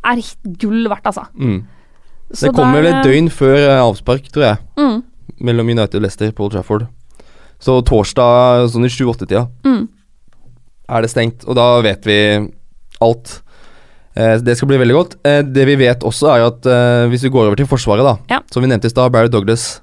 er 0.05 0.23
gull 0.59 0.88
verdt, 0.91 1.07
altså. 1.07 1.27
mm. 1.38 1.61
Så 2.33 2.47
Det 2.49 2.55
kommer 2.57 2.81
vel 2.83 2.87
et 2.95 3.05
døgn 3.05 3.29
før 3.31 3.57
eh, 3.57 3.81
avspark, 3.83 4.29
tror 4.33 4.45
jeg, 4.47 4.59
Mm, 4.79 5.03
mellom 5.41 5.69
United 5.69 5.95
og 5.97 6.03
Leicester 6.03 6.31
på 6.33 6.45
Old 6.45 6.53
Trafford. 6.53 6.87
Så 7.61 7.81
torsdag 7.85 8.69
sånn 8.73 8.85
i 8.85 8.88
7-8-tida 8.91 9.47
mm, 9.65 9.88
er 10.88 11.01
det 11.03 11.11
stengt, 11.12 11.45
og 11.47 11.55
da 11.57 11.81
vet 11.85 12.05
vi 12.05 12.17
alt. 13.01 13.43
Eh, 14.17 14.37
det 14.45 14.57
skal 14.59 14.69
bli 14.69 14.79
veldig 14.81 14.95
godt. 14.97 15.15
Eh, 15.25 15.43
det 15.43 15.65
vi 15.67 15.77
vet 15.77 16.01
også, 16.05 16.29
er 16.35 16.47
at 16.51 16.67
eh, 16.67 17.07
hvis 17.09 17.23
vi 17.25 17.31
går 17.33 17.47
over 17.47 17.57
til 17.57 17.67
Forsvaret, 17.71 18.05
da, 18.05 18.17
Ja. 18.35 18.41
som 18.51 18.62
vi 18.62 18.69
nevnte 18.69 18.87
i 18.87 18.91
stad, 18.93 19.12
Barry 19.12 19.29
Douglas 19.29 19.81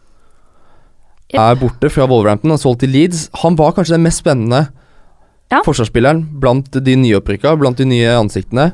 Yep. 1.31 1.39
er 1.39 1.55
borte 1.61 1.89
fra 1.93 2.07
Wolverhampton 2.09 2.51
og 2.51 2.57
solgt 2.59 2.79
til 2.81 2.89
Leeds. 2.89 3.29
Han 3.43 3.55
var 3.55 3.71
kanskje 3.77 3.93
den 3.93 4.01
mest 4.03 4.17
spennende 4.23 4.63
Ja. 5.49 5.63
forsvarsspilleren 5.65 6.23
blant 6.41 6.69
de 6.85 6.95
nyopprykka, 7.01 7.55
blant 7.57 7.79
de 7.79 7.87
nye 7.89 8.09
ansiktene. 8.13 8.71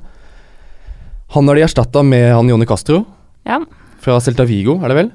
Han 1.35 1.47
har 1.47 1.55
de 1.55 1.63
erstatta 1.65 2.03
med 2.03 2.33
han 2.33 2.49
Jonny 2.51 2.67
Castro 2.67 3.05
ja. 3.47 3.61
fra 4.03 4.17
Celta 4.19 4.45
Vigo, 4.47 4.81
er 4.83 4.91
det 4.91 4.97
vel? 4.99 5.13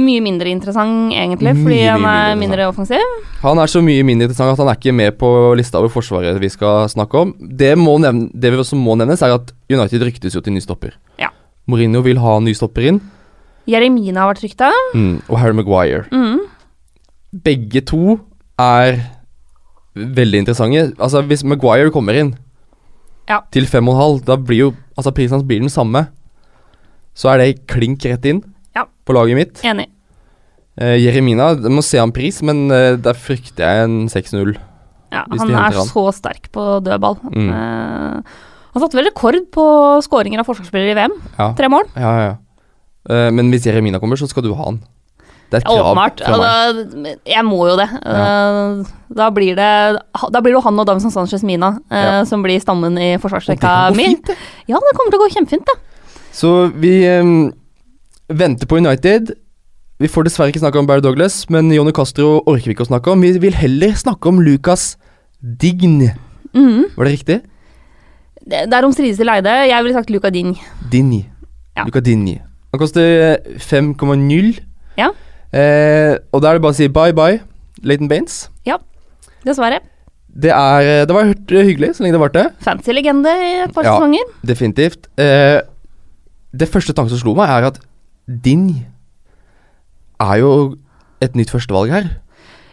Mye 0.00 0.22
mindre 0.22 0.50
interessant, 0.50 1.12
egentlig, 1.14 1.52
fordi 1.58 1.78
mye 1.78 1.92
han 1.92 2.04
er 2.06 2.34
mindre 2.34 2.40
mindre 2.42 2.66
offensiv. 2.70 3.14
Han 3.42 3.58
er 3.58 3.70
så 3.70 3.82
mye 3.82 4.04
mindre 4.06 4.28
interessant 4.28 4.54
at 4.54 4.62
han 4.62 4.70
er 4.70 4.78
ikke 4.78 4.94
med 4.94 5.16
på 5.18 5.30
lista 5.58 5.80
over 5.80 5.90
forsvaret 5.92 6.38
vi 6.42 6.50
skal 6.52 6.88
snakke 6.90 7.22
om. 7.22 7.32
Det, 7.38 7.72
må 7.78 7.96
nevne, 8.02 8.28
det 8.34 8.52
vi 8.54 8.60
også 8.62 8.78
må 8.78 8.94
nevnes, 8.98 9.22
er 9.22 9.34
at 9.38 9.54
United 9.70 10.06
ryktes 10.06 10.34
jo 10.34 10.42
til 10.42 10.54
ny 10.54 10.62
stopper. 10.62 10.94
Ja. 11.22 11.32
Mourinho 11.70 12.02
vil 12.06 12.18
ha 12.22 12.38
ny 12.42 12.54
stopper 12.56 12.86
inn, 12.90 13.02
Jeremina 13.70 14.24
har 14.24 14.32
vært 14.32 14.44
rykta. 14.44 14.70
mm, 14.94 15.22
og 15.28 15.38
Harry 15.38 15.54
Maguire. 15.54 16.06
Mm. 16.10 16.40
Begge 17.44 17.82
to 17.86 18.18
er 18.58 18.98
veldig 20.16 20.40
interessante. 20.44 20.86
Altså, 20.98 21.22
hvis 21.26 21.44
Maguire 21.44 21.90
kommer 21.94 22.14
inn 22.18 22.34
Ja. 23.28 23.40
til 23.52 23.66
fem 23.66 23.86
og 23.88 23.94
en 23.94 24.00
halv, 24.00 24.24
da 24.26 24.36
blir 24.36 24.58
jo 24.58 24.70
altså 24.98 25.12
prisen 25.14 25.36
hans 25.38 25.44
blir 25.46 25.60
den 25.60 25.68
samme. 25.70 26.08
Så 27.14 27.28
er 27.32 27.38
det 27.38 27.66
klink 27.66 28.02
rett 28.04 28.24
inn 28.24 28.42
Ja. 28.76 28.84
på 29.06 29.12
laget 29.14 29.36
mitt. 29.36 29.62
Enig. 29.62 29.86
Eh, 30.78 30.96
Jeremina, 30.98 31.54
må 31.68 31.82
se 31.82 31.98
han 31.98 32.12
pris, 32.12 32.40
men 32.42 32.70
eh, 32.70 32.96
der 32.96 33.12
frykter 33.14 33.58
jeg 33.66 33.84
en 33.84 34.08
6-0. 34.08 34.56
Ja, 35.12 35.24
han 35.28 35.50
er 35.50 35.72
han. 35.74 35.86
så 35.86 36.12
sterk 36.14 36.50
på 36.52 36.80
dødball. 36.82 37.18
Mm. 37.34 37.50
Eh, 37.50 38.22
han 38.72 38.82
satte 38.82 38.94
vel 38.94 39.08
rekord 39.10 39.34
på 39.50 39.64
skåringer 40.06 40.38
av 40.38 40.46
forsvarsspillere 40.46 40.92
i 40.92 40.94
VM. 40.94 41.16
Ja. 41.38 41.52
Tre 41.58 41.68
mål. 41.68 41.84
Ja, 41.96 42.12
ja, 42.14 42.26
ja. 42.30 42.36
Eh, 43.10 43.30
men 43.34 43.50
hvis 43.50 43.66
Jeremina 43.66 43.98
kommer, 43.98 44.16
så 44.16 44.28
skal 44.28 44.42
du 44.44 44.54
ha 44.54 44.64
han. 44.64 44.80
Det 45.50 45.58
er 45.58 45.64
et 45.64 45.66
krav 45.66 45.88
Åpenbart. 45.90 46.20
fra 46.22 46.36
meg. 46.38 46.80
Da, 46.94 47.12
jeg 47.32 47.44
må 47.46 47.58
jo 47.66 47.76
det. 47.80 47.88
Ja. 48.06 48.26
da, 49.18 49.30
blir 49.34 49.56
det 49.58 49.70
da 50.30 50.42
blir 50.44 50.54
det 50.54 50.62
han 50.62 50.78
og 50.78 50.86
Davinson 50.86 51.10
Sanchez 51.10 51.42
Mina 51.42 51.72
eh, 51.90 52.04
Ja. 52.04 52.24
som 52.24 52.42
blir 52.44 52.60
stammen 52.62 52.96
i 52.98 53.16
forsvarsrekka 53.18 53.72
mi. 53.96 54.12
Ja, 54.70 54.78
det 54.78 54.94
kommer 54.96 55.10
til 55.10 55.18
å 55.18 55.24
gå 55.24 55.30
kjempefint, 55.34 55.66
det. 55.66 55.76
Så 56.32 56.70
vi 56.78 56.92
um, 57.18 57.50
venter 58.30 58.70
på 58.70 58.78
United. 58.78 59.32
Vi 60.00 60.08
får 60.08 60.28
dessverre 60.28 60.52
ikke 60.54 60.62
snakke 60.62 60.78
om 60.78 60.86
Barry 60.88 61.02
Douglas, 61.04 61.42
men 61.50 61.68
Jonny 61.74 61.92
Castro 61.92 62.38
orker 62.46 62.70
vi 62.70 62.76
ikke 62.76 62.86
å 62.86 62.92
snakke 62.92 63.10
om. 63.12 63.20
Vi 63.20 63.34
vil 63.42 63.58
heller 63.58 63.92
snakke 63.98 64.30
om 64.30 64.38
Lucas 64.40 64.94
Dign. 65.42 66.06
Mm. 66.54 66.86
Var 66.94 67.04
det 67.04 67.12
riktig? 67.12 67.40
Det 68.40 68.62
det 68.70 68.78
er 68.78 68.86
omstrides 68.86 69.18
til 69.20 69.28
leide. 69.28 69.50
Jeg 69.68 69.84
ville 69.84 69.98
sagt 69.98 70.10
Luca 70.14 70.30
Dign. 70.30 70.54
Dign. 70.92 71.12
Ja. 71.76 71.84
Luca 71.84 72.00
Dign. 72.00 72.38
Han 72.72 72.80
koster 72.80 73.36
5,0. 73.58 74.60
Ja. 74.96 75.10
Eh, 75.52 76.14
og 76.32 76.42
da 76.42 76.50
er 76.52 76.58
det 76.58 76.62
bare 76.62 76.74
å 76.76 76.78
si 76.78 76.86
bye 76.88 77.14
bye, 77.16 77.40
Leighton 77.82 78.08
Baines. 78.10 78.48
Dessverre. 79.40 79.78
Det, 80.28 80.50
er, 80.52 81.06
det 81.08 81.14
var 81.16 81.30
hyggelig 81.48 81.94
så 81.96 82.04
lenge 82.04 82.12
det 82.18 82.20
varte. 82.20 82.42
Fancy 82.60 82.92
legende 82.92 83.30
i 83.40 83.54
et 83.64 83.72
par 83.72 83.86
Ja. 83.88 83.94
sesonger. 83.96 84.26
Definitivt. 84.46 85.08
Eh, 85.16 85.62
det 86.52 86.68
første 86.68 86.92
tanken 86.92 87.08
som 87.14 87.22
slo 87.22 87.32
meg, 87.38 87.48
er 87.48 87.70
at 87.70 87.78
Din 88.28 88.84
er 90.20 90.34
jo 90.42 90.50
et 91.24 91.34
nytt 91.34 91.50
førstevalg 91.50 91.90
her. 91.90 92.10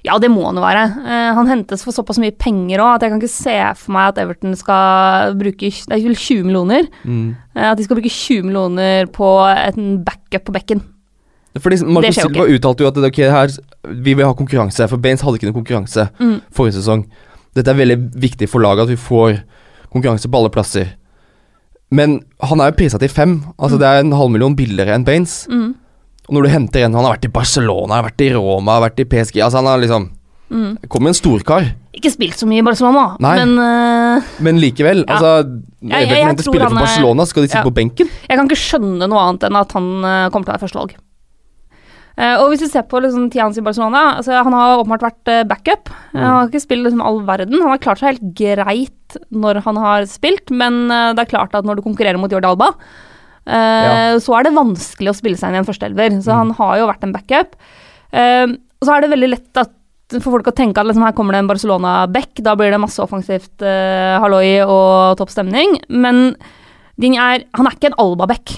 Ja, 0.06 0.18
det 0.20 0.30
må 0.30 0.44
han 0.46 0.56
jo 0.60 0.62
være. 0.62 0.84
Eh, 1.08 1.32
han 1.40 1.48
hentes 1.50 1.84
for 1.84 1.96
såpass 1.96 2.20
mye 2.22 2.36
penger 2.38 2.84
òg 2.84 2.96
at 2.98 3.02
jeg 3.08 3.12
kan 3.12 3.22
ikke 3.24 3.32
se 3.34 3.56
for 3.80 3.96
meg 3.96 4.12
at 4.12 4.20
Everton 4.22 4.54
skal 4.60 5.34
bruke 5.40 5.72
Det 5.72 5.96
er 5.98 6.04
vel 6.04 6.16
20 6.20 6.44
millioner. 6.44 6.86
Mm. 7.04 7.32
Eh, 7.56 7.72
at 7.72 7.78
de 7.80 7.84
skal 7.88 7.98
bruke 7.98 8.12
20 8.12 8.44
millioner 8.44 9.08
på 9.08 9.32
en 9.50 10.04
backup 10.04 10.46
på 10.46 10.54
bekken. 10.60 10.84
Fordi 11.64 11.80
Marco 11.86 12.12
Silva 12.12 12.44
okay. 12.44 12.58
Uttalte 12.58 12.84
jo 12.84 12.88
at 12.88 12.98
okay, 12.98 13.30
her, 13.30 13.48
vi 14.04 14.14
vil 14.14 14.26
ha 14.26 14.34
konkurranse, 14.34 14.88
for 14.90 14.98
Baines 14.98 15.22
hadde 15.22 15.40
ikke 15.40 15.50
noen 15.52 15.60
konkurranse 15.64 16.10
Mm. 16.20 16.42
forrige 16.54 16.78
sesong. 16.82 17.06
Dette 17.56 17.68
er 17.70 17.74
veldig 17.80 17.98
viktig 18.14 18.50
for 18.50 18.60
laget, 18.62 18.84
at 18.84 18.90
vi 18.90 18.96
får 18.96 19.42
konkurranse 19.94 20.28
på 20.30 20.38
alle 20.38 20.50
plasser. 20.54 20.94
Men 21.90 22.20
han 22.44 22.60
er 22.60 22.72
jo 22.72 22.78
prisa 22.78 23.00
til 23.00 23.10
fem. 23.10 23.44
Altså 23.58 23.78
Mm. 23.78 23.80
Det 23.80 23.88
er 23.88 24.00
en 24.04 24.12
halv 24.12 24.30
million 24.32 24.56
billigere 24.56 24.94
enn 24.96 25.06
Baines. 25.06 25.48
Mm. 25.50 25.76
Og 26.28 26.34
når 26.36 26.44
du 26.44 26.50
henter 26.50 26.84
en 26.84 26.94
Han 26.94 27.06
har 27.06 27.16
vært 27.16 27.26
i 27.26 27.32
Barcelona, 27.32 27.96
har 28.02 28.04
vært 28.10 28.22
i 28.22 28.34
Roma, 28.36 28.74
har 28.80 28.90
vært 28.90 29.00
i 29.00 29.06
PSG 29.06 29.40
Altså 29.42 29.58
Han 29.64 29.66
har 29.66 29.78
liksom 29.80 30.10
Mm. 30.50 30.78
Kommer 30.88 31.08
en 31.10 31.14
storkar, 31.14 31.74
Ikke 31.94 32.10
spilt 32.12 32.36
så 32.40 32.48
mye 32.48 32.60
i 32.60 32.64
Barcelona, 32.64 33.18
Nei. 33.20 33.36
men 33.44 33.58
uh, 33.60 34.22
men 34.40 34.60
likevel. 34.62 35.04
Ja. 35.08 35.16
Altså, 35.18 35.60
Jeg- 35.84 35.92
jeg- 35.92 36.08
jeg, 36.08 36.18
jeg 36.18 36.26
han 36.26 36.38
for 36.38 36.76
Barcelona, 36.76 37.26
skal 37.26 37.44
de 37.44 37.48
sitte 37.50 37.58
Ja. 37.58 37.64
på 37.64 37.74
benken? 37.74 38.08
jeg 38.30 38.38
kan 38.38 38.48
ikke 38.48 38.56
skjønne 38.56 39.10
noe 39.10 39.20
annet 39.20 39.44
enn 39.44 39.56
at 39.60 39.72
han 39.74 39.84
uh, 40.06 40.30
kommer 40.30 40.46
til 40.46 40.54
å 40.54 40.58
være 40.58 40.64
førstevalg. 40.70 40.92
Eh, 42.18 42.36
og 42.42 42.50
hvis 42.52 42.64
du 42.66 42.68
ser 42.72 42.86
på 42.90 43.02
liksom, 43.04 43.28
hans 43.38 43.60
i 43.60 43.64
Barcelona 43.66 44.18
altså, 44.18 44.40
Han 44.42 44.56
har 44.58 44.80
åpenbart 44.80 45.06
vært 45.06 45.30
uh, 45.30 45.44
backup. 45.46 45.92
Mm. 46.14 46.22
Han 46.22 46.32
har 46.34 46.48
ikke 46.50 46.64
spilt 46.64 46.88
liksom, 46.88 47.04
all 47.06 47.22
verden. 47.28 47.60
Han 47.62 47.76
har 47.76 47.84
klart 47.84 48.02
seg 48.02 48.16
helt 48.16 48.32
greit 48.38 49.18
når 49.30 49.62
han 49.68 49.78
har 49.80 50.08
spilt, 50.10 50.50
men 50.50 50.88
uh, 50.90 51.12
det 51.14 51.24
er 51.24 51.34
klart 51.36 51.54
at 51.58 51.68
når 51.68 51.78
du 51.78 51.86
konkurrerer 51.86 52.20
mot 52.20 52.34
Jordi 52.34 52.50
Alba, 52.50 52.74
ja. 53.48 54.18
så 54.20 54.34
er 54.36 54.44
det 54.44 54.58
vanskelig 54.58 55.08
å 55.08 55.16
spille 55.16 55.40
seg 55.40 55.54
inn 55.54 55.56
i 55.56 55.60
en 55.62 55.68
førsteelver. 55.70 56.18
Så 56.20 56.34
Mm. 56.34 56.40
han 56.42 56.50
har 56.58 56.74
jo 56.82 56.90
vært 56.90 57.06
en 57.08 57.14
backup. 57.16 57.54
Eh, 58.12 58.44
og 58.52 58.86
så 58.86 58.96
er 58.96 59.04
det 59.06 59.12
veldig 59.14 59.30
lett 59.32 59.60
at 59.62 59.74
for 60.18 60.38
folk 60.38 60.48
å 60.48 60.56
tenke 60.56 60.80
at 60.80 60.88
liksom, 60.88 61.04
her 61.04 61.16
kommer 61.16 61.36
det 61.36 61.42
en 61.44 61.50
Barcelona-back, 61.50 62.40
da 62.46 62.56
blir 62.56 62.72
det 62.72 62.80
masse 62.80 63.02
offensivt 63.04 63.64
eh, 63.66 64.16
halloi 64.24 64.62
og 64.64 65.18
topp 65.20 65.34
stemning. 65.34 65.76
Men 65.92 66.38
er, 66.98 67.44
han 67.44 67.68
er 67.68 67.76
ikke 67.76 67.92
en 67.92 68.00
Alba-back, 68.00 68.56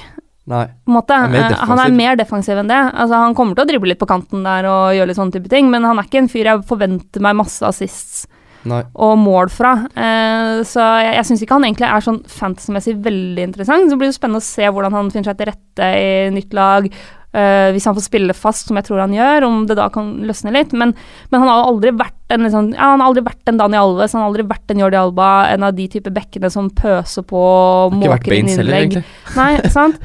Nei. 0.50 0.64
Er 0.66 1.36
Eh, 1.38 1.60
han 1.70 1.80
er 1.84 1.94
mer 1.94 2.18
defensiv 2.18 2.58
enn 2.58 2.72
det. 2.72 2.80
Altså, 2.90 3.20
han 3.22 3.36
kommer 3.38 3.58
til 3.58 3.68
å 3.68 3.70
drible 3.70 3.92
litt 3.92 4.02
på 4.02 4.10
kanten 4.10 4.42
der 4.48 4.66
og 4.70 4.96
gjøre 4.98 5.12
litt 5.12 5.20
sånne 5.20 5.36
type 5.36 5.52
ting, 5.52 5.70
men 5.70 5.86
han 5.86 6.02
er 6.02 6.10
ikke 6.10 6.24
en 6.24 6.32
fyr 6.32 6.50
jeg 6.50 6.66
forventer 6.70 7.22
meg 7.22 7.38
masse 7.38 7.62
assists 7.66 8.24
Nei. 8.68 8.82
og 8.98 9.14
mål 9.22 9.52
fra. 9.54 9.76
Eh, 9.94 10.64
så 10.68 10.82
jeg, 11.04 11.14
jeg 11.20 11.28
syns 11.30 11.46
ikke 11.46 11.60
han 11.60 11.68
egentlig 11.70 11.88
er 11.88 12.04
sånn 12.04 12.20
fantasy-messig 12.28 12.98
veldig 13.06 13.46
interessant. 13.46 13.92
Så 13.92 14.00
blir 14.02 14.10
det 14.10 14.18
spennende 14.18 14.42
å 14.42 14.50
se 14.50 14.66
hvordan 14.68 14.98
han 14.98 15.14
finner 15.14 15.32
seg 15.32 15.40
til 15.40 15.52
rette 15.54 15.94
i 16.02 16.12
nytt 16.34 16.58
lag. 16.58 16.90
eh, 17.32 17.70
hvis 17.76 17.86
han 17.86 17.94
får 17.94 18.08
spille 18.08 18.34
fast, 18.34 18.68
som 18.68 18.80
jeg 18.80 18.88
tror 18.88 19.04
han 19.04 19.14
gjør, 19.14 19.46
om 19.46 19.60
det 19.70 19.78
da 19.78 19.86
kan 19.94 20.16
løsne 20.26 20.54
litt. 20.56 20.74
Men, 20.74 20.96
men 21.30 21.44
han 21.44 21.50
har 21.52 21.68
aldri 21.70 21.94
vært 21.94 22.34
en 22.34 22.46
liksom, 22.46 22.72
ja, 22.74 22.92
han 22.96 23.04
har 23.04 23.12
aldri 23.12 23.26
vært 23.28 23.52
en 23.52 23.60
Dani 23.62 23.78
Alves, 23.78 24.16
han 24.18 24.24
har 24.26 24.32
aldri 24.32 24.48
vært 24.50 24.74
en 24.74 24.82
Jordi 24.82 24.98
Alba, 24.98 25.30
en 25.54 25.68
av 25.70 25.78
de 25.78 25.86
type 25.94 26.10
bekkene 26.14 26.50
som 26.54 26.72
pøser 26.74 27.26
på 27.30 27.44
måker 27.94 28.34
inn 28.34 28.50
heller, 28.50 28.66
innlegg. 28.66 28.98
egentlig. 28.98 29.38
Nei, 29.38 29.54
sant? 29.78 30.02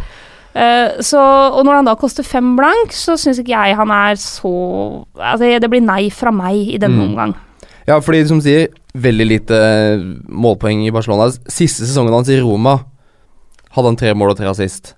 Eh, 0.54 1.00
så, 1.02 1.18
og 1.50 1.64
når 1.66 1.80
han 1.80 1.88
da 1.88 1.96
koster 1.98 2.22
fem 2.26 2.52
blank, 2.58 2.92
så 2.94 3.16
syns 3.18 3.40
ikke 3.42 3.56
jeg 3.56 3.74
han 3.74 3.90
er 3.90 4.14
så 4.22 4.52
Altså, 5.18 5.48
det 5.60 5.70
blir 5.70 5.82
nei 5.82 6.08
fra 6.14 6.30
meg 6.30 6.74
i 6.76 6.78
denne 6.78 7.00
Mm. 7.02 7.08
omgang. 7.10 7.34
Ja, 7.88 7.98
fordi 8.00 8.22
som 8.28 8.40
sier, 8.40 8.68
veldig 8.94 9.26
lite 9.26 9.58
målpoeng 10.30 10.86
i 10.86 10.92
Barcelona. 10.94 11.26
Siste 11.50 11.84
sesongen 11.84 12.14
hans 12.14 12.28
i 12.30 12.38
Roma 12.40 12.78
hadde 13.74 13.90
han 13.90 13.96
tre 13.98 14.14
mål 14.14 14.30
og 14.30 14.38
tre 14.38 14.46
assist. 14.48 14.94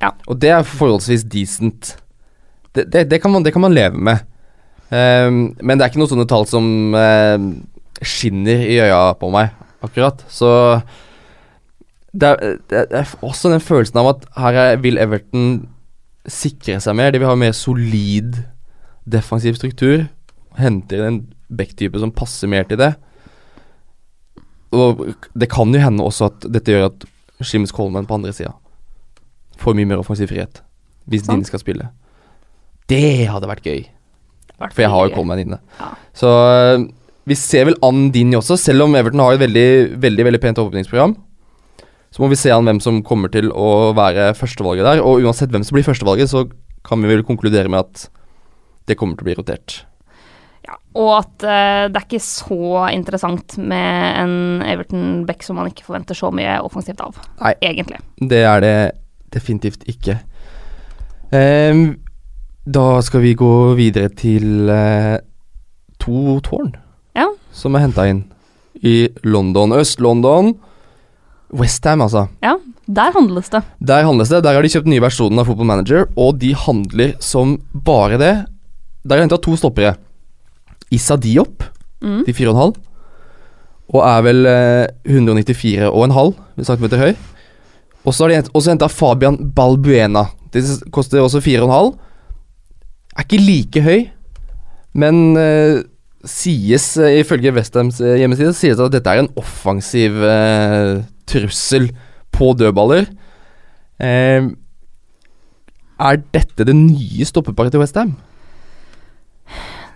Ja. 0.00 0.10
Og 0.26 0.40
det 0.40 0.50
er 0.50 0.64
forholdsvis 0.66 1.24
decent. 1.30 1.96
Det, 2.74 2.88
det, 2.90 3.08
det, 3.10 3.20
kan, 3.22 3.30
man, 3.30 3.44
det 3.44 3.52
kan 3.52 3.62
man 3.62 3.74
leve 3.76 3.94
med. 4.00 4.24
Um, 4.90 5.54
men 5.62 5.78
det 5.78 5.84
er 5.84 5.90
ikke 5.92 6.00
noen 6.02 6.10
sånne 6.10 6.26
tall 6.28 6.46
som 6.48 6.66
uh, 6.94 7.38
skinner 8.02 8.64
i 8.66 8.80
øya 8.82 9.14
på 9.20 9.30
meg, 9.30 9.52
akkurat. 9.84 10.24
Så 10.28 10.48
det 12.14 12.30
er, 12.30 12.58
det 12.70 12.82
er 12.94 13.14
også 13.26 13.50
den 13.50 13.62
følelsen 13.62 13.98
av 13.98 14.12
at 14.12 14.26
her 14.38 14.58
er, 14.60 14.76
vil 14.82 15.00
Everton 15.02 15.48
sikre 16.30 16.78
seg 16.80 16.96
mer. 16.96 17.12
De 17.12 17.20
vil 17.20 17.28
ha 17.28 17.36
mer 17.38 17.54
solid 17.56 18.38
defensiv 19.10 19.58
struktur. 19.58 20.06
Henter 20.58 21.08
en 21.08 21.24
backtype 21.50 22.00
som 22.00 22.14
passer 22.14 22.50
mer 22.50 22.68
til 22.70 22.80
det. 22.80 22.94
Og 24.74 25.04
det 25.38 25.50
kan 25.52 25.74
jo 25.74 25.82
hende 25.82 26.06
også 26.06 26.30
at 26.30 26.46
dette 26.54 26.72
gjør 26.72 26.88
at 26.92 27.08
Shims 27.44 27.74
Coleman 27.74 28.06
på 28.08 28.16
andre 28.16 28.32
sida 28.34 28.54
får 29.60 29.76
mye 29.78 29.86
mer 29.86 30.02
offensiv 30.02 30.30
frihet. 30.30 30.62
Hvis 31.10 31.26
sånn. 31.26 31.38
Dine 31.38 31.48
skal 31.48 31.62
spille. 31.62 31.90
Det 32.90 33.26
hadde 33.30 33.48
vært 33.50 33.66
gøy. 33.66 33.84
For 34.64 34.84
jeg 34.84 34.92
har 34.92 35.08
jo 35.08 35.14
Coleman 35.14 35.42
inne. 35.42 35.58
Ja. 35.78 35.90
Så 36.16 36.30
øh, 36.30 36.86
vi 37.28 37.36
ser 37.38 37.68
vel 37.68 37.78
an 37.84 38.08
Dini 38.14 38.36
også, 38.38 38.58
selv 38.60 38.86
om 38.86 38.96
Everton 38.98 39.22
har 39.24 39.36
et 39.36 39.42
veldig 39.42 39.68
veldig, 40.02 40.26
veldig 40.28 40.40
pent 40.42 40.60
åpningsprogram. 40.62 41.14
Så 42.14 42.22
må 42.22 42.28
vi 42.30 42.38
se 42.38 42.52
an 42.54 42.68
hvem 42.68 42.78
som 42.82 43.00
kommer 43.02 43.32
til 43.34 43.48
å 43.50 43.90
være 43.96 44.28
førstevalget 44.38 44.86
der. 44.86 45.00
Og 45.02 45.24
uansett 45.26 45.50
hvem 45.50 45.64
som 45.66 45.74
blir 45.74 45.86
førstevalget, 45.86 46.30
så 46.30 46.44
kan 46.86 47.02
vi 47.02 47.10
vel 47.10 47.24
konkludere 47.26 47.70
med 47.72 47.80
at 47.82 48.04
det 48.86 48.94
kommer 49.00 49.18
til 49.18 49.24
å 49.24 49.28
bli 49.30 49.34
rotert. 49.40 49.80
Ja, 50.64 50.76
og 50.96 51.10
at 51.18 51.44
uh, 51.44 51.84
det 51.90 51.98
er 51.98 52.04
ikke 52.06 52.20
så 52.22 52.84
interessant 52.94 53.56
med 53.58 54.20
en 54.22 54.36
Everton 54.64 55.24
Beck 55.28 55.42
som 55.44 55.58
man 55.58 55.68
ikke 55.72 55.84
forventer 55.88 56.16
så 56.16 56.30
mye 56.32 56.54
offensivt 56.64 57.02
av, 57.04 57.18
Nei. 57.42 57.52
egentlig. 57.66 57.98
Det 58.16 58.40
er 58.46 58.62
det 58.64 58.76
definitivt 59.34 59.82
ikke. 59.90 60.20
Um, 61.34 61.98
da 62.64 62.86
skal 63.04 63.24
vi 63.24 63.34
gå 63.36 63.50
videre 63.76 64.12
til 64.14 64.70
uh, 64.70 65.18
to 66.00 66.38
tårn 66.46 66.70
Ja. 67.18 67.26
som 67.52 67.74
er 67.74 67.84
henta 67.88 68.06
inn 68.08 68.22
i 68.84 69.08
London. 69.26 69.74
Øst-London. 69.74 70.54
Westham, 71.54 72.02
altså. 72.02 72.26
Ja, 72.42 72.56
der 72.90 73.12
handles 73.14 73.48
det. 73.52 73.62
Der 73.80 74.04
handles 74.04 74.28
det. 74.32 74.42
Der 74.44 74.54
har 74.56 74.62
de 74.64 74.68
kjøpt 74.72 74.88
nye 74.90 75.00
versjonen 75.04 75.38
av 75.38 75.46
Football 75.46 75.68
Manager, 75.70 76.08
og 76.18 76.38
de 76.42 76.52
handler 76.58 77.14
som 77.22 77.56
bare 77.86 78.18
det. 78.18 78.32
Der 79.04 79.14
har 79.14 79.22
de 79.22 79.28
henta 79.28 79.38
to 79.44 79.54
stoppere. 79.60 79.94
Issa 80.90 81.16
Diop 81.16 81.62
Mm. 82.04 82.24
de 82.26 82.32
4,5. 82.36 82.74
Og 83.94 84.00
er 84.04 84.22
vel 84.26 84.46
eh, 84.46 84.86
194,5 85.08 86.34
cm 86.64 86.84
høy. 87.00 87.14
Og 88.04 88.12
så 88.12 88.24
har 88.24 88.28
de 88.28 88.36
hent- 88.42 88.66
henta 88.66 88.88
Fabian 88.88 89.38
Balbuena. 89.56 90.26
Det 90.52 90.62
koster 90.92 91.20
også 91.24 91.40
4,5. 91.40 91.94
Er 93.16 93.22
ikke 93.24 93.40
like 93.40 93.80
høy, 93.82 94.08
men 94.94 95.36
eh, 95.38 95.82
sies, 96.24 96.96
eh, 96.98 97.20
ifølge 97.22 97.52
Westhams 97.54 98.00
eh, 98.00 98.16
hjemmeside, 98.20 98.52
sies 98.54 98.78
at 98.80 98.92
dette 98.92 99.06
er 99.10 99.22
en 99.22 99.30
offensiv 99.38 100.16
eh, 100.24 101.02
trussel 101.30 101.88
på 102.34 102.52
dødballer. 102.58 103.08
Eh, 104.02 104.48
er 106.04 106.22
dette 106.34 106.66
det 106.66 106.74
nye 106.74 107.26
stoppeparet 107.28 107.74
til 107.74 107.82
Westham? 107.84 108.14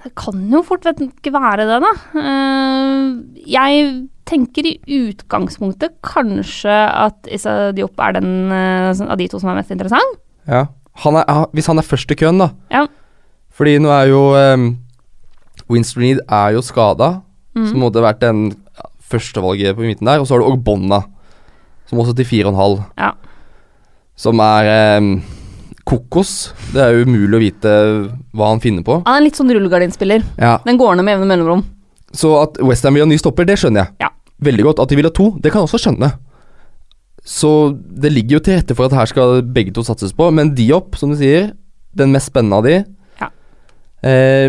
Det 0.04 0.12
kan 0.16 0.44
jo 0.52 0.60
fort 0.64 0.86
ikke 0.86 1.32
være 1.34 1.66
det, 1.68 1.80
da. 1.82 1.90
Eh, 2.22 3.08
jeg 3.50 3.88
tenker 4.28 4.68
i 4.68 4.76
utgangspunktet 5.08 5.96
kanskje 6.04 6.70
at 6.72 7.28
Issa 7.32 7.72
Diop 7.76 7.98
er 8.04 8.18
den 8.20 8.52
eh, 8.54 8.92
av 9.08 9.16
de 9.18 9.26
to 9.28 9.40
som 9.42 9.50
er 9.52 9.58
mest 9.58 9.72
interessant. 9.74 10.20
Ja. 10.48 10.66
Han 11.04 11.14
er, 11.18 11.24
ah, 11.30 11.44
hvis 11.54 11.68
han 11.70 11.78
er 11.78 11.86
først 11.86 12.10
i 12.14 12.18
køen, 12.18 12.40
da. 12.42 12.50
Ja. 12.74 12.86
Fordi 13.54 13.76
nå 13.82 13.90
er 13.90 14.08
jo 14.10 14.22
um, 14.34 14.68
Winston 15.70 16.02
Reed 16.02 16.22
er 16.26 16.54
jo 16.56 16.62
skada, 16.64 17.18
Mm. 17.58 17.64
så 17.66 17.78
måtte 17.80 18.02
vært 18.04 18.20
den 18.22 18.52
førstevalget 19.08 19.74
på 19.74 19.82
midten 19.82 20.06
der. 20.06 20.20
Og 20.20 20.28
så 20.28 20.36
har 20.36 20.42
du 20.44 20.46
Ogbonna, 20.52 21.00
som 21.88 22.00
også 22.02 22.14
til 22.18 22.28
4,5. 22.28 22.78
Ja. 23.00 23.12
Som 24.18 24.40
er 24.44 24.68
eh, 24.72 25.08
kokos. 25.88 26.52
Det 26.74 26.82
er 26.84 26.94
jo 26.94 27.08
umulig 27.08 27.38
å 27.38 27.42
vite 27.42 27.74
hva 28.36 28.52
han 28.52 28.62
finner 28.62 28.84
på. 28.86 29.00
Han 29.06 29.18
er 29.18 29.26
litt 29.26 29.38
sånn 29.38 29.50
rullegardinspiller. 29.54 30.24
Ja. 30.36 30.58
Den 30.66 30.80
går 30.80 30.98
ned 30.98 31.08
med 31.08 31.16
jevne 31.16 31.30
mellomrom. 31.32 31.64
Så 32.16 32.32
at 32.40 32.60
Westham 32.64 32.96
vil 32.96 33.04
ha 33.04 33.08
ny 33.10 33.18
stopper, 33.20 33.48
det 33.48 33.58
skjønner 33.60 33.84
jeg. 33.86 33.94
Ja. 34.04 34.12
Veldig 34.44 34.68
godt. 34.68 34.82
At 34.84 34.92
de 34.92 34.98
vil 34.98 35.08
ha 35.08 35.14
to, 35.14 35.30
det 35.40 35.52
kan 35.52 35.62
jeg 35.62 35.70
også 35.70 35.80
skjønne. 35.86 36.12
Så 37.28 37.50
det 37.76 38.12
ligger 38.14 38.38
jo 38.38 38.44
til 38.46 38.56
rette 38.60 38.76
for 38.76 38.88
at 38.88 38.96
her 38.96 39.10
skal 39.10 39.42
begge 39.44 39.74
to 39.76 39.84
satses 39.84 40.14
på. 40.16 40.30
Men 40.34 40.54
Diop, 40.56 40.96
som 41.00 41.12
du 41.12 41.18
sier, 41.20 41.50
den 41.98 42.14
mest 42.14 42.30
spennende 42.30 42.60
av 42.60 42.68
de. 42.68 42.78
Ja. 43.20 43.28
Eh, 44.08 44.48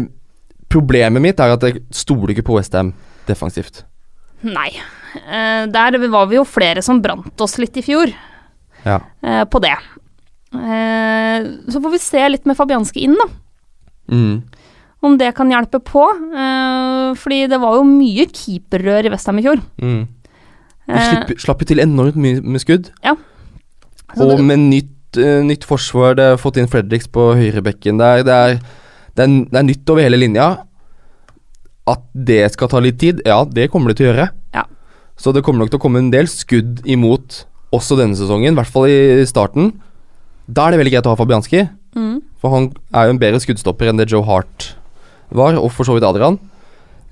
problemet 0.72 1.24
mitt 1.24 1.42
er 1.44 1.56
at 1.56 1.66
jeg 1.66 1.82
stoler 1.96 2.36
ikke 2.36 2.46
på 2.52 2.60
Westham 2.60 2.94
defensivt. 3.28 3.84
Nei. 4.46 4.70
Eh, 5.16 5.66
der 5.72 5.98
var 6.10 6.28
vi 6.30 6.36
jo 6.38 6.44
flere 6.46 6.82
som 6.86 7.02
brant 7.02 7.42
oss 7.42 7.58
litt 7.58 7.78
i 7.78 7.82
fjor 7.86 8.12
Ja. 8.86 9.00
eh, 9.24 9.44
på 9.46 9.62
det. 9.64 9.76
Eh, 10.54 11.48
så 11.70 11.82
får 11.82 11.92
vi 11.94 12.00
se 12.02 12.30
litt 12.30 12.46
med 12.46 12.58
Fabianski 12.58 13.04
inn, 13.06 13.16
da. 13.18 13.28
Mm. 14.12 14.44
Om 15.02 15.18
det 15.18 15.34
kan 15.38 15.50
hjelpe 15.50 15.80
på. 15.80 16.04
Fordi 17.16 17.48
det 17.48 17.60
var 17.62 17.78
jo 17.78 17.84
mye 17.88 18.26
keeperrør 18.36 19.06
i 19.08 19.12
Vestheim 19.14 19.40
i 19.40 19.44
fjor. 19.46 19.62
Mm. 19.82 20.08
De 20.90 21.36
slapp 21.40 21.62
jo 21.62 21.70
til 21.70 21.80
enormt 21.80 22.18
mye 22.20 22.42
med 22.44 22.60
skudd. 22.62 22.90
Ja. 23.06 23.14
Og 24.18 24.38
det- 24.38 24.44
med 24.44 24.60
nytt, 24.60 25.16
nytt 25.46 25.64
forsvar, 25.64 26.16
det 26.16 26.26
har 26.32 26.38
fått 26.38 26.58
inn 26.58 26.68
Fredriks 26.68 27.08
på 27.08 27.30
høyrebekken 27.38 27.98
der. 27.98 28.24
Det 28.24 28.34
er, 28.34 28.60
det, 29.16 29.24
er, 29.24 29.46
det 29.46 29.56
er 29.60 29.64
nytt 29.64 29.90
over 29.90 30.02
hele 30.02 30.18
linja. 30.20 30.50
At 31.88 32.02
det 32.14 32.52
skal 32.52 32.68
ta 32.68 32.80
litt 32.80 33.00
tid, 33.00 33.22
ja, 33.26 33.44
det 33.46 33.70
kommer 33.72 33.90
det 33.94 33.98
til 33.98 34.10
å 34.10 34.14
gjøre. 34.14 34.30
Så 35.20 35.34
det 35.36 35.44
kommer 35.44 35.64
nok 35.64 35.74
til 35.74 35.80
å 35.82 35.84
komme 35.84 36.02
en 36.02 36.12
del 36.14 36.30
skudd 36.32 36.80
imot 36.88 37.44
også 37.76 37.98
denne 38.00 38.18
sesongen, 38.18 38.56
i 38.56 38.58
hvert 38.58 38.72
fall 38.72 38.88
i 38.90 39.26
starten. 39.30 39.74
Da 40.50 40.66
er 40.66 40.74
det 40.74 40.82
veldig 40.82 40.94
greit 40.96 41.10
å 41.10 41.14
ha 41.14 41.20
Fabianski, 41.20 41.66
mm. 41.98 42.16
for 42.42 42.56
han 42.56 42.70
er 42.96 43.08
jo 43.08 43.16
en 43.16 43.22
bedre 43.22 43.42
skuddstopper 43.44 43.92
enn 43.92 44.00
det 44.00 44.10
Joe 44.10 44.26
Hart 44.26 44.72
var, 45.36 45.60
og 45.60 45.70
for 45.76 45.86
så 45.86 45.98
vidt 45.98 46.08
Adrian. 46.08 46.40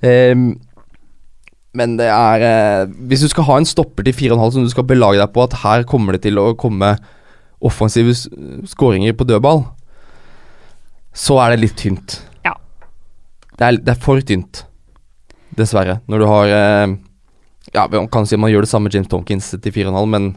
Um, 0.02 0.56
men 1.78 1.96
det 1.98 2.06
er 2.06 2.42
eh, 2.46 2.90
Hvis 3.10 3.24
du 3.24 3.28
skal 3.32 3.44
ha 3.48 3.56
en 3.58 3.66
stopper 3.66 4.06
til 4.06 4.14
4,5 4.14 4.52
som 4.54 4.64
du 4.64 4.70
skal 4.72 4.86
belage 4.86 5.18
deg 5.18 5.32
på 5.34 5.42
at 5.42 5.56
her 5.64 5.82
kommer 5.90 6.14
det 6.14 6.22
til 6.24 6.38
å 6.40 6.52
komme 6.58 6.94
offensive 7.58 8.14
skåringer 8.70 9.16
på 9.18 9.26
dødball, 9.26 9.64
så 11.14 11.40
er 11.42 11.52
det 11.52 11.62
litt 11.64 11.76
tynt. 11.78 12.20
Ja. 12.46 12.54
Det 13.58 13.66
er, 13.66 13.80
det 13.82 13.94
er 13.94 14.00
for 14.02 14.22
tynt. 14.22 14.64
dessverre. 15.58 15.98
Når 16.06 16.22
du 16.22 16.26
har 16.30 16.54
eh, 16.54 16.96
Ja, 17.74 17.86
man 17.92 18.08
kan 18.08 18.26
si 18.26 18.36
man 18.40 18.50
gjør 18.50 18.64
det 18.64 18.70
samme 18.70 18.88
med 18.88 18.94
James 18.94 19.08
Tompkins 19.12 19.50
til 19.50 19.72
4,5, 19.74 20.06
men 20.08 20.28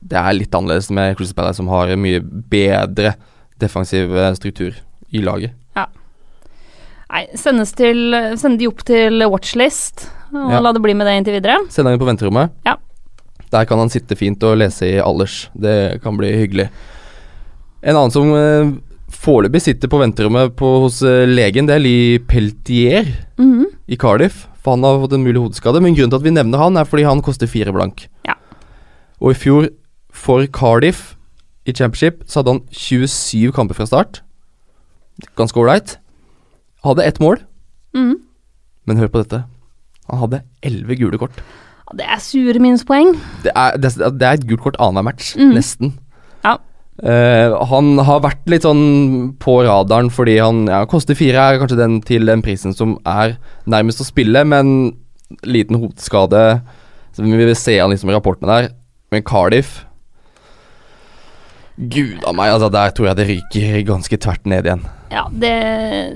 det 0.00 0.16
er 0.18 0.32
litt 0.36 0.54
annerledes 0.56 0.90
med 0.90 1.16
Crystal 1.18 1.36
Palace, 1.36 1.56
som 1.60 1.68
har 1.68 1.88
en 1.92 2.00
mye 2.02 2.20
bedre 2.22 3.14
defensiv 3.60 4.14
eh, 4.16 4.32
struktur 4.38 4.74
i 5.12 5.22
laget. 5.24 5.56
Nei, 7.10 7.24
sendes 7.34 7.72
til, 7.74 8.12
sende 8.38 8.60
de 8.60 8.68
opp 8.70 8.84
til 8.86 9.16
watchlist, 9.26 10.04
og 10.30 10.52
Ja. 10.52 10.60
la 10.62 10.70
det 10.72 10.80
bli 10.84 10.92
med 10.94 11.08
det 11.08 11.16
inntil 11.18 11.34
videre. 11.40 11.56
Send 11.68 11.88
dem 11.88 11.98
på 11.98 12.06
venterommet. 12.06 12.52
Ja. 12.64 12.76
Der 13.50 13.64
kan 13.66 13.78
han 13.82 13.90
sitte 13.90 14.14
fint 14.14 14.40
og 14.46 14.56
lese 14.60 14.86
i 14.86 15.00
alders. 15.02 15.48
Det 15.58 16.00
kan 16.04 16.16
bli 16.16 16.30
hyggelig. 16.30 16.68
En 17.82 17.96
annen 17.96 18.12
som 18.14 18.30
eh, 18.32 18.70
foreløpig 19.20 19.60
sitter 19.62 19.90
på 19.92 19.98
venterommet 20.00 20.54
på, 20.56 20.68
hos 20.86 21.02
eh, 21.06 21.26
legen, 21.28 21.66
det 21.68 21.76
er 21.76 21.82
Lee 21.84 22.18
Peltier 22.24 23.10
Mhm. 23.38 23.66
i 23.88 23.96
Cardiff. 24.00 24.46
For 24.60 24.74
han 24.76 24.82
har 24.84 24.98
fått 25.00 25.14
en 25.16 25.24
mulig 25.24 25.40
hodeskade, 25.40 25.80
men 25.80 25.94
grunnen 25.96 26.10
til 26.12 26.18
at 26.20 26.24
vi 26.26 26.30
nevner 26.36 26.58
han, 26.60 26.76
er 26.76 26.84
fordi 26.84 27.04
han 27.08 27.22
koster 27.24 27.46
fire 27.48 27.72
blank. 27.72 28.08
Ja. 28.28 28.34
Og 29.20 29.30
i 29.32 29.38
fjor, 29.40 29.68
for 30.12 30.44
Cardiff 30.46 31.14
i 31.66 31.72
Championship, 31.72 32.24
så 32.28 32.40
hadde 32.42 32.52
han 32.58 32.62
27 32.70 33.52
kamper 33.56 33.74
fra 33.78 33.86
start. 33.86 34.20
Ganske 35.36 35.56
ålreit. 35.60 35.96
Hadde 36.84 37.04
ett 37.06 37.20
mål, 37.20 37.38
Mhm. 37.94 38.16
men 38.86 38.96
hør 38.96 39.08
på 39.08 39.22
dette. 39.24 39.44
Han 40.10 40.18
hadde 40.18 40.42
elleve 40.62 40.96
gule 40.96 41.18
kort. 41.18 41.32
Det 41.96 42.04
er 42.06 42.18
sure 42.20 42.58
minuspoeng. 42.60 43.18
Det 43.42 43.52
er, 43.56 43.76
det, 43.76 43.94
det 43.96 44.22
er 44.22 44.32
et 44.32 44.46
gult 44.46 44.60
kort 44.60 44.76
annenhver 44.78 45.02
match, 45.04 45.36
Mm. 45.36 45.54
nesten. 45.54 45.92
Ja. 46.44 46.56
Eh, 47.00 47.54
han 47.70 47.94
har 48.04 48.20
vært 48.20 48.50
litt 48.52 48.66
sånn 48.66 49.32
på 49.40 49.60
radaren 49.64 50.10
fordi 50.12 50.36
han 50.36 50.66
ja, 50.68 50.82
koster 50.88 51.16
fire, 51.16 51.40
er 51.40 51.60
kanskje 51.62 51.78
den 51.80 52.00
til 52.04 52.28
den 52.28 52.44
prisen 52.44 52.76
som 52.76 52.98
er 53.08 53.38
nærmest 53.70 54.02
å 54.04 54.08
spille, 54.08 54.42
men 54.44 54.92
liten 55.46 55.78
hodeskade 55.78 56.60
Så 57.14 57.22
Vi 57.22 57.30
vil 57.38 57.54
se 57.56 57.76
han 57.78 57.92
liksom 57.92 58.10
i 58.10 58.14
rapportene 58.16 58.50
der. 58.50 58.72
Men 59.10 59.22
Cardiff 59.26 59.84
Gud 61.80 62.26
a 62.28 62.32
meg, 62.36 62.52
altså 62.52 62.68
der 62.68 62.92
tror 62.92 63.08
jeg 63.08 63.16
det 63.16 63.26
ryker 63.30 63.84
ganske 63.88 64.16
tvert 64.20 64.48
ned 64.50 64.66
igjen. 64.68 64.82
Ja, 65.10 65.22
det, 65.32 65.54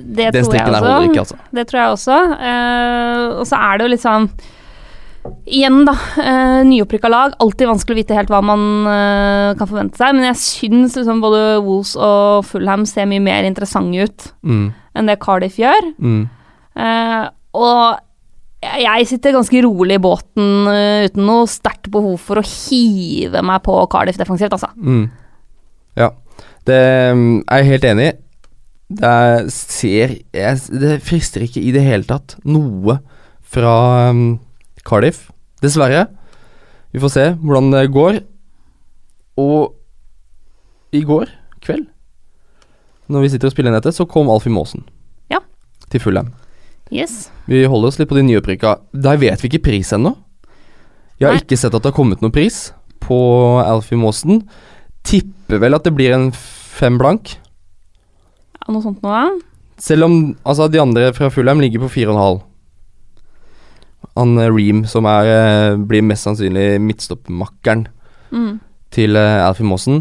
det 0.05 0.29
tror 0.35 0.55
jeg 0.55 0.69
også. 0.69 0.99
ikke, 1.09 1.23
altså. 1.23 1.39
Det 1.57 1.65
tror 1.71 1.81
jeg 1.81 1.95
også. 1.95 2.19
Uh, 2.37 3.41
og 3.41 3.47
så 3.49 3.61
er 3.63 3.79
det 3.79 3.87
jo 3.87 3.93
litt 3.95 4.05
sånn 4.05 4.29
Igjen, 5.49 5.85
da. 5.89 5.95
Eh, 6.21 6.63
Nyopprykka 6.69 7.09
lag. 7.13 7.35
Alltid 7.41 7.69
vanskelig 7.71 7.95
å 7.97 8.01
vite 8.03 8.17
helt 8.17 8.31
hva 8.33 8.41
man 8.45 8.65
eh, 8.91 9.51
kan 9.59 9.69
forvente 9.71 9.97
seg. 10.01 10.15
Men 10.17 10.27
jeg 10.31 10.41
syns 10.43 10.97
liksom 10.99 11.21
både 11.25 11.43
Wolves 11.65 11.95
og 11.97 12.45
Fulham 12.49 12.85
ser 12.89 13.09
mye 13.11 13.23
mer 13.25 13.47
interessante 13.49 14.05
ut 14.09 14.27
Mm, 14.45 14.67
enn 14.95 15.07
det 15.09 15.19
Cardiff 15.23 15.57
gjør. 15.61 15.93
mm. 15.99 16.25
Eh, 16.77 17.29
og 17.55 18.01
jeg- 18.65 19.07
sitter 19.07 19.33
ganske 19.33 19.63
rolig 19.63 19.95
i 19.95 20.03
båten 20.03 20.67
eh, 20.73 21.05
uten 21.09 21.25
noe 21.27 21.47
sterkt 21.47 21.89
behov 21.91 22.19
for 22.19 22.37
å 22.41 22.43
hive 22.45 23.43
meg 23.43 23.63
på 23.63 23.77
Cardiff 23.93 24.17
defensivt, 24.19 24.51
altså. 24.53 24.71
Mm. 24.77 25.11
Ja, 25.97 26.11
det 26.67 26.81
mm, 27.15 27.45
er 27.49 27.63
jeg 27.63 27.71
helt 27.71 27.85
enig 27.85 28.09
i. 28.09 28.17
Det 28.95 29.05
er, 29.05 29.47
ser 29.49 30.09
jeg, 30.35 30.59
Det 30.81 30.99
frister 31.03 31.41
ikke 31.47 31.63
i 31.63 31.71
det 31.73 31.83
hele 31.87 32.05
tatt 32.05 32.37
noe 32.45 32.99
fra 33.43 34.11
mm, 34.13 34.39
Cardiff, 34.85 35.31
dessverre. 35.65 36.07
Vi 36.95 37.01
får 37.03 37.13
se 37.15 37.25
hvordan 37.41 37.71
det 37.75 37.87
går. 37.95 38.21
Og 39.41 39.75
i 40.95 41.01
går 41.03 41.27
kveld, 41.65 41.89
når 43.11 43.25
vi 43.25 43.31
sitter 43.33 43.49
og 43.51 43.55
spiller 43.55 43.73
inn 43.73 43.79
dette, 43.81 43.91
så 43.97 44.07
kom 44.09 44.29
Alfie 44.31 44.53
Maasen 44.55 44.85
Ja. 45.33 45.41
til 45.91 46.01
Fulham. 46.01 46.29
Yes. 46.93 47.31
Vi 47.49 47.65
holder 47.65 47.89
oss 47.89 47.99
litt 47.99 48.09
på 48.09 48.15
de 48.15 48.23
nyopprykka. 48.23 48.77
Der 48.95 49.17
vet 49.19 49.41
vi 49.43 49.49
ikke 49.51 49.65
pris 49.71 49.91
ennå. 49.97 50.15
Jeg 51.19 51.27
har 51.29 51.35
Nei. 51.35 51.43
ikke 51.43 51.59
sett 51.59 51.75
at 51.75 51.83
det 51.83 51.91
har 51.91 51.97
kommet 51.97 52.21
noen 52.23 52.33
pris 52.35 52.73
på 53.01 53.19
Alfie 53.65 53.99
Maasen. 53.99 54.45
Tipper 55.03 55.59
vel 55.59 55.75
at 55.75 55.85
det 55.85 55.95
blir 55.97 56.13
en 56.15 56.31
fem 56.31 56.99
blank. 57.01 57.37
Ja, 58.61 58.73
noe 58.73 58.83
sånt 58.85 59.03
noe. 59.03 59.41
Selv 59.81 60.05
om 60.07 60.37
altså, 60.47 60.71
de 60.71 60.79
andre 60.81 61.11
fra 61.13 61.29
Fulheim 61.31 61.61
ligger 61.61 61.83
på 61.85 61.91
fire 61.91 62.13
og 62.13 62.15
en 62.17 62.23
halv. 62.23 62.43
Han 64.17 64.37
eh, 64.39 64.51
Ream, 64.55 64.85
som 64.87 65.05
er, 65.11 65.27
eh, 65.31 65.77
blir 65.77 66.03
mest 66.07 66.27
sannsynlig 66.29 66.81
midtstoppmakkeren 66.81 67.87
Mm. 68.35 68.59
til 68.91 69.17
eh, 69.17 69.47
Alfie 69.47 69.67
Mossen, 69.67 70.01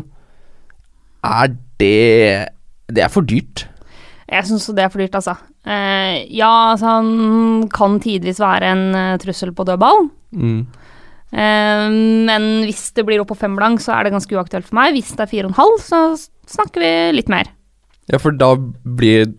er 1.24 1.52
det 1.80 2.50
Det 2.90 3.04
er 3.04 3.10
for 3.10 3.22
dyrt. 3.22 3.68
Jeg 4.30 4.46
syns 4.46 4.66
det 4.74 4.84
er 4.84 4.90
for 4.90 5.00
dyrt, 5.00 5.14
altså. 5.16 5.36
Eh, 5.66 6.26
ja, 6.36 6.72
altså 6.74 6.86
han 6.98 7.70
kan 7.70 8.00
tidvis 8.00 8.40
være 8.42 8.72
en 8.72 9.20
trussel 9.22 9.52
på 9.54 9.66
dødball. 9.66 10.10
Mm. 10.34 10.66
Eh, 11.34 11.90
men 12.30 12.48
hvis 12.68 12.92
det 12.94 13.06
blir 13.08 13.22
opp 13.24 13.32
på 13.34 13.38
fem 13.40 13.56
blank, 13.58 13.82
så 13.82 13.94
er 13.96 14.04
det 14.08 14.14
ganske 14.14 14.36
uaktuelt 14.38 14.68
for 14.70 14.76
meg. 14.78 14.94
Hvis 14.98 15.14
det 15.16 15.26
er 15.26 15.32
fire 15.32 15.46
og 15.48 15.54
en 15.54 15.60
halv, 15.62 15.80
så 15.82 16.02
snakker 16.50 16.82
vi 16.84 16.92
litt 17.18 17.30
mer. 17.32 17.50
Ja, 18.12 18.18
for 18.22 18.32
da 18.36 18.56
blir 18.84 19.34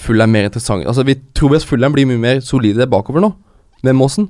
Fullern 0.00 0.30
mer 0.32 0.46
interessant. 0.48 0.86
Altså, 0.88 1.04
vi 1.04 1.18
tror 1.36 1.52
at 1.58 1.66
Fulham 1.68 1.92
blir 1.92 2.06
mye 2.08 2.20
mer 2.20 2.38
solide 2.40 2.86
bakover 2.88 3.20
nå, 3.20 3.34
med 3.82 3.96
Måsen, 3.98 4.28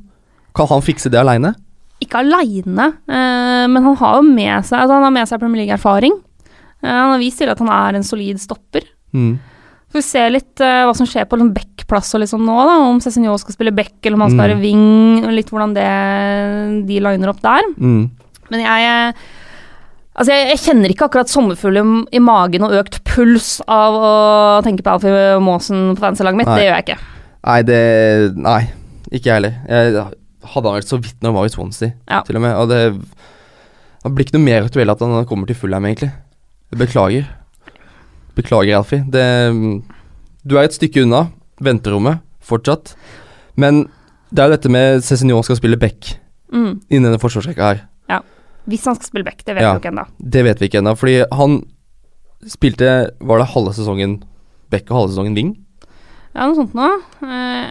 Kan 0.55 0.67
han 0.69 0.83
fikse 0.85 1.09
det 1.13 1.21
aleine? 1.21 1.55
Ikke 2.03 2.19
aleine, 2.21 2.91
eh, 3.09 3.67
men 3.71 3.83
han 3.87 3.97
har 3.97 4.17
jo 4.19 4.23
med 4.27 4.65
seg 4.67 4.81
altså 4.81 4.97
Han 4.99 5.05
har 5.07 5.15
med 5.15 5.29
seg 5.31 5.39
Premier 5.41 5.63
League-erfaring. 5.63 6.17
Eh, 6.83 6.91
han 6.91 7.13
har 7.15 7.19
vist 7.23 7.39
til 7.39 7.49
at 7.53 7.59
han 7.63 7.69
er 7.73 7.95
en 8.01 8.03
solid 8.05 8.41
stopper. 8.43 8.83
Mm. 9.15 9.39
Får 9.93 10.01
vi 10.01 10.03
se 10.09 10.25
litt 10.33 10.61
eh, 10.65 10.83
hva 10.89 10.95
som 10.97 11.07
skjer 11.07 11.29
på 11.29 11.37
liksom 11.39 11.53
back-plass 11.55 12.15
og 12.17 12.23
liksom 12.25 12.43
nå, 12.49 12.57
da. 12.67 12.75
Om 12.89 12.99
Cézinho 13.05 13.37
skal 13.39 13.55
spille 13.55 13.75
back, 13.77 13.95
eller 14.03 14.17
om 14.19 14.25
han 14.27 14.31
skal 14.35 14.41
Mm. 14.41 14.49
være 14.49 14.61
wing. 14.61 15.25
og 15.27 15.33
Litt 15.37 15.51
hvordan 15.53 15.75
det, 15.77 15.87
de 16.89 16.99
liner 17.01 17.29
opp 17.33 17.41
der. 17.45 17.63
Mm. 17.79 18.11
Men 18.51 18.61
jeg 18.67 18.89
eh, 18.89 19.13
Altså, 20.13 20.29
jeg, 20.35 20.49
jeg 20.51 20.59
kjenner 20.61 20.93
ikke 20.93 21.07
akkurat 21.09 21.31
sommerfugl 21.33 21.79
i, 21.81 21.83
i 22.19 22.21
magen 22.21 22.67
og 22.67 22.75
økt 22.77 22.99
puls 23.09 23.63
av 23.65 23.95
å 23.97 24.11
tenke 24.63 24.85
på 24.85 24.93
Alfie 24.93 25.39
Maasen 25.41 25.95
på 25.97 26.03
fanslaget 26.05 26.37
mitt. 26.37 26.51
Nei. 26.51 26.59
Det 26.59 26.67
gjør 26.67 26.75
jeg 26.77 26.85
ikke. 26.85 26.99
Nei, 27.49 27.63
det 27.65 27.79
Nei, 28.37 28.59
ikke 29.13 29.29
jeg 29.29 29.35
heller. 29.39 29.55
Jeg 29.69 29.95
hadde 30.53 30.67
han 30.69 30.75
vel 30.79 30.83
så 30.89 30.99
vidt 31.03 31.21
når 31.23 31.31
han 31.31 31.37
var 31.39 31.45
i 31.47 31.53
Swansea, 31.55 31.93
Ja. 32.09 32.23
til 32.27 32.37
og 32.37 32.43
med. 32.43 32.57
Og 32.57 32.69
det 32.69 32.81
det 34.03 34.11
blir 34.17 34.25
ikke 34.27 34.35
noe 34.35 34.45
mer 34.49 34.65
aktuelt 34.67 34.91
at 34.91 34.99
han 34.99 35.27
kommer 35.31 35.47
til 35.47 35.55
Fulham, 35.55 35.85
egentlig. 35.87 36.11
Beklager. 36.75 37.29
Beklager, 38.35 38.77
Alfie. 38.81 39.05
Det 39.09 39.83
Du 40.45 40.57
er 40.59 40.65
et 40.67 40.75
stykke 40.75 41.05
unna 41.05 41.29
venterommet 41.63 42.19
fortsatt. 42.43 42.95
Men 43.57 43.85
det 44.33 44.41
er 44.43 44.49
jo 44.49 44.57
dette 44.57 44.71
med 44.73 45.03
Cézinho 45.07 45.43
skal 45.45 45.57
spille 45.57 45.79
back 45.79 46.17
Mm. 46.53 46.81
innen 46.91 47.05
denne 47.13 47.21
forsvarsrekka 47.21 47.63
her. 47.63 47.81
Ja. 48.11 48.19
Hvis 48.69 48.85
han 48.85 48.95
skal 48.97 49.07
spille 49.07 49.25
back, 49.25 49.45
det 49.45 49.55
vet 49.55 49.63
Ja. 49.63 49.73
vi 49.75 49.81
ikke 49.81 49.93
ennå. 49.95 50.07
Det 50.21 50.45
vet 50.45 50.59
vi 50.59 50.67
ikke 50.69 50.79
ennå, 50.83 50.97
fordi 50.99 51.25
han 51.33 51.65
spilte 52.47 53.11
Var 53.21 53.39
det 53.39 53.47
halve 53.49 53.73
sesongen 53.73 54.23
back 54.71 54.91
og 54.91 54.97
halve 54.99 55.11
sesongen 55.15 55.35
wing? 55.37 55.57
Ja, 56.35 56.47
noe 56.49 56.57
sånt 56.57 56.75
nå. 56.75 56.89
Eh, 57.23 57.71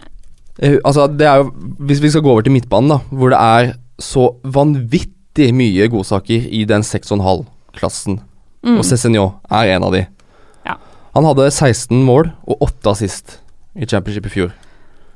altså, 0.60 1.06
det 1.08 1.26
er 1.26 1.40
jo 1.40 1.52
Hvis 1.88 2.02
vi 2.02 2.10
skal 2.12 2.22
gå 2.24 2.30
over 2.30 2.44
til 2.44 2.52
midtbanen, 2.52 2.92
da, 2.92 2.98
hvor 3.10 3.32
det 3.32 3.38
er 3.40 3.72
så 4.02 4.32
vanvittig 4.42 5.52
mye 5.54 5.86
godsaker 5.88 6.48
i 6.50 6.64
den 6.68 6.82
6,5-klassen, 6.82 8.18
mm. 8.66 8.78
og 8.80 8.84
Cézinho 8.84 9.28
er 9.52 9.76
en 9.76 9.86
av 9.86 9.94
de. 9.94 10.02
Ja. 10.66 10.74
Han 11.14 11.28
hadde 11.28 11.50
16 11.52 12.02
mål 12.04 12.32
og 12.42 12.66
8 12.66 12.92
assist 12.96 13.38
i 13.78 13.86
championship 13.86 14.26
i 14.26 14.34
fjor. 14.34 14.50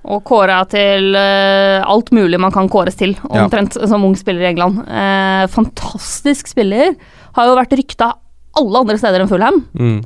Og 0.07 0.23
kåra 0.29 0.61
til 0.71 1.17
uh, 1.19 1.83
alt 1.83 2.13
mulig 2.15 2.39
man 2.39 2.55
kan 2.55 2.71
kåres 2.71 2.95
til, 2.99 3.17
Ja. 3.27 3.45
omtrent 3.45 3.75
som 3.75 4.05
ung 4.07 4.15
spiller 4.15 4.47
i 4.47 4.51
England. 4.53 4.85
Uh, 4.87 5.49
fantastisk 5.51 6.47
spiller. 6.53 6.95
Har 7.35 7.51
jo 7.51 7.59
vært 7.59 7.75
rykta 7.75 8.13
alle 8.57 8.85
andre 8.85 8.97
steder 9.01 9.25
enn 9.25 9.31
Fulham. 9.31 9.65
Mm. 9.75 9.99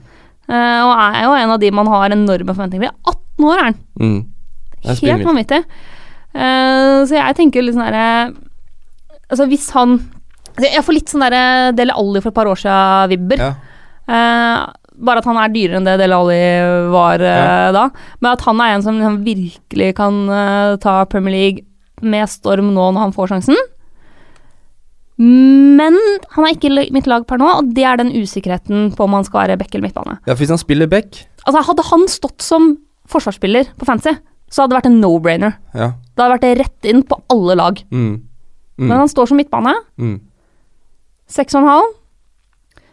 Uh, 0.49 0.81
og 0.89 0.95
er 0.97 1.23
jo 1.27 1.37
en 1.37 1.53
av 1.55 1.61
de 1.63 1.71
man 1.71 1.91
har 1.93 2.11
enorme 2.11 2.55
forventninger 2.57 2.89
til. 2.89 2.97
18 3.13 3.51
år 3.51 3.59
er 3.59 3.67
han. 3.69 3.81
Mm. 4.01 4.21
Helt 4.85 5.27
vanvittig. 5.27 5.63
Uh, 6.31 7.03
så 7.09 7.17
jeg 7.17 7.37
tenker 7.41 7.65
litt 7.65 7.75
sånn 7.75 7.89
herre 7.89 8.05
Altså, 9.31 9.49
hvis 9.51 9.65
han 9.75 9.97
altså, 9.97 10.69
Jeg 10.69 10.85
får 10.87 10.95
litt 10.95 11.11
sånn 11.11 11.25
derre 11.25 11.73
Dele 11.75 11.97
Alli 11.99 12.23
for 12.23 12.31
et 12.31 12.37
par 12.37 12.51
år 12.51 12.61
siden-vibber. 12.61 13.43
Ja. 13.43 13.51
Uh, 14.11 15.01
bare 15.01 15.23
at 15.23 15.27
han 15.27 15.41
er 15.41 15.51
dyrere 15.51 15.81
enn 15.81 15.89
det 15.89 15.97
Dele 15.99 16.19
Alli 16.19 16.39
var 16.93 17.23
eh, 17.25 17.71
da. 17.73 17.87
Men 18.21 18.31
at 18.35 18.43
han 18.45 18.59
er 18.61 18.75
en 18.75 18.83
som 18.85 18.99
liksom 18.99 19.21
virkelig 19.25 19.95
kan 19.97 20.19
ta 20.83 20.97
Premier 21.09 21.33
League 21.33 21.65
med 22.05 22.29
storm 22.29 22.75
nå 22.75 22.91
når 22.93 23.07
han 23.07 23.15
får 23.17 23.31
sjansen. 23.33 23.57
Men 25.21 25.97
han 26.33 26.47
er 26.47 26.55
ikke 26.55 26.93
mitt 26.93 27.09
lag 27.11 27.27
per 27.29 27.41
nå, 27.41 27.49
og 27.61 27.73
det 27.77 27.85
er 27.85 28.01
den 28.01 28.13
usikkerheten 28.13 28.91
på 28.97 29.05
om 29.05 29.19
han 29.19 29.27
skal 29.27 29.43
være 29.43 29.59
back 29.61 29.75
eller 29.75 29.89
midtbane. 29.89 30.17
ja, 30.25 30.33
for 30.33 30.41
hvis 30.41 30.53
han 30.55 30.61
spiller 30.61 30.89
back 30.89 31.25
Altså 31.45 31.65
Hadde 31.67 31.85
han 31.91 32.07
stått 32.09 32.45
som 32.45 32.71
forsvarsspiller 33.11 33.73
på 33.77 33.89
fancy, 33.89 34.15
så 34.51 34.63
hadde 34.63 34.75
det 34.75 34.81
vært 34.81 34.91
en 34.91 34.99
no-brainer. 35.03 35.55
Ja. 35.73 35.93
Det 35.95 36.25
hadde 36.25 36.35
vært 36.35 36.61
rett 36.61 36.91
inn 36.91 37.05
på 37.07 37.21
alle 37.33 37.57
lag. 37.61 37.81
Mm. 37.95 38.11
Mm. 38.81 38.89
Men 38.89 38.97
han 38.99 39.13
står 39.13 39.31
som 39.31 39.39
midtbane. 39.39 39.77
Mm. 40.01 40.19
Seks 41.31 41.55
og 41.55 41.63
en 41.63 41.71
halv. 41.71 41.93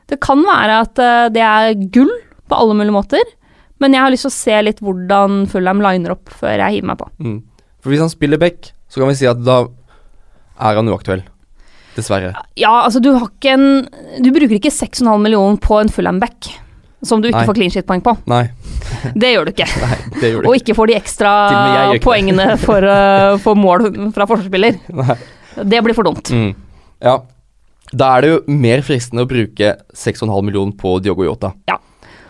Det 0.08 0.20
kan 0.24 0.44
være 0.46 0.82
at 0.86 1.02
eh, 1.04 1.26
det 1.34 1.44
er 1.44 1.74
gull 1.92 2.12
på 2.48 2.56
alle 2.56 2.78
mulige 2.78 2.96
måter, 2.96 3.34
men 3.82 3.94
jeg 3.94 4.04
har 4.06 4.14
lyst 4.14 4.24
til 4.28 4.32
å 4.32 4.38
se 4.38 4.60
litt 4.64 4.78
hvordan 4.84 5.42
Fulham 5.52 5.82
liner 5.84 6.14
opp 6.16 6.32
før 6.32 6.62
jeg 6.64 6.78
hiver 6.78 6.92
meg 6.94 7.02
på. 7.02 7.10
Mm. 7.20 7.40
For 7.84 7.92
hvis 7.94 8.04
han 8.06 8.14
spiller 8.14 8.40
back, 8.42 8.72
så 8.88 9.02
kan 9.02 9.12
vi 9.12 9.18
si 9.20 9.28
at 9.30 9.42
da 9.44 9.66
er 9.68 10.80
han 10.80 10.94
uaktuell. 10.94 11.26
Dessverre. 11.98 12.32
Ja, 12.60 12.84
altså 12.86 13.02
du 13.02 13.10
har 13.16 13.26
ikke 13.26 13.56
en 13.56 13.88
Du 14.22 14.28
bruker 14.30 14.60
ikke 14.60 14.70
6,5 14.70 15.08
millioner 15.18 15.58
på 15.58 15.80
en 15.82 15.90
full 15.90 16.10
back 16.22 16.52
som 17.04 17.22
du 17.22 17.28
ikke 17.30 17.38
Nei. 17.44 17.46
får 17.50 17.58
clean 17.60 17.70
shit-poeng 17.74 18.02
på. 18.02 18.16
Nei, 18.28 18.44
Det 19.22 19.34
gjør 19.36 19.46
du 19.46 19.52
ikke. 19.54 19.68
nei, 19.86 19.98
det 20.22 20.32
gjør 20.34 20.42
du 20.44 20.50
Og 20.50 20.56
ikke. 20.58 20.76
får 20.78 20.88
de 20.88 20.96
ekstra 20.98 21.32
poengene 22.04 22.58
for, 22.66 22.82
uh, 22.84 23.38
for 23.44 23.56
mål 23.60 23.90
fra 24.16 24.26
forsvarsspiller. 24.30 24.80
Det 25.64 25.82
blir 25.86 25.94
for 25.98 26.04
dumt. 26.10 26.32
Mm. 26.34 26.54
Ja. 27.06 27.20
Da 27.94 28.08
er 28.18 28.22
det 28.26 28.30
jo 28.34 28.40
mer 28.52 28.82
fristende 28.84 29.24
å 29.24 29.30
bruke 29.30 29.76
6,5 29.96 30.28
millioner 30.44 30.74
på 30.76 30.98
Diogo 31.00 31.24
Jota. 31.24 31.54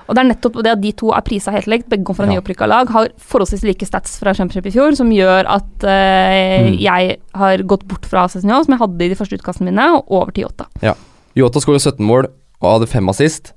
Og 0.07 0.15
det 0.15 0.21
er 0.21 0.27
nettopp 0.29 0.59
det 0.63 0.71
at 0.71 0.79
de 0.79 0.91
to 0.95 1.09
er 1.11 1.23
prisa 1.25 1.51
helt 1.51 1.65
likt, 1.67 1.89
begge 1.91 2.05
kom 2.07 2.15
fra 2.15 2.23
Ja. 2.29 2.37
nyopprykka 2.37 2.67
lag, 2.69 2.87
har 2.95 3.09
forholdsvis 3.19 3.65
like 3.67 3.83
stats 3.89 4.13
fra 4.21 4.31
Championship 4.37 4.69
i 4.69 4.71
fjor, 4.71 4.93
som 4.95 5.09
gjør 5.11 5.49
at 5.51 5.83
uh, 5.83 6.67
Mm. 6.67 6.77
jeg 6.79 7.17
har 7.35 7.63
gått 7.67 7.83
bort 7.89 8.05
fra 8.07 8.23
Cézinho, 8.31 8.61
som 8.63 8.71
jeg 8.75 8.79
hadde 8.79 9.03
i 9.03 9.09
de 9.11 9.17
første 9.19 9.35
utkastene 9.35 9.67
mine, 9.71 9.87
og 9.97 10.07
over 10.11 10.31
til 10.31 10.45
Yota. 10.45 10.69
Ja. 10.81 10.93
Yota 11.35 11.59
skårer 11.59 11.81
17 11.83 11.99
mål 12.07 12.29
og 12.61 12.69
hadde 12.77 12.87
5 12.87 13.09
assist. 13.11 13.51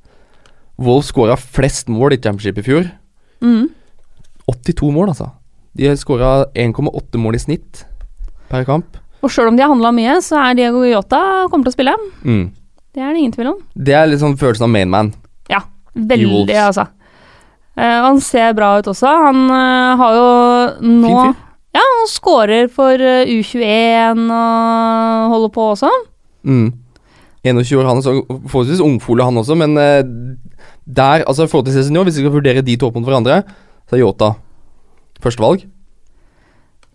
Wolf 0.81 1.11
skåra 1.11 1.37
flest 1.37 1.90
mål 1.93 2.16
i 2.16 2.21
championship 2.21 2.59
i 2.59 2.64
fjor. 2.64 2.88
Mm. 3.45 3.69
82 4.49 4.90
mål, 4.95 5.12
altså. 5.12 5.31
De 5.77 5.93
skåra 5.97 6.47
1,8 6.55 7.21
mål 7.21 7.37
i 7.37 7.43
snitt 7.43 7.85
per 8.51 8.64
kamp. 8.69 8.97
Og 9.21 9.33
sjøl 9.33 9.51
om 9.51 9.59
de 9.59 9.64
har 9.64 9.71
handla 9.71 9.93
mye, 9.95 10.16
så 10.25 10.38
er 10.40 10.57
Diego 10.57 10.81
Jota 10.88 11.21
kommer 11.51 11.69
til 11.69 11.75
å 11.75 11.77
spille. 11.77 11.97
Mm. 12.25 12.47
Det 12.97 13.03
er 13.05 13.12
det 13.12 13.21
ingen 13.21 13.35
tvil 13.37 13.53
om. 13.53 13.61
Det 13.77 13.95
er 13.95 14.09
litt 14.09 14.23
sånn 14.23 14.38
følelsen 14.40 14.66
av 14.66 14.73
mainman. 14.73 15.12
Ja, 15.53 15.61
veldig, 15.95 16.57
altså. 16.57 16.88
Uh, 17.79 18.01
han 18.09 18.19
ser 18.25 18.57
bra 18.57 18.73
ut 18.81 18.88
også. 18.90 19.12
Han 19.29 19.45
uh, 19.53 20.01
har 20.01 20.16
jo 20.16 20.27
nå 20.88 21.07
Fin 21.07 21.21
fyr. 21.21 21.47
Ja, 21.71 21.85
han 21.87 22.09
scorer 22.11 22.66
for 22.75 22.99
eh, 22.99 23.29
U21 23.31 24.25
og 24.27 25.35
holder 25.37 25.53
på 25.55 25.66
også. 25.77 25.90
Mm. 26.43 26.73
21 27.47 27.79
år, 27.79 27.87
han 27.87 28.01
er 28.01 28.03
så 28.03 28.14
forholdsvis 28.51 28.83
ungfole, 28.83 29.23
han 29.23 29.38
også, 29.38 29.55
men 29.55 29.79
der, 30.87 31.25
altså 31.29 31.45
i 31.45 31.51
forhold 31.51 31.66
til 31.69 31.75
Cezinio, 31.77 32.03
hvis 32.07 32.16
vi 32.19 32.25
skal 32.25 32.33
vurdere 32.35 32.62
de 32.66 32.77
to 32.77 32.88
opp 32.88 32.97
mot 32.99 33.05
hverandre, 33.07 33.43
så 33.88 33.97
er 33.99 34.03
Yota 34.05 34.33
førstevalg. 35.23 35.66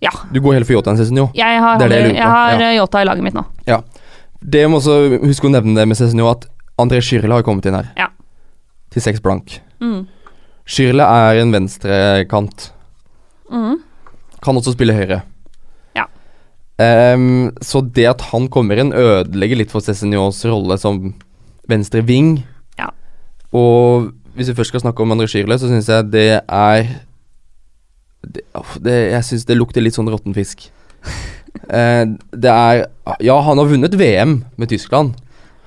Ja. 0.03 0.11
Du 0.33 0.41
går 0.43 0.57
heller 0.57 0.67
for 0.67 0.75
Yota 0.77 0.91
enn 0.91 0.99
Cezinio. 0.99 1.29
Jeg 1.37 1.61
har, 1.61 1.77
Det 1.79 1.85
er 1.87 1.93
det 1.93 2.01
jeg 2.09 2.15
jeg 2.17 2.31
har 2.31 2.59
ja. 2.59 2.69
eh, 2.71 2.75
Jota 2.79 3.01
i 3.01 3.07
laget 3.07 3.23
mitt 3.25 3.37
nå. 3.37 3.45
Det 4.45 4.65
må 4.69 4.77
også 4.81 4.97
huske 5.23 5.47
å 5.47 5.53
nevne 5.53 5.73
det 5.79 5.87
med 5.89 5.97
Cezinio, 5.97 6.27
at 6.29 6.45
André 6.81 6.99
Schirle 7.01 7.33
har 7.33 7.45
kommet 7.47 7.65
inn 7.69 7.77
her. 7.77 7.87
Ja. 7.97 8.09
Til 8.93 9.01
seks 9.01 9.21
blank. 9.23 9.59
Mm. 9.81 10.03
Schirle 10.69 11.05
er 11.05 11.39
en 11.41 11.53
venstrekant. 11.55 12.67
Mm. 13.49 13.79
Kan 14.43 14.59
også 14.59 14.75
spille 14.75 14.93
høyre. 14.97 15.21
Ja. 15.97 16.05
Um, 17.15 17.53
så 17.63 17.81
det 17.95 18.05
at 18.11 18.21
han 18.33 18.49
kommer 18.51 18.77
inn, 18.81 18.91
ødelegger 18.93 19.61
litt 19.61 19.71
for 19.73 19.81
Cézignos 19.85 20.43
rolle 20.49 20.77
som 20.81 21.13
venstre 21.71 22.03
ving. 22.05 22.43
Og 23.53 24.11
hvis 24.35 24.49
vi 24.51 24.57
først 24.57 24.73
skal 24.73 24.83
snakke 24.83 25.03
om 25.03 25.13
André 25.15 25.27
Schirle, 25.31 25.57
så 25.59 25.69
syns 25.71 25.89
jeg 25.91 26.09
det 26.11 26.29
er 26.41 26.87
det, 28.25 28.41
det, 28.81 28.95
Jeg 29.13 29.23
syns 29.27 29.45
det 29.45 29.57
lukter 29.57 29.83
litt 29.85 29.97
sånn 29.97 30.09
råtten 30.11 30.35
fisk. 30.37 30.69
Eh, 31.71 32.03
det 32.35 32.51
er 32.51 32.81
Ja, 33.23 33.37
han 33.41 33.57
har 33.57 33.69
vunnet 33.69 33.93
VM 33.97 34.33
med 34.59 34.69
Tyskland. 34.69 35.13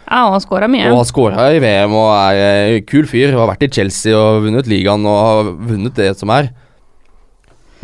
Ja, 0.05 0.27
og 0.27 0.35
har 0.37 0.43
scora 0.45 0.69
mye. 0.71 0.91
Og 0.93 1.01
har 1.01 1.07
scora 1.09 1.47
i 1.57 1.63
VM 1.65 1.95
og 1.97 2.11
er 2.13 2.41
en 2.77 2.85
kul 2.87 3.09
fyr. 3.09 3.33
Og 3.33 3.41
har 3.41 3.51
vært 3.55 3.65
i 3.65 3.71
Chelsea 3.73 4.13
og 4.15 4.45
vunnet 4.45 4.69
ligaen 4.69 5.07
og 5.09 5.17
har 5.25 5.51
vunnet 5.71 5.97
det 5.97 6.11
som 6.21 6.31
er. 6.37 6.51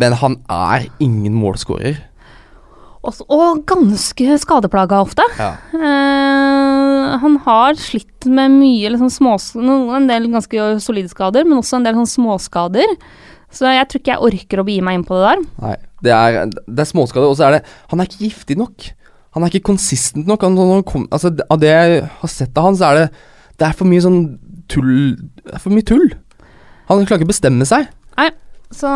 Men 0.00 0.16
han 0.20 0.36
er 0.52 0.86
ingen 1.02 1.34
målskårer. 1.40 1.96
Og, 3.04 3.24
og 3.28 3.64
ganske 3.68 4.38
skadeplaga 4.40 5.00
ofte. 5.04 5.26
Ja. 5.40 5.50
Eh, 5.76 6.53
han 7.22 7.36
har 7.44 7.76
slitt 7.80 8.26
med 8.30 8.54
mye 8.56 8.90
liksom 8.94 9.10
små, 9.12 9.36
en 9.96 10.08
del 10.10 10.28
ganske 10.32 10.66
solide 10.82 11.12
skader, 11.12 11.46
men 11.46 11.60
også 11.60 11.78
en 11.78 11.86
del 11.86 11.98
sånn 11.98 12.10
småskader. 12.14 12.96
Så 13.54 13.70
jeg 13.70 13.86
tror 13.90 14.02
ikke 14.02 14.14
jeg 14.14 14.26
orker 14.28 14.60
å 14.62 14.66
begi 14.66 14.82
meg 14.82 14.98
inn 14.98 15.06
på 15.06 15.18
det 15.18 15.28
der. 15.28 15.42
Nei, 15.62 15.74
det 16.04 16.14
er, 16.16 16.38
det 16.50 16.84
er 16.84 16.90
småskader, 16.90 17.30
og 17.30 17.38
så 17.38 17.48
er 17.48 17.58
det 17.58 17.60
Han 17.92 18.02
er 18.02 18.08
ikke 18.08 18.24
giftig 18.26 18.56
nok. 18.58 18.88
Han 19.34 19.44
er 19.44 19.52
ikke 19.52 19.68
konsistent 19.70 20.26
nok. 20.30 20.42
Han, 20.46 20.58
han 20.58 20.82
kom, 20.86 21.06
altså, 21.14 21.32
av 21.50 21.60
det 21.62 21.70
jeg 21.70 22.02
har 22.20 22.32
sett 22.32 22.58
av 22.58 22.68
han, 22.70 22.78
så 22.78 22.90
er 22.90 23.00
det 23.02 23.06
Det 23.60 23.68
er 23.68 23.76
for 23.78 23.90
mye 23.90 24.02
sånn 24.02 24.18
tull 24.70 24.90
Det 25.14 25.54
er 25.54 25.62
for 25.62 25.74
mye 25.74 25.86
tull. 25.86 26.08
Han 26.88 27.04
klarer 27.06 27.22
ikke 27.22 27.30
å 27.30 27.32
bestemme 27.32 27.68
seg. 27.68 27.86
Nei, 28.18 28.30
Så 28.74 28.90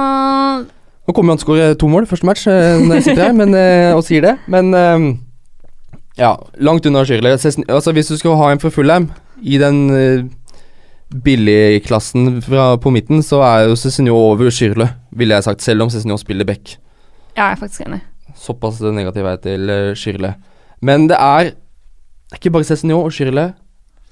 Nå 1.08 1.14
kommer 1.16 1.32
han 1.32 1.40
til 1.40 1.46
å 1.46 1.48
skåre 1.48 1.76
to 1.80 1.88
mål 1.88 2.04
første 2.10 2.26
match 2.28 2.42
eh, 2.50 2.82
når 2.82 2.98
jeg 2.98 3.04
sitter 3.06 3.22
her 3.30 3.36
men, 3.36 3.54
eh, 3.56 3.94
og 3.96 4.02
sier 4.04 4.26
det, 4.26 4.34
men 4.52 4.74
eh, 4.76 5.06
Ja, 6.18 6.32
langt 6.58 6.86
unna 6.86 7.04
Shirley. 7.06 7.30
Altså, 7.30 7.92
hvis 7.92 8.08
du 8.10 8.16
skal 8.18 8.36
ha 8.36 8.50
en 8.52 8.58
fra 8.62 8.70
Fulham 8.74 9.10
i 9.42 9.58
den 9.58 9.76
uh, 9.90 10.24
billigklassen 11.24 12.40
på 12.82 12.90
midten, 12.92 13.22
så 13.22 13.40
er 13.46 13.68
jo 13.68 13.76
Cezinio 13.78 14.16
over 14.16 14.50
Shirley, 14.50 14.88
ville 15.16 15.34
jeg 15.38 15.44
sagt, 15.46 15.62
selv 15.62 15.82
om 15.82 15.90
Cezinio 15.90 16.16
spiller 16.20 16.44
back. 16.48 16.76
ja, 17.36 17.44
jeg 17.44 17.52
er 17.52 17.60
faktisk 17.60 17.84
enig. 17.86 18.00
Såpass 18.38 18.80
negativ 18.80 19.24
er 19.24 19.36
jeg 19.36 19.40
til 19.46 19.70
uh, 19.70 19.94
Shirley. 19.94 20.32
Men 20.82 21.08
det 21.08 21.16
er, 21.18 21.52
ikke 22.34 22.50
bare 22.50 22.64
Cezinio 22.64 23.00
og 23.04 23.12
Shirley 23.12 23.50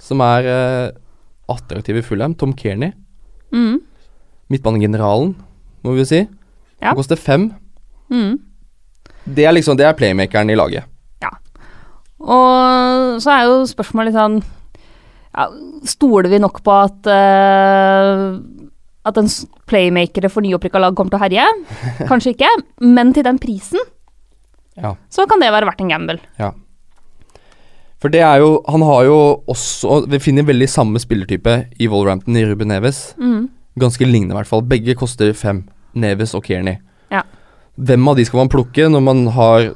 som 0.01 0.21
er 0.21 0.47
uh, 0.47 1.55
attraktive 1.57 1.99
i 1.99 2.03
Fulham. 2.03 2.35
Tom 2.35 2.53
Kearney, 2.55 2.93
Mm. 3.53 3.79
midtbanegeneralen, 4.51 5.37
må 5.85 5.93
vi 5.95 5.99
jo 6.03 6.05
si. 6.05 6.17
Ja. 6.83 6.89
Han 6.91 6.97
koster 6.99 7.17
fem. 7.17 7.53
Mm. 8.11 8.39
Det 9.37 9.45
er 9.47 9.53
liksom 9.55 9.77
Det 9.79 9.87
er 9.87 9.93
playmakeren 9.95 10.51
i 10.51 10.55
laget. 10.59 10.85
Og 12.21 13.19
så 13.21 13.33
er 13.35 13.43
jo 13.49 13.57
spørsmålet 13.69 14.09
litt 14.13 14.17
sånn 14.17 14.37
ja, 15.37 15.49
Stoler 15.85 16.31
vi 16.33 16.39
nok 16.41 16.63
på 16.65 16.73
at 16.73 17.09
uh, 17.13 18.39
At 19.07 19.19
en 19.21 19.29
playmakere 19.69 20.31
for 20.33 20.41
nyopprykka 20.47 20.81
lag 20.81 20.97
kommer 20.97 21.13
til 21.13 21.21
å 21.21 21.25
herje? 21.27 21.45
Kanskje 22.11 22.33
ikke. 22.33 22.49
Men 22.81 23.13
til 23.17 23.27
den 23.27 23.41
prisen 23.43 23.83
Ja. 24.81 24.95
så 25.13 25.25
kan 25.29 25.41
det 25.41 25.53
være 25.53 25.69
verdt 25.69 25.81
en 25.85 25.93
gamble. 25.93 26.19
For 27.97 28.13
det 28.13 28.21
er 28.21 28.43
jo 28.43 28.63
Han 28.69 28.83
har 28.85 29.07
jo 29.09 29.19
også 29.49 30.03
Vi 30.13 30.19
finner 30.21 30.45
veldig 30.45 30.69
samme 30.69 31.01
spillertype 31.01 31.55
i 31.81 31.89
Wolverhampton 31.89 32.37
i 32.37 32.45
Ruben 32.49 32.69
Neves. 32.73 33.15
Mm. 33.21 33.49
Ganske 33.81 34.05
lignende, 34.09 34.33
i 34.33 34.39
hvert 34.41 34.49
fall. 34.49 34.63
Begge 34.65 34.95
koster 34.97 35.33
fem. 35.37 35.67
Neves 35.97 36.35
og 36.37 36.45
Kearney. 36.45 36.77
Ja. 37.13 37.23
Hvem 37.77 38.09
av 38.09 38.17
de 38.17 38.25
skal 38.25 38.43
man 38.43 38.53
plukke 38.53 38.89
når 38.89 39.03
man 39.05 39.27
har 39.37 39.71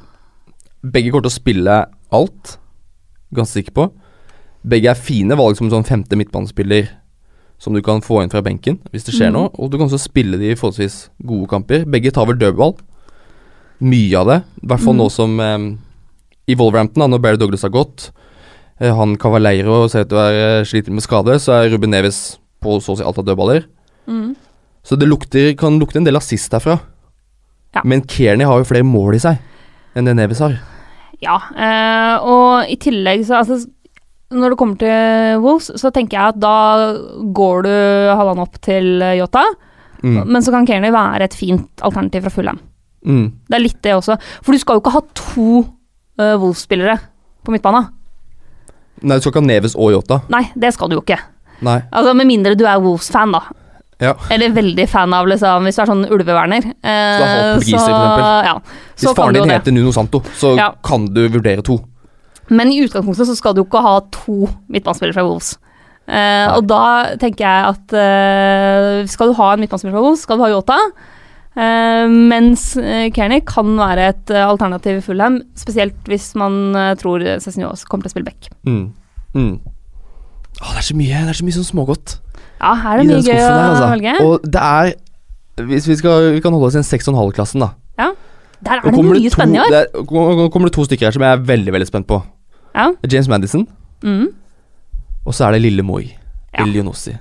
Begge 0.81 1.11
kommer 1.13 1.27
til 1.27 1.33
å 1.33 1.37
spille 1.37 1.75
alt. 2.15 2.57
Ganske 3.35 3.61
sikker 3.61 3.75
på. 3.77 3.87
Begge 4.67 4.91
er 4.91 4.99
fine 4.99 5.37
valg 5.39 5.57
som 5.57 5.71
sånn 5.71 5.87
femte 5.87 6.17
midtbanespiller 6.19 6.89
som 7.61 7.75
du 7.77 7.81
kan 7.85 8.01
få 8.01 8.23
inn 8.23 8.31
fra 8.31 8.41
benken 8.41 8.79
hvis 8.89 9.05
det 9.05 9.13
skjer 9.15 9.29
mm. 9.29 9.35
noe. 9.37 9.51
Og 9.61 9.69
du 9.69 9.77
kan 9.77 9.87
også 9.87 10.01
spille 10.01 10.39
de 10.41 10.51
i 10.51 10.57
forholdsvis 10.57 11.11
gode 11.27 11.49
kamper. 11.51 11.85
Begge 11.89 12.13
tar 12.13 12.27
vel 12.29 12.39
dødball. 12.41 12.75
Mye 13.81 14.17
av 14.17 14.29
det. 14.29 14.39
I 14.61 14.71
hvert 14.71 14.83
fall 14.83 14.97
mm. 14.97 15.01
nå 15.01 15.07
som 15.13 15.37
eh, 15.41 15.67
i 16.49 16.57
Wolverhampton, 16.57 17.03
da, 17.03 17.09
når 17.11 17.23
Barry 17.23 17.41
Douglas 17.41 17.65
har 17.65 17.73
gått. 17.73 18.09
Eh, 18.81 18.93
han 18.97 19.17
Cavaleiro 19.21 19.83
ser 19.89 20.05
ut 20.05 20.11
til 20.11 20.17
å 20.17 20.23
være 20.25 20.63
sliten 20.69 20.97
med 20.97 21.05
skade, 21.05 21.37
så 21.41 21.59
er 21.59 21.73
Ruben 21.73 21.93
Neves 21.93 22.39
på 22.61 22.77
så 22.81 22.95
å 22.95 22.99
si 22.99 23.05
alt 23.05 23.21
av 23.21 23.29
dødballer. 23.29 23.65
Mm. 24.09 24.33
Så 24.85 24.97
det 24.97 25.09
lukter, 25.09 25.53
kan 25.57 25.77
lukte 25.81 26.01
en 26.01 26.07
del 26.07 26.17
assist 26.17 26.53
herfra. 26.57 26.79
Ja. 27.77 27.85
Men 27.85 28.03
Kearney 28.09 28.49
har 28.49 28.59
jo 28.59 28.67
flere 28.67 28.85
mål 28.85 29.15
i 29.17 29.23
seg 29.23 29.37
enn 29.97 30.07
det 30.07 30.17
Neves 30.17 30.41
har. 30.43 30.57
Ja, 31.21 31.35
eh, 31.53 32.15
og 32.25 32.69
i 32.71 32.77
tillegg 32.81 33.21
så 33.27 33.37
altså, 33.43 33.59
Når 34.33 34.53
det 34.53 34.57
kommer 34.57 34.77
til 34.79 35.41
Wolves, 35.43 35.67
så 35.77 35.91
tenker 35.93 36.17
jeg 36.17 36.33
at 36.33 36.39
da 36.39 36.53
går 37.35 37.65
du 37.67 37.73
halvannen 38.15 38.45
opp 38.45 38.57
til 38.63 38.97
Yota. 39.19 39.43
Jota, 39.43 39.43
Mm. 40.01 40.23
men 40.33 40.41
så 40.41 40.49
kan 40.49 40.65
Kearney 40.65 40.89
være 40.89 41.21
et 41.27 41.33
fint 41.37 41.67
alternativ 41.85 42.23
fra 42.25 42.31
Fulham. 42.33 42.57
Mm. 43.05 43.27
Det 43.49 43.53
er 43.53 43.61
litt 43.61 43.81
det 43.85 43.91
også. 43.93 44.15
For 44.41 44.51
du 44.51 44.57
skal 44.57 44.79
jo 44.79 44.81
ikke 44.81 44.93
ha 44.95 45.01
to 45.13 45.43
uh, 46.17 46.37
Wolves-spillere 46.41 46.95
på 47.45 47.53
midtbana. 47.53 47.83
Nei, 49.03 49.17
du 49.17 49.21
skal 49.21 49.29
ikke 49.31 49.43
ha 49.43 49.45
Neves 49.45 49.75
og 49.77 49.91
Yota. 49.93 50.21
Nei, 50.33 50.47
det 50.57 50.73
skal 50.73 50.89
du 50.89 50.95
jo 50.97 51.03
ikke. 51.03 51.19
Nei. 51.61 51.77
Altså 51.93 52.15
Med 52.17 52.25
mindre 52.31 52.55
du 52.57 52.65
er 52.65 52.81
Wolves-fan, 52.81 53.35
da. 53.37 53.43
Ja. 54.01 54.15
Eller 54.33 54.49
veldig 54.55 54.87
fan 54.89 55.13
av 55.13 55.27
liksom, 55.29 55.67
hvis 55.67 55.77
du 55.77 55.81
er 55.83 55.89
sånn 55.91 56.05
ulveverner. 56.09 56.65
Eh, 56.81 57.21
Så 57.21 57.29
portugiser, 57.59 57.93
for. 57.93 58.25
Ja, 58.47 58.55
så 58.97 59.11
Hvis 59.11 59.15
faren 59.19 59.33
din 59.37 59.47
det. 59.47 59.59
heter 59.59 59.75
Nuno 59.75 59.91
Santo, 59.93 60.23
så 60.39 60.55
Ja. 60.57 60.71
kan 60.83 61.05
du 61.13 61.27
vurdere 61.29 61.61
to. 61.63 61.79
Men 62.49 62.71
i 62.73 62.81
utgangspunktet 62.83 63.27
så 63.29 63.35
skal 63.37 63.53
du 63.53 63.61
jo 63.61 63.65
ikke 63.69 63.81
ha 63.85 63.99
to 64.11 64.49
midtbanespillere 64.69 65.13
fra 65.13 65.23
Wolves. 65.23 65.57
Eh, 66.09 66.47
og 66.57 66.65
da 66.67 67.15
tenker 67.21 67.45
jeg 67.45 67.65
at 67.69 67.93
eh, 67.93 69.05
skal 69.07 69.27
du 69.29 69.33
ha 69.37 69.53
en 69.53 69.59
midtbanespiller 69.61 69.93
fra 69.93 70.01
Wolves, 70.01 70.21
skal 70.25 70.37
du 70.37 70.43
ha 70.43 70.49
Yota. 70.49 70.79
Eh, 71.55 72.07
mens 72.07 72.77
uh, 72.79 73.09
Kearney 73.11 73.41
kan 73.45 73.75
være 73.75 74.07
et 74.07 74.29
eh, 74.31 74.47
alternativ 74.47 74.97
i 74.97 75.01
Fulham, 75.03 75.41
spesielt 75.59 75.99
hvis 76.07 76.33
man 76.39 76.73
eh, 76.73 76.93
tror 76.95 77.19
Cezinio 77.43 77.73
kommer 77.89 78.03
til 78.07 78.09
å 78.09 78.13
spille 78.15 78.25
back. 78.31 78.47
Mm. 78.65 78.93
Mm. 79.35 79.59
Å, 80.61 80.71
det 80.71 80.77
er 80.79 80.87
så 80.87 80.95
mye 80.95 81.07
Det 81.27 81.29
er 81.29 81.39
så 81.39 81.43
mye 81.47 81.57
sånn 81.59 81.67
smågodt 81.67 82.20
Ja, 82.61 82.73
her 82.77 82.91
er 82.93 82.97
det 83.01 83.07
mye 83.09 83.21
gøy 83.25 83.39
å 83.39 83.45
der, 83.47 83.63
altså. 83.69 83.87
velge. 83.95 84.13
Og 84.25 84.43
det 84.51 84.61
er 84.61 84.93
Hvis 85.67 85.87
vi, 85.89 85.95
skal, 85.99 86.31
vi 86.35 86.39
kan 86.41 86.53
holde 86.53 86.67
oss 86.69 86.75
i 86.75 86.81
en 86.81 86.83
6,5-klassen, 86.87 87.59
da. 87.59 87.71
Ja. 87.99 88.11
Der 88.63 88.77
er 88.77 88.81
det 88.85 88.93
mye 89.03 89.23
to- 89.29 89.33
spennende 89.33 89.57
i 89.57 89.61
år. 89.65 89.73
er- 89.73 89.87
Nå 90.37 90.49
kommer 90.53 90.69
det 90.69 90.73
to 90.77 90.85
stykker 90.85 91.05
her 91.09 91.11
som 91.11 91.21
jeg 91.25 91.33
er 91.33 91.41
veldig 91.43 91.73
veldig 91.73 91.87
spent 91.89 92.07
på. 92.07 92.21
Ja. 92.75 92.91
James 93.09 93.27
Madison, 93.27 93.67
Mm. 94.03 94.27
og 95.25 95.33
så 95.33 95.47
er 95.47 95.51
det 95.53 95.61
lille 95.63 95.83
Moi. 95.83 96.03
Ja. 96.53 96.63
Elionossi. 96.65 97.17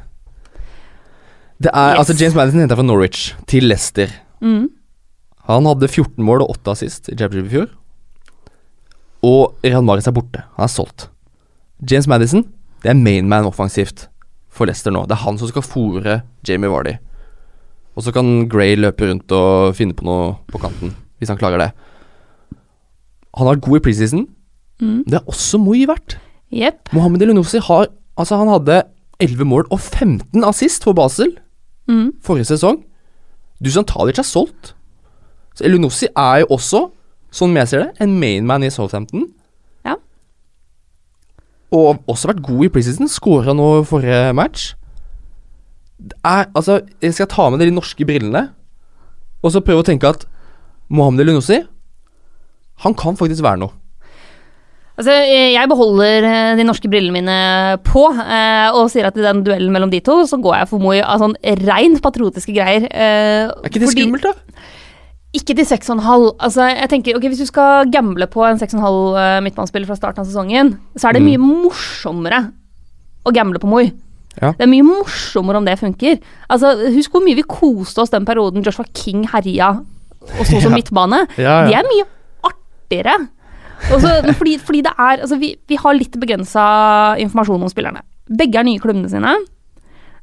Det 1.60 1.70
er, 1.74 1.90
Yes. 1.96 1.98
altså 2.08 2.14
James 2.20 2.34
Madison 2.34 2.60
henta 2.60 2.74
fra 2.76 2.82
Norwich 2.82 3.34
til 3.46 3.64
Leicester. 3.64 4.08
Mm. 4.40 4.68
Han 5.48 5.64
hadde 5.66 5.88
14 5.88 6.22
mål 6.24 6.42
og 6.42 6.50
8 6.50 6.70
assist 6.70 7.08
i 7.08 7.16
Championship 7.16 7.50
i 7.52 7.56
fjor. 7.56 7.68
Og 9.22 9.54
Real 9.64 9.82
Maris 9.82 10.06
er 10.06 10.12
borte. 10.12 10.42
Han 10.56 10.64
er 10.64 10.68
solgt. 10.72 11.08
James 11.90 12.06
Madison 12.06 12.44
det 12.82 12.90
er 12.90 12.94
mainman 12.94 13.44
offensivt 13.44 14.06
for 14.50 14.66
Leicester 14.68 14.92
nå. 14.94 15.04
Det 15.08 15.14
er 15.16 15.24
han 15.24 15.38
som 15.40 15.50
skal 15.50 15.62
fòre 15.66 16.20
Jamie 16.48 16.70
Vardy. 16.72 16.96
Og 17.96 18.04
så 18.06 18.12
kan 18.14 18.48
Gray 18.50 18.76
løpe 18.78 19.08
rundt 19.08 19.32
og 19.34 19.74
finne 19.78 19.94
på 19.96 20.06
noe 20.06 20.34
på 20.50 20.60
kanten, 20.62 20.94
hvis 21.18 21.30
han 21.32 21.38
klarer 21.40 21.58
det. 21.64 21.70
Han 23.36 23.46
har 23.46 23.54
vært 23.56 23.66
god 23.66 23.78
i 23.80 23.84
preseason. 23.84 24.26
Mm. 24.80 25.02
Det 25.06 25.18
er 25.20 25.28
også 25.30 25.58
Moi 25.62 25.84
verdt. 25.86 26.18
Yep. 26.50 26.90
Mohammed 26.96 27.22
Elunussi 27.22 27.60
har 27.62 27.88
Altså, 28.18 28.36
han 28.36 28.48
hadde 28.52 28.82
11 29.22 29.46
mål 29.48 29.64
og 29.70 29.78
15 29.80 30.42
assist 30.44 30.84
for 30.84 30.92
Basel 30.92 31.30
Mm. 31.88 32.12
forrige 32.22 32.44
sesong. 32.50 32.82
Dusan 33.64 33.84
Talic 33.84 34.18
er 34.18 34.22
solgt. 34.26 34.74
Så 35.56 35.64
Elunussi 35.64 36.06
er 36.16 36.40
jo 36.42 36.46
også, 36.54 36.90
sånn 37.32 37.56
jeg 37.56 37.68
ser 37.68 37.78
det, 37.84 37.90
en 38.00 38.18
mainman 38.20 38.62
i 38.62 38.68
Southampton. 38.70 39.24
Og 41.72 42.00
også 42.10 42.32
vært 42.32 42.42
god 42.46 42.64
i 42.66 42.70
preseason. 42.74 43.08
Skåra 43.10 43.54
nå 43.54 43.68
forrige 43.88 44.32
match. 44.34 44.72
Er, 46.24 46.46
altså, 46.56 46.80
jeg 47.02 47.14
skal 47.14 47.28
ta 47.30 47.50
med 47.52 47.60
de 47.62 47.70
norske 47.76 48.06
brillene, 48.08 48.46
og 49.44 49.52
så 49.52 49.60
prøve 49.64 49.82
å 49.84 49.86
tenke 49.86 50.08
at 50.08 50.24
Mohammed 50.90 51.26
Elunussi, 51.26 51.60
han 52.80 52.96
kan 52.96 53.18
faktisk 53.20 53.44
være 53.44 53.60
noe. 53.60 53.74
Altså, 55.00 55.12
jeg 55.12 55.68
beholder 55.70 56.26
eh, 56.28 56.54
de 56.58 56.64
norske 56.66 56.88
brillene 56.92 57.14
mine 57.14 57.36
på, 57.86 58.02
eh, 58.20 58.68
og 58.76 58.90
sier 58.92 59.06
at 59.08 59.16
i 59.16 59.24
den 59.24 59.44
duellen 59.46 59.72
mellom 59.72 59.92
de 59.92 60.00
to, 60.04 60.18
så 60.28 60.36
går 60.40 60.58
jeg 60.58 60.68
for 60.72 60.82
Moi 60.82 60.98
av 61.00 61.22
sånn 61.22 61.36
rent 61.62 62.02
patriotiske 62.04 62.52
greier. 62.56 62.84
eh, 62.90 63.46
Er 63.48 63.68
ikke 63.70 63.80
det 63.80 63.88
fordi- 63.92 64.04
skummelt, 64.08 64.26
da? 64.26 64.32
Ikke 65.32 65.54
til 65.54 65.64
6,5. 65.64 66.34
Altså, 66.42 66.64
jeg 66.74 66.88
tenker, 66.90 67.14
ok, 67.16 67.22
Hvis 67.30 67.38
du 67.38 67.46
skal 67.46 67.86
gamble 67.92 68.26
på 68.26 68.42
en 68.48 68.58
6,5 68.58 68.78
uh, 68.82 69.40
midtbanespiller 69.44 69.86
fra 69.86 69.96
starten 69.98 70.24
av 70.24 70.26
sesongen, 70.26 70.72
så 70.98 71.08
er 71.08 71.12
det 71.18 71.22
Mm. 71.22 71.28
mye 71.30 71.38
morsommere 71.66 72.40
å 73.26 73.32
gamble 73.32 73.60
på 73.62 73.68
Moi. 73.70 73.92
Ja. 74.40 74.52
Det 74.52 74.62
er 74.66 74.70
mye 74.70 74.82
morsommere 74.86 75.56
om 75.58 75.64
det 75.64 75.78
funker. 75.78 76.18
Altså, 76.48 76.72
Husk 76.96 77.10
hvor 77.12 77.22
mye 77.22 77.36
vi 77.38 77.42
koste 77.46 77.98
oss 78.02 78.10
den 78.10 78.24
perioden 78.26 78.62
Joshua 78.64 78.84
King 78.94 79.24
herja 79.28 79.70
og 80.38 80.46
sto 80.46 80.60
som 80.60 80.70
Ja. 80.74 80.76
midtbane. 80.76 81.26
Ja, 81.38 81.64
Det 81.66 81.74
er 81.78 81.86
mye 81.86 82.06
artigere. 82.50 83.28
Også, 83.94 84.34
fordi, 84.36 84.58
fordi 84.58 84.82
det 84.82 84.92
er 84.98 85.20
Altså, 85.22 85.38
vi, 85.40 85.54
vi 85.68 85.76
har 85.76 85.94
litt 85.94 86.12
begrensa 86.20 87.16
informasjon 87.22 87.62
om 87.62 87.68
spillerne. 87.70 88.02
Begge 88.28 88.58
er 88.58 88.64
nye 88.66 88.78
klubbene 88.82 89.08
sine. 89.10 89.36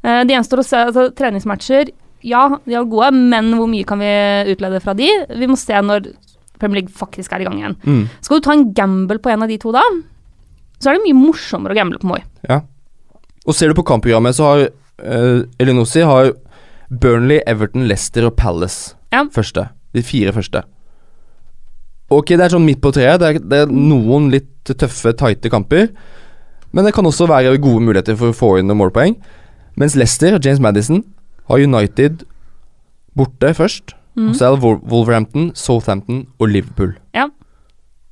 Eh, 0.03 0.23
det 0.23 0.35
gjenstår 0.35 0.59
å 0.61 0.65
se 0.67 0.77
altså, 0.77 1.07
treningsmatcher. 1.15 1.89
Ja, 2.26 2.47
de 2.65 2.74
er 2.74 2.88
gode, 2.89 3.11
men 3.13 3.51
hvor 3.57 3.68
mye 3.70 3.86
kan 3.88 3.99
vi 4.01 4.09
utlede 4.53 4.80
fra 4.84 4.95
de? 4.97 5.09
Vi 5.38 5.47
må 5.49 5.57
se 5.59 5.78
når 5.86 6.07
Premier 6.57 6.82
League 6.82 6.93
faktisk 6.97 7.34
er 7.36 7.43
i 7.43 7.47
gang 7.47 7.59
igjen. 7.59 7.76
Mm. 7.86 8.03
Skal 8.26 8.39
du 8.39 8.45
ta 8.47 8.55
en 8.55 8.72
gamble 8.74 9.20
på 9.22 9.30
en 9.30 9.43
av 9.45 9.51
de 9.51 9.59
to 9.61 9.72
da, 9.76 9.84
så 10.82 10.89
er 10.89 10.97
det 10.97 11.05
mye 11.05 11.18
morsommere 11.18 11.76
å 11.76 11.78
gamble 11.78 12.01
på 12.01 12.09
Moi. 12.09 12.20
Ja. 12.49 12.61
Og 13.47 13.55
ser 13.55 13.70
du 13.72 13.78
på 13.78 13.86
kampprogrammet, 13.88 14.36
så 14.38 14.47
har 14.49 14.63
uh, 14.68 15.45
Elinossi 15.61 16.01
har 16.05 16.34
Burnley, 16.89 17.41
Everton, 17.47 17.86
Leicester 17.89 18.26
og 18.30 18.36
Palace 18.39 18.95
Ja. 19.13 19.26
første. 19.32 19.70
De 19.93 20.03
fire 20.03 20.34
første. 20.36 20.63
Ok, 22.09 22.34
det 22.38 22.45
er 22.45 22.53
sånn 22.53 22.65
midt 22.65 22.80
på 22.84 22.91
treet. 22.95 23.20
Det 23.20 23.28
er, 23.30 23.39
det 23.43 23.59
er 23.65 23.72
noen 23.72 24.30
litt 24.32 24.70
tøffe, 24.80 25.11
tighte 25.18 25.51
kamper. 25.51 25.89
Men 26.72 26.88
det 26.88 26.93
kan 26.95 27.07
også 27.07 27.28
være 27.28 27.57
gode 27.63 27.84
muligheter 27.84 28.15
for 28.20 28.32
å 28.32 28.36
få 28.36 28.51
inn 28.59 28.68
noen 28.70 28.80
målpoeng. 28.82 29.15
Mens 29.80 29.95
Leicester, 29.99 30.36
og 30.38 30.43
James 30.45 30.61
Madison, 30.63 31.03
har 31.47 31.63
United 31.63 32.25
borte 33.17 33.53
først. 33.57 33.95
Mm. 34.17 34.31
Og 34.31 34.35
så 34.37 34.47
er 34.47 34.55
det 34.55 34.73
Wolverhampton, 34.89 35.51
Southampton 35.55 36.25
og 36.41 36.49
Liverpool. 36.49 36.95
Ja. 37.15 37.27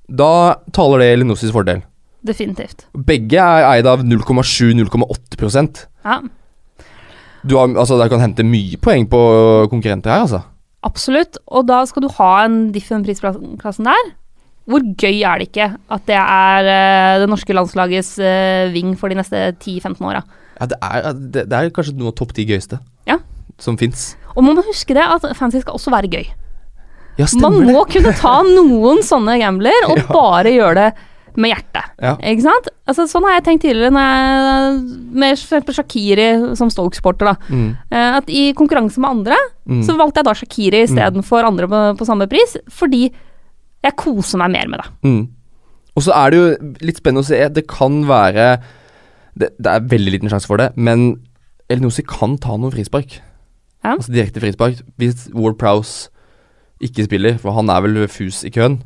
Da 0.05 0.31
taler 0.75 1.01
det 1.01 1.11
Elinossis 1.15 1.53
fordel. 1.53 1.81
Definitivt. 2.25 2.87
Begge 3.05 3.41
er 3.41 3.67
eid 3.69 3.87
av 3.89 4.01
0,7-0,8% 4.05 5.85
Ja, 6.05 6.19
Du 7.45 7.57
har, 7.57 7.69
altså, 7.77 7.99
Der 8.01 8.09
kan 8.09 8.21
hente 8.23 8.45
mye 8.45 8.77
poeng 8.81 9.05
på 9.09 9.19
konkurrenter 9.69 10.09
her, 10.09 10.25
altså. 10.25 10.41
absolutt. 10.81 11.37
Og 11.47 11.67
da 11.67 11.83
skal 11.85 12.05
du 12.05 12.09
ha 12.17 12.45
en 12.45 12.71
diff 12.73 12.89
i 12.89 12.95
den 12.95 13.05
prisklassen 13.05 13.85
der. 13.85 14.13
Hvor 14.65 14.81
gøy 14.81 15.21
er 15.21 15.37
det 15.37 15.51
ikke 15.51 15.67
at 15.77 16.07
det 16.09 16.17
er 16.17 16.65
uh, 16.65 17.19
det 17.21 17.29
norske 17.29 17.53
landslagets 17.53 18.15
uh, 18.17 18.73
ving 18.73 18.95
for 18.97 19.13
de 19.13 19.19
neste 19.19 19.53
10-15 19.61 20.01
åra? 20.01 20.23
Ja, 20.59 20.65
det 20.65 20.79
er, 20.81 21.13
det, 21.13 21.43
det 21.51 21.53
er 21.53 21.69
kanskje 21.73 21.93
noe 21.99 22.09
av 22.09 22.17
topp 22.17 22.33
ti 22.33 22.47
gøyeste 22.49 22.79
Ja. 23.07 23.19
som 23.61 23.77
fins. 23.77 24.15
Og 24.35 24.43
man 24.43 24.55
må 24.57 24.63
huske 24.67 24.93
det 24.97 25.03
at 25.05 25.23
fancy 25.37 25.61
skal 25.63 25.77
også 25.77 25.91
være 25.93 26.09
gøy. 26.11 26.25
Ja, 27.17 27.25
Man 27.39 27.61
det. 27.61 27.71
må 27.71 27.85
kunne 27.87 28.11
ta 28.19 28.41
noen 28.57 28.99
sånne 29.05 29.37
gambler 29.39 29.85
og 29.87 29.97
Ja. 30.01 30.07
bare 30.11 30.51
gjøre 30.51 30.75
det 30.75 30.87
med 31.37 31.51
hjertet. 31.51 31.87
Ja. 31.99 32.13
Ikke 32.23 32.43
sant? 32.45 32.67
Altså, 32.87 33.05
sånn 33.11 33.23
har 33.27 33.33
jeg 33.37 33.43
tenkt 33.43 33.63
tidligere 33.65 33.91
når 33.91 34.05
jeg, 34.07 34.75
med 35.19 35.33
eksempel 35.35 35.75
Shakiri 35.75 36.27
som 36.55 36.69
Stoke-sporter. 36.71 37.35
Mm, 37.51 37.69
Eh, 37.91 38.17
At 38.17 38.29
I 38.31 38.53
konkurranse 38.55 38.99
med 39.03 39.09
andre 39.09 39.35
mm. 39.67 39.81
så 39.83 39.95
valgte 39.99 40.19
jeg 40.21 40.25
da 40.29 40.33
Shakiri 40.33 40.83
istedenfor 40.87 41.43
andre 41.47 41.67
på, 41.67 41.81
på 41.99 42.05
samme 42.07 42.27
pris, 42.31 42.55
fordi 42.71 43.09
jeg 43.83 43.95
koser 43.99 44.37
meg 44.39 44.51
mer 44.51 44.67
med 44.71 44.79
det. 44.83 44.89
Mm. 45.03 45.27
Og 45.95 46.03
så 46.03 46.11
er 46.15 46.31
det 46.31 46.39
jo 46.39 46.73
litt 46.87 46.97
spennende 46.99 47.23
å 47.23 47.27
se. 47.27 47.39
Det 47.55 47.65
kan 47.67 48.01
være 48.07 48.57
Det, 49.35 49.49
det 49.59 49.67
er 49.71 49.79
veldig 49.91 50.11
liten 50.15 50.29
sjanse 50.31 50.47
for 50.47 50.57
det, 50.57 50.71
men 50.75 51.19
Elinosi 51.69 52.03
kan 52.05 52.37
ta 52.37 52.57
noen 52.57 52.73
frispark. 52.73 53.19
Ja. 53.85 53.95
Altså 53.95 54.11
direkte 54.13 54.41
frispark. 54.41 54.81
Hvis 55.01 55.27
Ward 55.33 55.57
Prowse 55.61 56.09
ikke 56.83 57.05
spiller, 57.07 57.37
for 57.41 57.55
han 57.55 57.69
er 57.71 57.81
vel 57.85 58.07
fus 58.11 58.43
i 58.45 58.51
køen. 58.53 58.79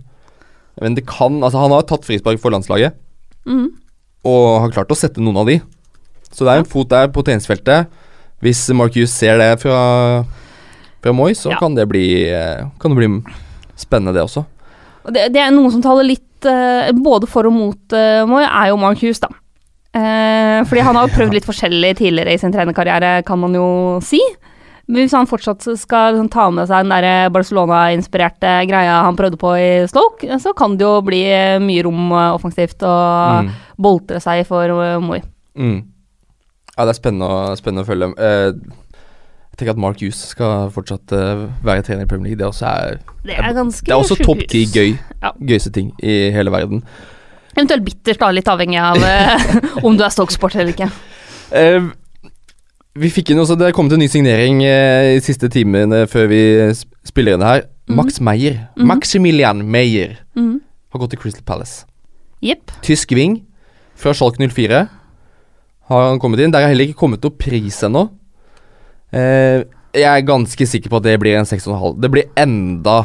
Men 0.82 0.96
det 0.96 1.06
kan 1.10 1.42
Altså, 1.44 1.60
han 1.60 1.72
har 1.72 1.82
tatt 1.88 2.06
frispark 2.08 2.40
for 2.40 2.50
landslaget. 2.52 2.94
mm. 3.46 3.68
og 4.24 4.62
har 4.62 4.72
klart 4.72 4.92
å 4.92 4.98
sette 5.00 5.22
noen 5.24 5.38
av 5.40 5.48
de. 5.48 5.62
Så 6.30 6.44
det 6.46 6.52
er 6.54 6.60
en 6.60 6.66
fot 6.68 6.90
der 6.92 7.08
på 7.08 7.24
treningsfeltet. 7.24 7.88
Hvis 8.44 8.70
Marcus 8.76 9.10
ser 9.16 9.38
det 9.40 9.60
fra, 9.62 10.26
fra 11.02 11.14
Moi, 11.16 11.32
så 11.34 11.52
Ja. 11.52 11.58
kan, 11.60 11.74
det 11.76 11.88
bli, 11.90 12.28
eh, 12.30 12.68
kan 12.80 12.92
det 12.92 12.98
bli 12.98 13.24
spennende, 13.76 14.14
det 14.14 14.22
også. 14.24 14.46
Det, 15.08 15.32
det 15.34 15.40
er 15.42 15.52
noen 15.52 15.72
som 15.72 15.82
taler 15.82 16.04
litt 16.04 16.46
eh, 16.46 16.92
både 16.92 17.28
for 17.28 17.48
og 17.48 17.54
mot 17.54 17.94
uh, 17.96 18.26
Moi, 18.28 18.44
er 18.44 18.68
jo 18.70 18.78
Mark 18.78 19.00
Hughes, 19.02 19.20
da. 19.20 19.30
Eh, 19.98 20.60
fordi 20.70 20.84
han 20.86 20.96
har 21.00 21.08
jo 21.08 21.16
prøvd 21.16 21.34
litt 21.34 21.48
forskjellig 21.48 21.96
tidligere 21.98 22.36
i 22.36 22.38
sin 22.42 22.52
trenerkarriere, 22.54 23.24
kan 23.26 23.40
man 23.42 23.56
jo 23.58 23.66
si. 24.06 24.20
Men 24.90 25.04
hvis 25.04 25.14
han 25.14 25.28
fortsatt 25.30 25.66
skal 25.78 26.16
liksom, 26.16 26.30
ta 26.34 26.48
med 26.54 26.66
seg 26.70 26.86
den 26.86 26.94
der 26.94 27.30
Barcelona-inspirerte 27.34 28.54
greia 28.70 29.04
han 29.06 29.18
prøvde 29.18 29.38
på 29.38 29.52
i 29.58 29.70
Stoke, 29.90 30.26
så 30.42 30.54
kan 30.58 30.78
det 30.78 30.86
jo 30.86 30.96
bli 31.06 31.22
mye 31.62 31.84
rom 31.86 32.12
eh, 32.12 32.34
offensivt 32.38 32.82
og 32.86 33.46
Mm. 33.46 33.52
boltre 33.78 34.20
seg 34.22 34.46
for 34.50 34.66
eh, 34.66 35.00
Moi. 35.00 35.22
Mm. 35.58 35.84
Ja, 36.78 36.86
det 36.86 36.94
er 36.96 37.00
spennende 37.02 37.28
å, 37.30 37.56
spennende 37.60 37.84
å 37.86 37.90
følge. 37.90 38.14
Eh, 38.18 38.52
tenker 39.60 39.74
at 39.76 39.82
Mark 39.84 40.00
Hughes 40.00 40.22
skal 40.32 40.70
fortsatt 40.72 41.12
eh, 41.12 41.46
være 41.66 41.84
trener 41.84 42.06
i 42.06 42.10
Premier 42.10 42.30
League. 42.32 42.40
Det 42.40 42.48
også 42.48 42.66
er, 42.70 43.00
Det 43.26 43.36
er 43.38 43.54
det 43.54 43.92
er 43.92 43.98
også 44.00 44.16
topp 44.24 44.46
ti 44.48 44.66
gøy, 44.66 44.98
Ja. 45.22 45.34
gøyeste 45.42 45.72
ting 45.76 45.92
i 46.02 46.30
hele 46.32 46.50
verden. 46.54 46.84
Eventuelt 47.60 47.84
bittert, 47.84 48.20
da, 48.22 48.30
litt 48.32 48.48
avhengig 48.48 48.80
av 48.80 49.04
eh, 49.04 49.48
om 49.84 49.98
du 50.00 50.04
er 50.06 50.14
Stoke-sport 50.14 50.56
eller 50.56 50.72
ikke. 50.72 50.88
Uh, 51.52 51.90
vi 53.00 53.10
fikk 53.10 53.32
inn 53.34 53.40
også 53.42 53.56
Det 53.58 53.66
er 53.70 53.74
kommet 53.74 53.96
en 53.96 54.02
ny 54.04 54.08
signering 54.12 54.60
uh, 54.62 55.16
i 55.16 55.20
siste 55.26 55.50
timene 55.52 56.04
før 56.10 56.30
vi 56.32 56.42
spiller 57.10 57.36
inn 57.36 57.44
her. 57.46 57.66
Mhm. 57.90 57.98
Max 58.00 58.20
Meyer. 58.24 58.56
Mhm. 58.78 58.88
Maximilian 58.94 59.64
Meyer 59.66 60.16
Mhm. 60.38 60.60
har 60.94 61.00
gått 61.04 61.12
til 61.16 61.20
Crystal 61.20 61.44
Palace. 61.44 61.84
Yep. 62.46 62.72
Tysk 62.86 63.12
ving 63.18 63.42
fra 64.00 64.14
Schalke 64.16 64.40
04 64.40 64.86
har 65.90 66.08
han 66.08 66.20
kommet 66.22 66.40
inn. 66.40 66.52
Der 66.54 66.62
har 66.64 66.72
heller 66.72 66.88
ikke 66.88 67.02
kommet 67.02 67.24
noe 67.26 67.36
pris 67.36 67.82
ennå. 67.84 68.08
Uh, 69.12 69.66
jeg 69.92 70.06
er 70.06 70.22
ganske 70.28 70.68
sikker 70.70 70.92
på 70.94 71.02
at 71.02 71.08
det 71.10 71.18
blir 71.20 71.36
en 71.40 71.50
6,5. 71.50 71.98
Det 72.00 72.12
blir 72.14 72.30
enda 72.38 73.02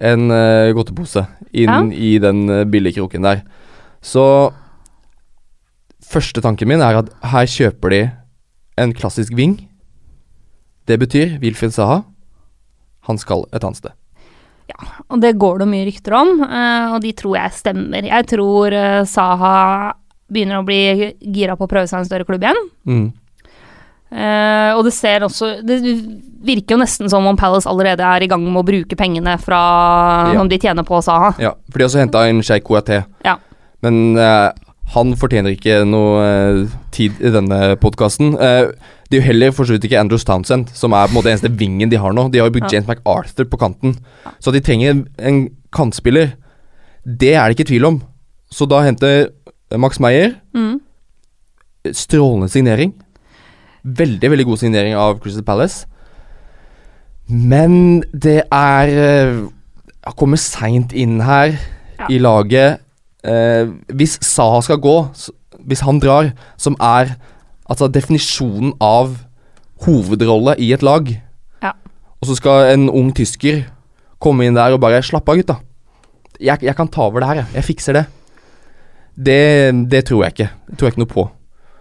en 0.00 0.30
uh, 0.32 0.72
godtepose 0.72 1.26
inn 1.52 1.90
i 1.92 2.14
den 2.22 2.46
uh, 2.48 2.64
billigkroken 2.64 3.22
der. 3.26 3.42
Så 4.02 4.24
første 6.10 6.42
tanken 6.42 6.68
min 6.70 6.82
er 6.82 7.00
at 7.02 7.10
her 7.32 7.48
kjøper 7.50 7.94
de 7.94 8.00
en 8.80 8.94
klassisk 8.96 9.34
ving. 9.36 9.58
Det 10.88 10.98
betyr 10.98 11.38
Wilfred 11.42 11.74
Saha. 11.76 12.00
Han 13.08 13.18
skal 13.20 13.44
et 13.52 13.64
annet 13.64 13.80
sted. 13.80 13.92
Ja, 14.70 14.78
Og 15.10 15.20
det 15.20 15.34
går 15.38 15.58
det 15.62 15.68
mye 15.68 15.86
rykter 15.88 16.14
om, 16.14 16.42
eh, 16.46 16.92
og 16.94 17.00
de 17.02 17.10
tror 17.18 17.36
jeg 17.36 17.56
stemmer. 17.58 18.06
Jeg 18.06 18.26
tror 18.30 18.72
eh, 18.72 19.04
Saha 19.04 19.92
begynner 20.30 20.60
å 20.60 20.66
bli 20.66 21.10
gira 21.34 21.56
på 21.58 21.66
å 21.66 21.70
prøve 21.70 21.90
seg 21.90 21.98
i 21.98 22.04
en 22.04 22.08
større 22.10 22.26
klubb 22.28 22.44
igjen. 22.46 22.60
Mm. 22.86 23.08
Uh, 24.10 24.74
og 24.74 24.80
det 24.82 24.90
ser 24.90 25.22
også 25.22 25.60
Det 25.62 25.76
virker 26.42 26.74
jo 26.74 26.80
nesten 26.80 27.06
som 27.06 27.22
om 27.30 27.36
Palace 27.38 27.70
allerede 27.70 28.02
er 28.02 28.24
i 28.24 28.26
gang 28.26 28.42
med 28.42 28.58
å 28.58 28.64
bruke 28.66 28.96
pengene 28.98 29.36
fra 29.38 29.60
Ja. 30.32 30.40
som 30.40 30.48
de 30.50 30.58
tjener 30.58 30.82
på 30.82 30.98
Saha. 30.98 31.28
Ja, 31.38 31.52
for 31.70 31.78
de 31.78 31.84
har 31.84 31.90
også 31.92 32.00
henta 32.02 32.24
inn 32.26 32.42
Sheikh 32.42 32.66
Kouyaté. 32.66 33.04
Ja. 33.22 33.36
Men 33.82 34.16
uh, 34.18 34.50
han 34.94 35.14
fortjener 35.16 35.54
ikke 35.54 35.80
noe 35.88 36.24
uh, 36.24 36.72
tid 36.92 37.20
i 37.22 37.30
denne 37.32 37.76
podkasten. 37.80 38.32
det 38.36 39.16
er 39.16 39.20
jo 39.20 39.26
heller 39.26 39.50
for 39.54 39.64
så 39.64 39.74
vidt 39.76 39.84
ikke 39.88 40.00
Andrews 40.00 40.24
Townsend, 40.24 40.68
som 40.74 40.92
er 40.92 41.06
på 41.06 41.14
en 41.14 41.18
måte 41.20 41.30
eneste 41.32 41.50
vingen 41.58 41.90
de 41.90 41.98
har 41.98 42.12
nå. 42.14 42.28
De 42.30 42.38
har 42.38 42.46
jo 42.50 42.54
brukt 42.58 42.70
Ja. 42.72 42.78
James 42.78 42.88
McArthur 42.90 43.44
på 43.50 43.58
kanten, 43.58 43.96
så 44.40 44.52
de 44.52 44.60
trenger 44.60 45.04
en, 45.18 45.48
kantspiller. 45.72 46.32
Det 47.06 47.34
er 47.34 47.48
det 47.48 47.58
ikke 47.58 47.68
tvil 47.70 47.84
om. 47.86 48.00
Så 48.50 48.66
da 48.68 48.80
henter 48.82 49.28
Max 49.78 50.00
Meyer 50.02 50.34
Mm. 50.54 50.80
Strålende 51.94 52.48
signering. 52.50 52.92
Veldig, 53.84 54.30
veldig 54.30 54.44
god 54.46 54.58
signering 54.60 54.94
av 54.94 55.20
Crystal 55.22 55.42
Palace. 55.46 55.86
Men 57.28 58.02
det 58.12 58.42
er 58.52 58.86
Jeg 58.90 59.48
Han 60.04 60.16
kommer 60.16 60.36
seint 60.40 60.92
inn 60.92 61.20
her 61.20 61.52
Ja. 62.00 62.06
i 62.10 62.18
laget. 62.18 62.80
Eh, 63.24 63.66
hvis 63.92 64.18
Saha 64.24 64.60
skal 64.64 64.80
gå, 64.80 64.94
hvis 65.68 65.82
han 65.84 66.00
drar, 66.00 66.30
som 66.56 66.76
er 66.80 67.14
altså 67.70 67.90
definisjonen 67.92 68.72
av 68.80 69.16
hovedrolle 69.84 70.56
i 70.58 70.72
et 70.72 70.82
lag, 70.82 71.08
Ja. 71.62 71.72
og 72.20 72.28
så 72.28 72.36
skal 72.36 72.72
en 72.74 72.88
ung 72.88 73.12
tysker 73.12 73.64
komme 74.20 74.44
inn 74.46 74.54
der 74.54 74.72
og 74.72 74.80
bare 74.80 75.02
Slapp 75.02 75.28
av, 75.28 75.36
gutta. 75.36 75.58
Jeg, 76.40 76.62
jeg 76.62 76.76
kan 76.76 76.88
ta 76.88 77.02
over 77.02 77.20
det 77.20 77.28
her, 77.28 77.34
jeg. 77.42 77.46
Jeg 77.54 77.64
fikser 77.64 77.92
det. 77.92 78.06
Det, 79.20 79.90
det 79.90 80.04
tror 80.08 80.24
jeg 80.24 80.32
ikke. 80.32 80.48
Det 80.70 80.78
tror 80.78 80.88
jeg 80.88 80.94
ikke 80.94 81.02
noe 81.04 81.12
på. 81.12 81.24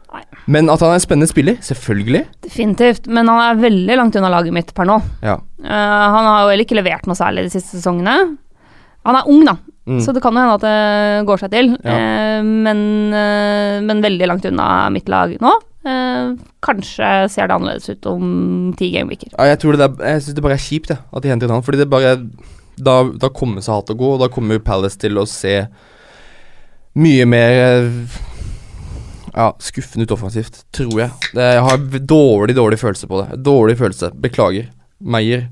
Nei. 0.09 0.23
Men 0.49 0.69
at 0.73 0.81
han 0.81 0.91
er 0.91 0.97
en 0.97 1.03
spennende 1.03 1.29
spiller, 1.29 1.59
selvfølgelig. 1.63 2.23
Definitivt, 2.43 3.07
men 3.07 3.29
han 3.29 3.39
er 3.43 3.61
veldig 3.61 3.97
langt 3.99 4.17
unna 4.19 4.31
laget 4.33 4.55
mitt 4.55 4.73
per 4.75 4.87
nå. 4.89 4.97
Ja. 5.23 5.37
Uh, 5.63 5.69
han 5.69 6.27
har 6.27 6.41
jo 6.43 6.49
heller 6.51 6.65
ikke 6.65 6.79
levert 6.79 7.07
noe 7.07 7.15
særlig 7.19 7.45
de 7.47 7.53
siste 7.53 7.77
sesongene. 7.77 8.15
Han 9.06 9.16
er 9.16 9.28
ung, 9.32 9.45
da, 9.45 9.58
Mm. 9.89 10.02
så 10.06 10.14
det 10.14 10.22
kan 10.22 10.36
jo 10.36 10.41
hende 10.43 10.54
at 10.60 10.62
det 10.62 11.26
går 11.26 11.39
seg 11.41 11.50
til. 11.50 11.70
Ja. 11.84 11.93
Eh, 11.95 12.43
men, 12.45 12.82
eh, 13.16 13.80
men 13.82 14.04
veldig 14.04 14.28
langt 14.30 14.45
unna 14.45 14.89
mitt 14.93 15.08
lag 15.10 15.32
nå. 15.41 15.54
Eh, 15.88 16.36
kanskje 16.62 17.10
ser 17.32 17.47
det 17.47 17.56
annerledes 17.56 17.89
ut 17.89 18.06
om 18.12 18.74
ti 18.78 18.91
gameweeker. 18.93 19.32
Ja, 19.34 19.45
jeg 19.50 19.60
tror 19.64 19.78
det 19.80 19.88
jeg 19.97 20.22
synes 20.22 20.36
det 20.36 20.43
bare 20.43 20.58
er 20.60 20.62
kjipt, 20.62 20.89
jeg, 20.93 21.00
at 21.12 21.24
de 21.24 21.30
henter 21.32 21.47
inn 21.47 21.56
han. 21.56 21.64
Fordi 21.66 21.78
det 21.82 21.89
bare 21.89 22.18
Da, 22.80 23.04
da 23.12 23.28
kommer 23.30 23.60
seg 23.66 23.74
hat 23.76 23.89
å 23.91 23.97
gå, 23.97 24.14
og 24.14 24.20
da 24.22 24.28
kommer 24.32 24.60
Palace 24.64 24.95
til 25.02 25.18
å 25.20 25.26
se 25.28 25.66
mye 26.95 27.26
mer 27.28 27.52
eh, 27.52 27.89
Ja, 29.36 29.52
skuffende 29.60 30.06
ut 30.06 30.14
offensivt, 30.16 30.64
tror 30.72 31.00
jeg. 31.02 31.12
Det, 31.34 31.43
jeg 31.56 31.64
har 31.66 31.78
dårlig, 32.02 32.56
dårlig 32.58 32.80
følelse 32.82 33.08
på 33.08 33.20
det. 33.24 33.41
Dårlig 33.45 33.76
følelse. 33.78 34.12
Beklager. 34.20 34.70
Meyer. 35.02 35.47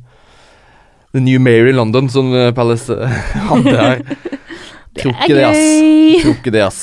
The 1.16 1.22
new 1.24 1.40
mayor 1.40 1.70
i 1.70 1.74
London, 1.76 2.10
som 2.12 2.34
eh, 2.36 2.52
Palace 2.56 2.94
eh, 2.94 3.18
hadde 3.50 3.74
her. 3.78 4.02
Tror 4.98 5.14
ikke 5.14 5.36
det, 5.38 5.44
ass. 5.46 6.24
Tror 6.24 6.34
ikke 6.40 6.54
det, 6.56 6.64
ass. 6.66 6.80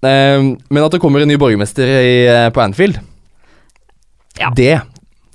Um, 0.00 0.54
men 0.72 0.80
at 0.86 0.94
det 0.94 1.00
kommer 1.02 1.20
en 1.20 1.28
ny 1.28 1.36
borgermester 1.40 1.84
i, 1.84 2.12
eh, 2.26 2.46
på 2.56 2.62
Anfield, 2.64 2.96
Ja. 4.40 4.48
det 4.56 4.78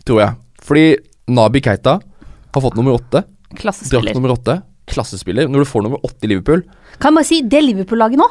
tror 0.05 0.21
jeg. 0.23 0.33
Fordi 0.65 0.85
Nabi 1.29 1.61
Keita 1.61 1.99
har 2.01 2.61
fått 2.63 2.75
nummer 2.77 2.95
åtte. 2.97 3.21
Drakt 3.21 3.61
Klassespiller. 3.61 4.15
nummer 4.17 4.33
åtte. 4.33 4.55
Klassespiller. 4.89 5.47
Når 5.49 5.61
du 5.63 5.69
får 5.69 5.83
nummer 5.85 6.01
åtte 6.05 6.25
i 6.25 6.29
Liverpool 6.29 6.61
Kan 7.01 7.13
jeg 7.13 7.17
bare 7.19 7.25
si, 7.29 7.37
det 7.41 7.61
Liverpool-laget 7.65 8.19
nå, 8.21 8.27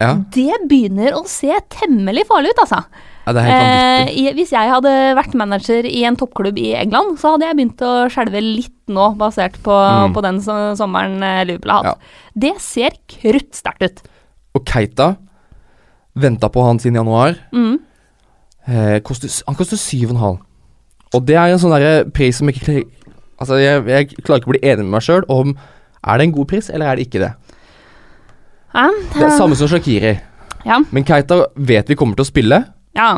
Ja, 0.00 0.14
det 0.34 0.60
begynner 0.68 1.12
å 1.18 1.24
se 1.28 1.52
temmelig 1.72 2.24
farlig 2.28 2.52
ut, 2.54 2.62
altså. 2.64 2.82
Ja 3.26 3.32
det. 3.36 3.42
Eh, 3.46 4.32
hvis 4.36 4.50
jeg 4.54 4.70
hadde 4.72 4.92
vært 5.18 5.34
manager 5.38 5.86
i 5.86 6.04
en 6.08 6.16
toppklubb 6.18 6.58
i 6.58 6.72
England, 6.80 7.18
så 7.20 7.34
hadde 7.34 7.46
jeg 7.48 7.58
begynt 7.60 7.84
å 7.86 7.92
skjelve 8.12 8.42
litt 8.42 8.74
nå, 8.92 9.12
basert 9.20 9.58
på, 9.62 9.72
Mm. 9.72 10.14
på 10.14 10.22
den 10.22 10.40
so 10.42 10.56
sommeren 10.78 11.22
eh, 11.22 11.44
Liverpool 11.44 11.70
har 11.70 11.84
hatt. 11.84 11.98
Det 12.34 12.54
ser 12.60 12.90
kruttsterkt 13.08 13.82
ut. 13.82 14.02
Og 14.54 14.64
Keita 14.66 15.16
venta 16.14 16.48
på 16.52 16.64
han 16.66 16.78
siden 16.82 16.98
januar. 17.00 17.38
Mm. 17.54 17.78
Eh, 18.68 18.98
koster, 19.00 19.30
han 19.46 19.56
koster 19.58 19.76
syv 19.80 20.12
og 21.12 21.26
det 21.28 21.36
er 21.36 21.52
en 21.52 21.60
sånn 21.60 21.72
derre 21.74 22.10
pris 22.10 22.38
som 22.40 22.48
ikke 22.48 22.82
Altså, 23.42 23.56
jeg, 23.58 23.82
jeg 23.90 24.22
klarer 24.22 24.38
ikke 24.38 24.50
å 24.52 24.54
bli 24.54 24.60
enig 24.62 24.84
med 24.86 24.92
meg 24.94 25.02
sjøl 25.02 25.24
om 25.32 25.56
Er 26.06 26.18
det 26.20 26.28
en 26.28 26.34
god 26.36 26.48
pris, 26.52 26.68
eller 26.70 26.86
er 26.92 26.96
det 26.98 27.08
ikke 27.08 27.22
det? 27.24 27.32
Ja, 28.72 28.84
Det 29.12 29.24
er 29.26 29.34
samme 29.36 29.56
som 29.58 29.68
Shakiri. 29.68 30.14
Ja. 30.64 30.78
Men 30.94 31.04
Keita 31.04 31.42
vet 31.56 31.90
vi 31.90 31.96
kommer 31.98 32.16
til 32.16 32.24
å 32.24 32.28
spille. 32.30 32.60
Ja. 32.98 33.10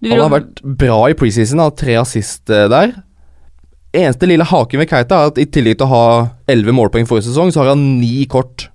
Han 0.00 0.20
har 0.22 0.32
vært 0.32 0.60
bra 0.64 0.98
i 1.12 1.16
preseason, 1.18 1.60
har 1.60 1.74
tre 1.76 1.96
assist 2.00 2.48
eh, 2.48 2.66
der. 2.72 2.94
Eneste 3.92 4.28
lille 4.30 4.46
haken 4.46 4.80
ved 4.80 4.88
Keita 4.88 5.18
er 5.18 5.32
at 5.32 5.40
i 5.42 5.48
tillegg 5.50 5.76
til 5.80 5.88
å 5.88 5.90
ha 5.90 6.04
elleve 6.48 6.72
målpoeng 6.76 7.08
forrige 7.10 7.26
sesong, 7.28 7.50
så 7.52 7.60
har 7.64 7.72
han 7.74 7.82
ni 8.00 8.22
kort. 8.30 8.68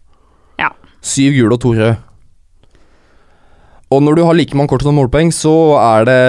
Ja. 0.62 0.70
Syv 1.02 1.34
gule 1.38 1.56
og 1.56 1.62
to 1.64 1.72
røde. 1.74 1.96
Og 3.94 4.02
når 4.04 4.18
du 4.18 4.24
har 4.26 4.36
like 4.36 4.58
mange 4.58 4.70
kort 4.74 4.84
som 4.84 4.98
målpoeng, 4.98 5.32
så 5.34 5.54
er 5.80 6.08
det 6.10 6.22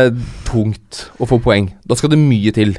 tungt 0.47 1.07
å 1.19 1.27
få 1.29 1.41
poeng. 1.43 1.71
Da 1.89 1.97
skal 1.99 2.13
det 2.13 2.21
mye 2.21 2.53
til. 2.55 2.77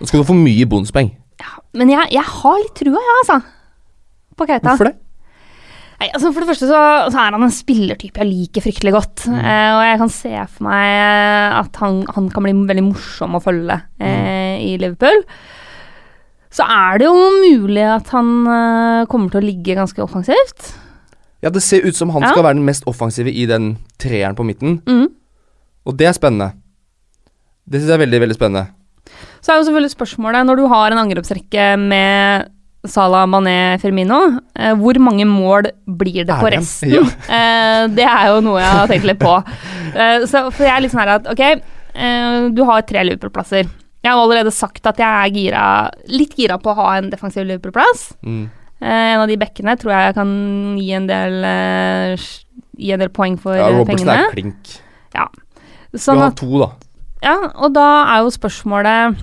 Da 0.00 0.08
skal 0.08 0.22
du 0.24 0.28
få 0.28 0.36
mye 0.36 0.66
bonuspoeng. 0.68 1.12
ja. 1.40 1.54
Men 1.76 1.90
jeg, 1.92 2.08
jeg 2.16 2.24
har 2.24 2.56
litt 2.62 2.74
trua, 2.80 3.00
jeg, 3.04 3.16
altså. 3.22 3.36
På 4.38 4.46
Keita. 4.48 4.72
Hvorfor 4.72 4.88
det? 4.88 4.96
Nei, 5.98 6.08
altså 6.14 6.30
For 6.30 6.44
det 6.44 6.48
første 6.52 6.68
så, 6.70 6.80
så 7.10 7.18
er 7.18 7.34
han 7.34 7.42
en 7.42 7.50
spillertype 7.54 8.20
jeg 8.22 8.28
liker 8.30 8.62
fryktelig 8.62 8.92
godt. 8.94 9.24
Mm. 9.26 9.38
Eh, 9.42 9.70
og 9.74 9.80
jeg 9.82 9.98
kan 10.04 10.12
se 10.14 10.32
for 10.54 10.66
meg 10.68 10.90
eh, 10.94 11.56
at 11.58 11.80
han, 11.82 12.02
han 12.14 12.28
kan 12.30 12.44
bli 12.46 12.52
veldig 12.68 12.84
morsom 12.92 13.34
å 13.34 13.42
følge 13.42 13.80
eh, 13.98 14.60
i 14.62 14.76
Liverpool. 14.78 15.24
Så 16.54 16.64
er 16.64 17.00
det 17.02 17.08
jo 17.10 17.16
mulig 17.42 17.82
at 17.84 18.08
han 18.14 18.30
eh, 18.46 19.02
kommer 19.10 19.32
til 19.34 19.42
å 19.42 19.48
ligge 19.48 19.74
ganske 19.76 20.00
offensivt. 20.04 20.70
Ja, 21.44 21.50
det 21.54 21.62
ser 21.66 21.84
ut 21.86 21.94
som 21.98 22.10
han 22.14 22.24
Ja. 22.24 22.30
skal 22.32 22.46
være 22.46 22.58
den 22.58 22.66
mest 22.66 22.86
offensive 22.90 23.30
i 23.30 23.44
den 23.50 23.76
treeren 24.02 24.34
på 24.38 24.46
midten, 24.46 24.78
Mm. 24.86 25.08
og 25.86 25.96
det 25.98 26.08
er 26.08 26.14
spennende. 26.16 26.52
Det 27.68 27.80
syns 27.82 27.90
jeg 27.92 27.98
er 27.98 28.04
veldig, 28.06 28.20
veldig 28.24 28.38
spennende. 28.38 28.64
Så 29.42 29.52
er 29.52 29.58
jo 29.60 29.66
selvfølgelig 29.68 29.92
spørsmålet, 29.94 30.46
når 30.46 30.56
du 30.56 30.64
har 30.70 30.90
en 30.94 31.02
angrepsrekke 31.04 31.66
med 31.78 32.48
Salah, 32.86 33.24
Mané, 33.26 33.76
Firmino, 33.82 34.38
eh, 34.54 34.70
hvor 34.78 34.94
mange 35.02 35.24
mål 35.26 35.66
blir 35.98 36.22
det 36.28 36.36
på 36.38 36.50
resten? 36.54 36.92
Ja. 36.94 37.02
Eh, 37.38 37.86
det 37.92 38.04
er 38.06 38.28
jo 38.30 38.38
noe 38.46 38.60
jeg 38.62 38.76
har 38.78 38.86
tenkt 38.90 39.06
litt 39.08 39.18
på. 39.20 39.32
Eh, 39.94 40.22
så, 40.30 40.44
for 40.54 40.64
jeg 40.64 40.72
er 40.76 40.84
litt 40.84 40.92
sånn 40.94 41.02
her 41.02 41.10
at 41.18 41.26
ok, 41.32 41.42
eh, 41.98 42.46
du 42.54 42.62
har 42.68 42.84
tre 42.86 43.02
Liverpool-plasser. 43.08 43.66
Jeg 44.04 44.12
har 44.14 44.20
allerede 44.22 44.52
sagt 44.54 44.86
at 44.86 45.00
jeg 45.02 45.08
er 45.10 45.34
gira, 45.34 45.64
litt 46.06 46.36
gira 46.38 46.56
på 46.62 46.70
å 46.70 46.76
ha 46.78 46.88
en 47.00 47.10
defensiv 47.10 47.44
Liverpool-plass. 47.48 48.12
Mm. 48.22 48.44
Eh, 48.78 49.06
en 49.16 49.24
av 49.24 49.28
de 49.28 49.36
bekkene 49.42 49.74
tror 49.80 49.92
jeg 49.96 50.14
kan 50.14 50.30
gi 50.78 50.92
en 50.94 51.08
del, 51.10 51.38
eh, 51.44 52.28
gi 52.78 52.92
en 52.94 53.02
del 53.02 53.10
poeng 53.10 53.34
for 53.42 53.58
Ja, 53.58 53.66
eh, 53.72 53.78
Robertson 53.80 54.06
pengene. 54.06 54.28
er 54.28 54.36
klink. 54.36 54.76
Ja. 55.18 55.26
Sånn 55.98 56.22
har 56.22 56.30
at, 56.30 56.38
to, 56.38 56.62
da. 56.62 56.70
ja, 57.26 57.36
og 57.58 57.74
da 57.74 57.88
er 58.14 58.22
jo 58.22 58.30
spørsmålet 58.38 59.18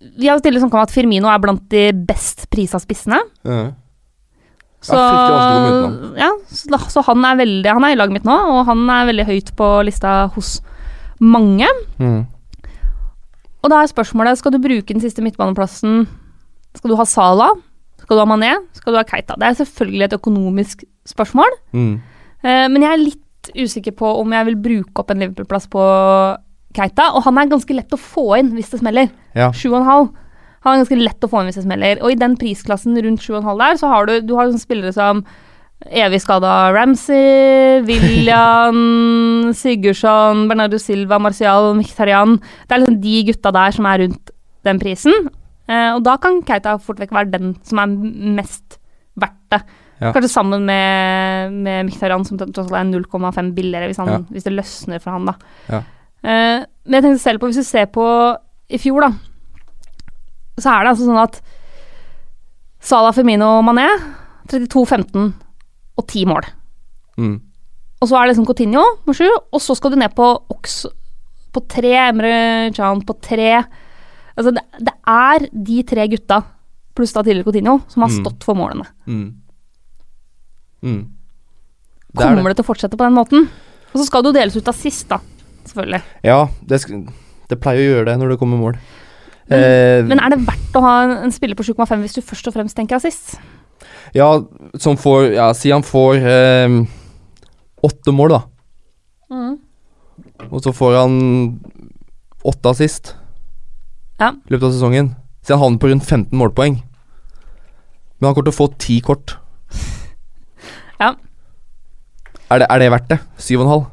Vi 0.00 0.28
har 0.28 0.38
jo 0.38 0.60
om 0.64 0.72
at 0.80 0.92
Firmino 0.94 1.28
er 1.28 1.40
blant 1.42 1.66
de 1.72 1.90
best 1.92 2.46
prisa 2.50 2.80
spissene. 2.80 3.18
Ja. 3.44 3.72
Så, 4.80 4.96
ja, 6.16 6.30
så, 6.48 6.78
så 6.88 7.02
han 7.04 7.20
er 7.28 7.36
veldig 7.36 7.68
Han 7.68 7.84
er 7.84 7.92
i 7.92 7.98
laget 8.00 8.14
mitt 8.16 8.24
nå, 8.24 8.32
og 8.32 8.62
han 8.64 8.86
er 8.88 9.10
veldig 9.10 9.26
høyt 9.28 9.50
på 9.58 9.66
lista 9.84 10.30
hos 10.32 10.54
mange. 11.20 11.68
Mm. 12.00 12.22
Og 13.60 13.68
da 13.68 13.82
er 13.82 13.90
spørsmålet 13.92 14.40
skal 14.40 14.54
du 14.54 14.62
bruke 14.62 14.88
den 14.94 15.02
siste 15.04 15.20
midtbaneplassen 15.20 16.06
Skal 16.78 16.92
du 16.92 16.96
ha 16.96 17.04
Sala? 17.04 17.50
Skal 18.00 18.16
du 18.16 18.22
ha 18.22 18.28
Mané? 18.30 18.54
Skal 18.72 18.94
du 18.94 19.00
ha 19.02 19.04
Keita? 19.04 19.36
Det 19.36 19.50
er 19.50 19.58
selvfølgelig 19.58 20.06
et 20.08 20.16
økonomisk 20.16 20.86
spørsmål, 21.10 21.52
Mm. 21.76 22.00
eh, 22.44 22.66
men 22.68 22.82
jeg 22.82 22.92
er 22.92 23.02
litt 23.04 23.50
usikker 23.56 23.92
på 23.96 24.08
om 24.20 24.32
jeg 24.32 24.46
vil 24.46 24.56
bruke 24.56 25.00
opp 25.02 25.10
en 25.10 25.20
Liverpool-plass 25.22 25.66
på 25.72 25.82
Keita. 26.76 27.10
Og 27.16 27.24
han 27.26 27.38
er 27.42 27.50
ganske 27.50 27.74
lett 27.76 27.92
å 27.96 27.98
få 28.00 28.26
inn 28.38 28.52
hvis 28.56 28.70
det 28.74 28.80
smeller. 28.82 29.10
Ja. 29.34 29.50
7,5. 29.52 30.10
Han 30.60 30.74
er 30.76 30.82
ganske 30.82 30.98
lett 31.00 31.24
å 31.24 31.30
få 31.32 31.40
inn 31.40 31.48
hvis 31.50 31.60
det 31.60 31.64
smeller. 31.66 32.02
Og 32.04 32.12
i 32.12 32.18
den 32.20 32.34
prisklassen 32.40 32.98
rundt 33.00 33.22
7,5 33.24 33.62
der, 33.62 33.78
så 33.80 33.88
har 33.92 34.06
du, 34.10 34.18
du 34.20 34.34
har 34.38 34.50
spillere 34.60 34.92
som 34.96 35.24
evig 35.88 36.20
skada 36.20 36.50
Ramsey, 36.76 37.80
William, 37.88 39.52
Sigurdsson, 39.56 40.46
Bernardo 40.50 40.78
Silva, 40.78 41.18
Marcial, 41.18 41.72
Mkhitaryan. 41.78 42.36
Det 42.68 42.76
er 42.76 42.82
liksom 42.82 43.00
de 43.02 43.14
gutta 43.30 43.52
der 43.56 43.76
som 43.76 43.88
er 43.88 44.02
rundt 44.04 44.32
den 44.68 44.80
prisen. 44.82 45.30
Eh, 45.70 45.92
og 45.94 46.02
da 46.04 46.16
kan 46.20 46.42
Keita 46.46 46.76
fort 46.82 47.00
vekk 47.00 47.14
være 47.14 47.32
den 47.32 47.54
som 47.66 47.80
er 47.82 47.94
mest 48.40 48.76
verdt 49.20 49.38
det. 49.54 49.62
Ja. 50.00 50.12
Kanskje 50.16 50.30
sammen 50.32 50.64
med, 50.68 51.52
med 51.64 51.88
Mkhitaryan, 51.90 52.24
som 52.28 52.38
tross 52.40 52.70
alt 52.70 52.76
er 52.80 53.00
0,5 53.00 53.50
billigere 53.56 53.90
hvis, 53.90 53.98
han, 54.00 54.08
Ja. 54.08 54.20
hvis 54.32 54.46
det 54.46 54.54
løsner 54.56 55.00
for 55.02 55.12
han, 55.16 55.28
da. 55.28 55.34
Ja. 55.68 55.82
Eh, 56.22 56.64
men 56.84 56.96
jeg 56.98 57.02
tenkte 57.06 57.22
selv 57.22 57.40
på, 57.40 57.46
hvis 57.50 57.60
du 57.62 57.64
ser 57.64 57.86
på 57.92 58.04
i 58.70 58.78
fjor, 58.78 59.00
da, 59.06 59.10
så 60.60 60.70
er 60.74 60.84
det 60.84 60.92
altså 60.94 61.06
sånn 61.08 61.22
at 61.22 61.40
Salah, 62.80 63.12
Firmino 63.16 63.46
og 63.58 63.64
Mané 63.68 63.86
32, 64.48 64.86
15 64.86 65.34
og 66.00 66.06
10 66.08 66.24
mål. 66.30 66.46
Mm. 67.20 67.36
Og 68.00 68.08
så 68.08 68.16
er 68.16 68.24
det 68.26 68.32
liksom 68.34 68.46
Coutinho 68.48 68.82
med 69.06 69.16
7, 69.18 69.26
og 69.52 69.60
så 69.60 69.76
skal 69.76 69.92
du 69.92 69.98
ned 70.00 70.14
på 70.16 70.28
Ox 70.54 70.82
på 71.52 71.60
tre, 71.68 71.92
Emre 72.08 72.70
Chan 72.76 73.02
på 73.04 73.16
3. 73.20 73.50
Altså, 74.38 74.52
det, 74.56 74.62
det 74.80 74.94
er 75.10 75.44
de 75.52 75.82
tre 75.84 76.06
gutta, 76.08 76.38
pluss 76.96 77.12
da 77.12 77.24
tidligere 77.26 77.44
Coutinho, 77.50 77.80
som 77.92 78.02
har 78.06 78.10
Mm. 78.12 78.20
stått 78.24 78.44
for 78.46 78.54
målene. 78.56 78.86
Mm. 79.06 79.26
Mm. 80.82 81.02
Det 82.14 82.24
er 82.24 82.34
Kommer 82.34 82.50
det 82.50 82.56
til 82.58 82.64
å 82.64 82.70
fortsette 82.70 82.96
på 82.96 83.04
den 83.06 83.14
måten? 83.18 83.48
Og 83.92 84.00
så 84.00 84.06
skal 84.06 84.22
det 84.24 84.30
jo 84.32 84.38
deles 84.40 84.56
ut 84.56 84.68
av 84.70 84.74
sist, 84.78 85.08
da. 85.10 85.18
Selvfølgelig. 85.68 86.02
Ja, 86.24 86.38
det, 86.66 86.80
det 87.50 87.60
pleier 87.60 87.80
å 87.82 87.90
gjøre 87.94 88.06
det 88.10 88.18
når 88.20 88.28
det 88.34 88.38
kommer 88.40 88.58
mål. 88.58 88.76
Men- 88.76 88.86
Eh, 89.50 90.04
Men 90.06 90.20
er 90.22 90.30
det 90.30 90.44
verdt 90.46 90.76
å 90.78 90.80
ha 90.84 91.02
en, 91.02 91.10
en 91.24 91.32
spiller 91.34 91.56
på 91.58 91.64
7,5 91.66 92.04
hvis 92.04 92.14
du 92.14 92.20
først 92.22 92.46
og 92.46 92.54
fremst 92.54 92.76
tenker 92.76 92.94
assist? 93.00 93.38
ja, 94.14 94.28
som 94.78 94.96
får 94.96 95.34
Ja, 95.34 95.52
si 95.52 95.70
han 95.70 95.82
får 95.82 96.14
eh, 96.22 96.86
åtte 97.82 98.12
mål, 98.14 98.28
da. 98.36 98.42
Og 100.50 100.62
så 100.62 100.72
får 100.72 100.94
han 101.00 101.60
åtte 102.46 102.70
assist 102.70 103.14
Ja. 104.20 104.30
i 104.30 104.50
løpet 104.54 104.68
av 104.68 104.72
sesongen. 104.72 105.16
Så 105.42 105.54
han 105.56 105.62
havner 105.64 105.78
på 105.82 105.90
rundt 105.90 106.04
15 106.06 106.38
målpoeng. 106.38 106.78
Men 108.20 108.26
han 108.28 108.34
kommer 108.34 108.50
til 108.50 108.54
å 108.54 108.60
få 108.60 108.78
ti 108.78 109.00
kort. 109.00 109.34
Ja. 111.00 111.14
Er 112.50 112.58
det, 112.62 112.66
er 112.70 112.78
det 112.78 112.90
verdt 112.92 113.08
det? 113.08 113.18
Syv 113.38 113.60
og 113.62 113.66
en 113.66 113.72
halv? 113.72 113.86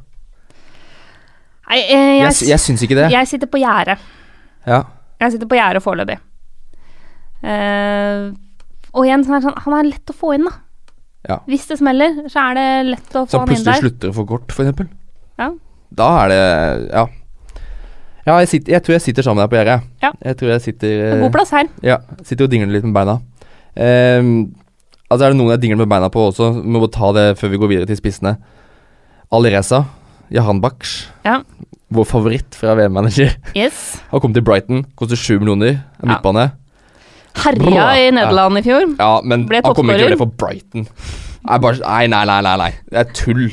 Nei, 1.68 1.82
eh, 1.84 2.14
Jeg, 2.22 2.32
jeg, 2.32 2.50
jeg 2.54 2.64
syns 2.64 2.84
ikke 2.86 2.98
det. 3.00 3.10
jeg 3.12 3.28
sitter 3.28 3.50
på 3.52 3.60
gjerdet. 3.60 3.98
Ja. 4.68 4.84
Jeg 5.20 5.34
sitter 5.34 5.50
på 5.50 5.58
gjerdet 5.58 5.84
foreløpig. 5.84 6.18
Uh, 7.38 8.34
og 8.98 9.06
igjen, 9.06 9.24
sånn 9.26 9.38
er 9.38 9.44
sånn, 9.46 9.60
han 9.66 9.76
er 9.78 9.90
lett 9.92 10.10
å 10.10 10.16
få 10.16 10.34
inn, 10.38 10.48
da. 10.48 10.56
Ja. 11.28 11.38
Hvis 11.50 11.68
det 11.70 11.78
smeller, 11.82 12.16
så 12.32 12.48
er 12.50 12.58
det 12.58 12.68
lett 12.94 13.16
å 13.16 13.26
få 13.28 13.42
han 13.42 13.44
han 13.44 13.52
inn 13.52 13.64
plutselig 13.64 13.84
slutter 13.84 14.12
å 14.12 14.16
få 14.16 14.26
kort, 14.30 14.54
eksempel. 14.54 14.88
Ja. 15.38 15.52
Da 15.98 16.12
er 16.24 16.34
det 16.34 16.44
Ja. 16.92 17.08
Ja, 18.28 18.42
jeg, 18.44 18.50
sitter, 18.52 18.74
jeg 18.74 18.84
tror 18.84 18.94
jeg 18.98 19.02
sitter 19.06 19.24
sammen 19.24 19.40
der 19.40 19.48
på 19.48 19.56
gjerdet. 19.56 19.84
Ja. 20.04 20.10
Jeg 20.20 20.36
tror 20.36 20.50
jeg 20.52 20.64
sitter 20.66 20.90
er 20.92 21.14
eh, 21.14 21.22
god 21.22 21.32
plass 21.32 21.54
her. 21.56 21.70
Ja, 21.80 21.96
sitter 22.28 22.44
og 22.44 22.52
dingler 22.52 22.74
litt 22.74 22.84
med 22.84 22.98
beina. 22.98 23.14
Ehm, 23.80 24.34
altså 25.08 25.30
er 25.30 25.32
det 25.32 25.38
noen 25.40 25.54
jeg 25.54 25.62
dingler 25.64 25.80
med 25.86 25.92
beina 25.94 26.10
på 26.12 26.26
også, 26.34 26.50
vi 26.58 26.74
må 26.76 26.90
ta 26.92 27.14
det 27.16 27.24
før 27.40 27.54
vi 27.54 27.60
går 27.62 27.72
videre 27.72 27.88
til 27.88 28.00
spissene. 28.02 28.34
Alireza, 29.32 29.80
Jahan 30.34 30.62
Baksh, 30.64 31.08
Ja. 31.26 31.42
vår 31.94 32.06
favoritt 32.10 32.56
fra 32.56 32.76
VM-manager, 32.76 33.36
Yes. 33.56 34.02
har 34.12 34.20
kommet 34.20 34.36
til 34.40 34.44
Brighton, 34.48 34.86
koster 35.00 35.16
sju 35.20 35.38
millioner, 35.40 35.84
er 36.02 36.04
Ja. 36.04 36.10
midtbane. 36.16 36.52
Herja 37.38 37.88
i 38.02 38.10
Nederland 38.12 38.58
i 38.58 38.64
fjor. 38.66 38.96
Ja, 38.98 39.22
men 39.24 39.46
han 39.48 39.62
kommer 39.62 39.94
ikke 39.94 40.02
til 40.02 40.08
å 40.08 40.08
gjøre 40.08 40.16
det 40.16 40.18
for 40.24 40.34
Brighton. 40.42 40.88
Bare, 41.48 41.78
nei, 41.80 42.08
nei, 42.12 42.26
nei, 42.26 42.42
nei, 42.42 42.56
nei, 42.58 42.72
det 42.92 43.00
er 43.04 43.14
tull. 43.14 43.46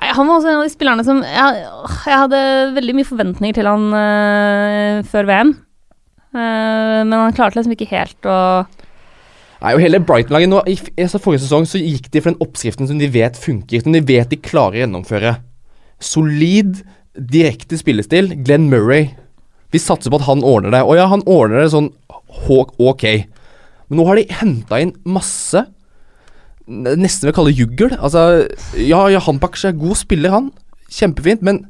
Nei, 0.00 0.12
Han 0.14 0.28
var 0.28 0.38
også 0.38 0.48
en 0.48 0.60
av 0.60 0.62
de 0.62 0.70
spillerne 0.72 1.04
som 1.04 1.22
Jeg, 1.22 1.62
jeg 2.06 2.18
hadde 2.20 2.40
veldig 2.76 2.94
mye 2.94 3.08
forventninger 3.08 3.54
til 3.58 3.66
han 3.66 3.86
øh, 3.96 5.02
før 5.10 5.26
VM. 5.26 5.54
Uh, 6.36 7.02
men 7.06 7.12
han 7.16 7.32
klarte 7.32 7.56
liksom 7.56 7.72
ikke 7.72 7.88
helt 7.88 8.28
å 8.28 8.66
Nei, 9.62 9.72
og 9.72 9.80
hele 9.80 10.02
Brighton-laget 10.04 10.50
nå, 10.52 10.58
i, 10.68 10.74
i, 10.76 11.04
altså 11.06 11.18
Forrige 11.22 11.46
sesong 11.46 11.64
så 11.64 11.80
gikk 11.80 12.10
de 12.12 12.20
for 12.20 12.34
den 12.34 12.42
oppskriften 12.44 12.90
som 12.90 12.98
de 13.00 13.08
vet 13.08 13.38
funker, 13.40 13.80
som 13.80 13.94
de 13.94 14.02
vet 14.04 14.28
de 14.28 14.36
klarer 14.36 14.76
å 14.76 14.82
gjennomføre. 14.84 15.30
Solid, 16.02 16.82
direkte 17.16 17.78
spillestil. 17.80 18.32
Glenn 18.44 18.68
Murray. 18.72 19.10
Vi 19.72 19.80
satser 19.82 20.12
på 20.12 20.20
at 20.20 20.28
han 20.28 20.44
ordner 20.46 20.74
det. 20.74 20.82
Og 20.84 20.98
ja, 20.98 21.06
han 21.10 21.24
ordner 21.26 21.64
det 21.64 21.72
sånn 21.74 21.90
ok. 22.46 23.04
Men 23.88 24.00
nå 24.00 24.06
har 24.08 24.18
de 24.18 24.26
henta 24.40 24.82
inn 24.82 24.94
masse 25.06 25.66
Nesten 26.66 27.28
vil 27.28 27.34
kalle 27.36 27.52
det 27.52 27.60
juggel. 27.60 27.92
Altså, 27.94 28.48
ja, 28.74 29.04
ja, 29.06 29.20
han 29.22 29.36
Baksh 29.38 29.68
er 29.68 29.76
god 29.78 29.94
spiller, 30.00 30.32
han. 30.34 30.48
Kjempefint. 30.90 31.44
Men 31.46 31.60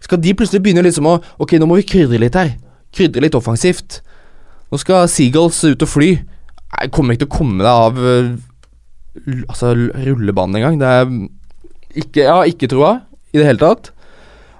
skal 0.00 0.22
de 0.24 0.32
plutselig 0.32 0.62
begynne 0.64 0.84
liksom 0.86 1.08
å 1.10 1.18
Ok, 1.36 1.58
nå 1.60 1.68
må 1.68 1.76
vi 1.76 1.84
krydre 1.84 2.22
litt 2.22 2.38
her. 2.38 2.54
Krydre 2.96 3.26
litt 3.26 3.36
offensivt. 3.36 4.00
Nå 4.72 4.80
skal 4.80 5.10
Seagulls 5.12 5.60
ut 5.68 5.84
og 5.84 5.90
fly. 5.90 6.08
Jeg 6.80 6.92
kommer 6.96 7.12
ikke 7.12 7.26
til 7.26 7.28
å 7.28 7.36
komme 7.36 7.60
deg 7.60 7.68
av 7.70 8.00
øh, 8.00 8.32
Altså 9.46 9.74
rullebanen 9.76 10.62
engang. 10.62 10.80
Det 10.80 10.88
er 10.88 12.00
ikke 12.00 12.24
Jeg 12.24 12.32
har 12.32 12.48
ikke 12.48 12.68
troa 12.72 12.90
i 13.36 13.42
det 13.42 13.46
hele 13.50 13.60
tatt. 13.60 13.92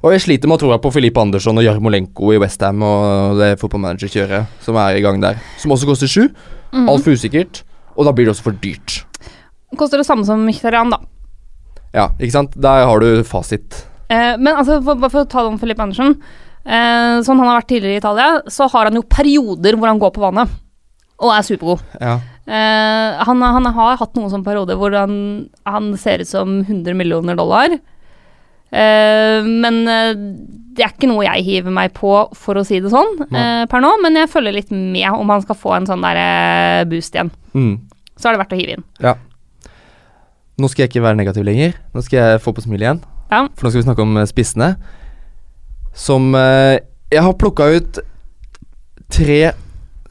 Og 0.05 0.13
jeg 0.13 0.23
sliter 0.23 0.51
med 0.51 0.59
å 0.59 0.63
troa 0.63 0.77
på 0.83 0.93
Filip 0.95 1.17
Andersson 1.19 1.57
og 1.57 1.65
Jarmolenko 1.65 2.35
i 2.35 2.39
Westham 2.39 2.85
og 2.85 3.41
det 3.41 3.57
fotballmanager-kjøret 3.63 4.61
som 4.63 4.77
er 4.79 4.99
i 4.99 5.03
gang 5.03 5.19
der. 5.23 5.41
Som 5.59 5.73
også 5.75 5.89
koster 5.89 6.11
sju. 6.11 6.29
mm. 6.77 6.87
Altfor 6.93 7.17
usikkert. 7.17 7.65
Og 7.97 8.05
da 8.07 8.13
blir 8.13 8.29
det 8.29 8.35
også 8.37 8.51
for 8.51 8.59
dyrt. 8.63 9.01
Koster 9.81 9.99
det 9.99 10.07
samme 10.07 10.27
som 10.29 10.45
Mkhitaryan, 10.47 10.93
da. 10.93 11.01
Ja, 11.97 12.11
ikke 12.21 12.35
sant? 12.35 12.55
Der 12.61 12.85
har 12.87 13.01
du 13.01 13.25
fasit. 13.25 13.81
Eh, 14.13 14.37
men 14.37 14.53
altså, 14.53 14.79
for, 14.85 15.01
bare 15.01 15.13
for 15.13 15.25
å 15.25 15.31
ta 15.33 15.43
det 15.43 15.55
om 15.55 15.59
Filip 15.59 15.81
Andersen. 15.83 16.15
Eh, 16.67 17.17
sånn 17.25 17.41
han 17.41 17.49
har 17.49 17.61
vært 17.63 17.71
tidligere 17.73 17.97
i 17.97 18.03
Italia, 18.03 18.29
så 18.53 18.69
har 18.71 18.91
han 18.91 18.99
jo 18.99 19.05
perioder 19.09 19.79
hvor 19.79 19.91
han 19.91 20.03
går 20.03 20.15
på 20.15 20.23
vannet. 20.23 20.53
Og 21.25 21.33
er 21.33 21.47
supergod. 21.47 21.83
Ja. 21.99 22.19
Eh, 22.47 23.25
han, 23.27 23.43
han 23.43 23.71
har 23.75 23.99
hatt 23.99 24.15
noen 24.15 24.31
sånne 24.31 24.47
perioder 24.47 24.79
hvor 24.79 24.95
han, 24.95 25.17
han 25.67 25.95
ser 25.99 26.23
ut 26.23 26.31
som 26.31 26.59
100 26.61 26.95
millioner 26.99 27.39
dollar. 27.39 27.79
Eh, 28.77 29.47
men 29.47 29.83
eh, 29.89 30.13
det 30.77 30.85
er 30.85 30.93
ikke 30.93 31.09
noe 31.09 31.25
jeg 31.25 31.45
hiver 31.47 31.73
meg 31.73 31.95
på, 31.97 32.13
for 32.37 32.61
å 32.61 32.65
si 32.67 32.83
det 32.85 32.93
sånn, 32.93 33.15
eh, 33.31 33.65
per 33.71 33.83
nå. 33.83 33.95
Men 34.05 34.19
jeg 34.21 34.33
følger 34.33 34.59
litt 34.59 34.73
med 34.75 35.09
om 35.13 35.33
han 35.33 35.45
skal 35.45 35.59
få 35.59 35.77
en 35.79 35.89
sånn 35.89 36.05
der 36.05 36.85
boost 36.91 37.17
igjen. 37.17 37.33
Mm. 37.57 37.79
Så 38.17 38.29
er 38.29 38.37
det 38.37 38.43
verdt 38.45 38.57
å 38.57 38.61
hive 38.61 38.77
inn. 38.77 38.87
Nå 40.57 40.71
skal 40.73 40.85
jeg 40.85 40.95
ikke 40.95 41.05
være 41.05 41.21
negativ 41.21 41.45
lenger. 41.45 41.77
Nå 41.93 42.03
skal 42.05 42.21
jeg 42.21 42.43
få 42.45 42.55
på 42.57 42.65
smilet 42.65 42.87
igjen. 42.87 43.01
Ja. 43.29 43.43
For 43.57 43.67
nå 43.67 43.73
skal 43.73 43.83
vi 43.83 43.89
snakke 43.89 44.05
om 44.05 44.21
spissene. 44.29 44.71
Som 45.97 46.37
Jeg 46.37 47.23
har 47.23 47.37
plukka 47.41 47.69
ut 47.77 48.01
tre 49.13 49.53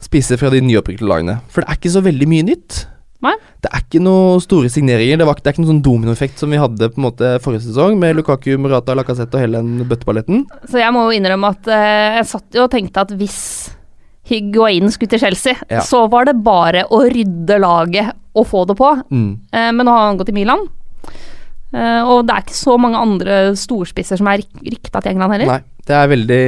spisser 0.02 0.38
fra 0.40 0.50
de 0.50 0.62
nyopprykkede 0.64 1.08
lagene. 1.08 1.38
For 1.50 1.62
det 1.62 1.70
er 1.70 1.78
ikke 1.80 1.94
så 1.94 2.02
veldig 2.04 2.28
mye 2.30 2.46
nytt. 2.46 2.78
Nei. 3.24 3.32
Det 3.64 3.70
er 3.72 3.80
ikke 3.84 4.00
noen 4.04 4.42
store 4.44 4.68
signeringer. 4.72 5.16
Det, 5.22 5.26
var, 5.28 5.38
det 5.40 5.48
er 5.48 5.54
ikke 5.56 5.62
noen 5.64 5.72
sånn 5.74 5.84
dominoeffekt 5.86 6.42
som 6.42 6.52
vi 6.52 6.58
hadde 6.60 6.90
på 6.92 7.00
en 7.00 7.06
måte 7.06 7.30
forrige 7.44 7.64
sesong, 7.68 7.96
med 8.00 8.18
Lukaku, 8.18 8.52
Murata, 8.60 8.94
Lacassette 8.98 9.38
og 9.38 9.44
hele 9.46 9.62
den 9.62 9.86
bøtteballetten. 9.88 10.44
Så 10.68 10.82
jeg 10.82 10.92
må 10.94 11.06
jo 11.08 11.16
innrømme 11.16 11.54
at 11.56 11.70
eh, 11.72 12.18
jeg 12.20 12.28
satt 12.34 12.58
jo 12.60 12.66
og 12.66 12.74
tenkte 12.76 13.06
at 13.06 13.14
hvis 13.16 13.40
Higuain 14.26 14.90
skulle 14.90 15.12
til 15.14 15.22
Chelsea, 15.22 15.54
Ja. 15.70 15.80
så 15.86 16.04
var 16.10 16.26
det 16.26 16.36
bare 16.44 16.84
å 16.90 17.00
rydde 17.06 17.60
laget 17.62 18.12
og 18.36 18.46
få 18.50 18.64
det 18.68 18.76
på. 18.76 18.92
Mm. 19.10 19.30
Eh, 19.54 19.70
men 19.72 19.86
nå 19.86 19.94
har 19.94 20.08
han 20.10 20.18
gått 20.20 20.32
i 20.34 20.36
Milan. 20.36 20.66
Eh, 21.72 22.02
og 22.06 22.26
det 22.26 22.34
er 22.34 22.44
ikke 22.44 22.56
så 22.58 22.76
mange 22.80 22.98
andre 23.00 23.38
storspisser 23.58 24.18
som 24.20 24.28
er 24.30 24.42
rikta 24.66 25.00
til 25.02 25.14
England 25.14 25.34
heller. 25.36 25.50
Nei, 25.56 25.62
det 25.86 25.96
er 25.98 26.10
veldig 26.10 26.42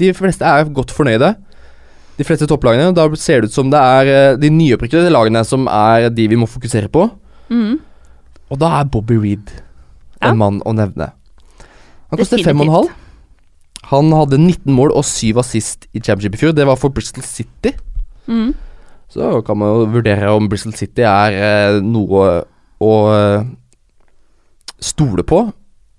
De 0.00 0.10
fleste 0.16 0.44
er 0.48 0.68
godt 0.74 0.92
fornøyde. 0.96 1.34
De 2.18 2.24
fleste 2.26 2.46
topplagene. 2.50 2.92
Da 2.94 3.08
ser 3.18 3.42
det 3.42 3.50
ut 3.50 3.56
som 3.56 3.70
det 3.72 3.80
er 3.80 4.10
eh, 4.12 4.36
de 4.38 4.50
nyopprykkede 4.54 5.10
lagene 5.12 5.42
som 5.46 5.66
er 5.70 6.08
de 6.14 6.28
vi 6.30 6.38
må 6.38 6.46
fokusere 6.50 6.90
på. 6.92 7.08
Mm. 7.50 7.78
Og 8.52 8.60
da 8.60 8.70
er 8.80 8.90
Bobby 8.90 9.16
Reed 9.18 9.50
Ja. 10.22 10.30
en 10.30 10.38
mann 10.38 10.60
å 10.64 10.74
nevne. 10.76 11.10
Han 12.10 12.20
koster 12.20 12.42
fem 12.44 12.60
og 12.62 12.68
en 12.68 12.74
halv. 12.76 12.92
Han 13.90 14.12
hadde 14.16 14.38
19 14.38 14.72
mål 14.72 14.94
og 14.96 15.04
7 15.04 15.36
assist 15.42 15.88
i 15.92 16.00
Championship 16.00 16.38
i 16.38 16.40
fjor. 16.40 16.54
Det 16.56 16.64
var 16.66 16.78
for 16.80 16.88
Bristol 16.94 17.24
City. 17.26 17.74
Mm. 18.28 18.54
Så 19.12 19.42
kan 19.46 19.58
man 19.58 19.68
jo 19.68 19.90
vurdere 19.92 20.30
om 20.32 20.48
Bristol 20.48 20.72
City 20.74 21.02
er 21.04 21.34
eh, 21.36 21.80
noe 21.84 22.44
å 22.80 22.92
eh, 23.12 23.44
stole 24.80 25.22
på. 25.26 25.42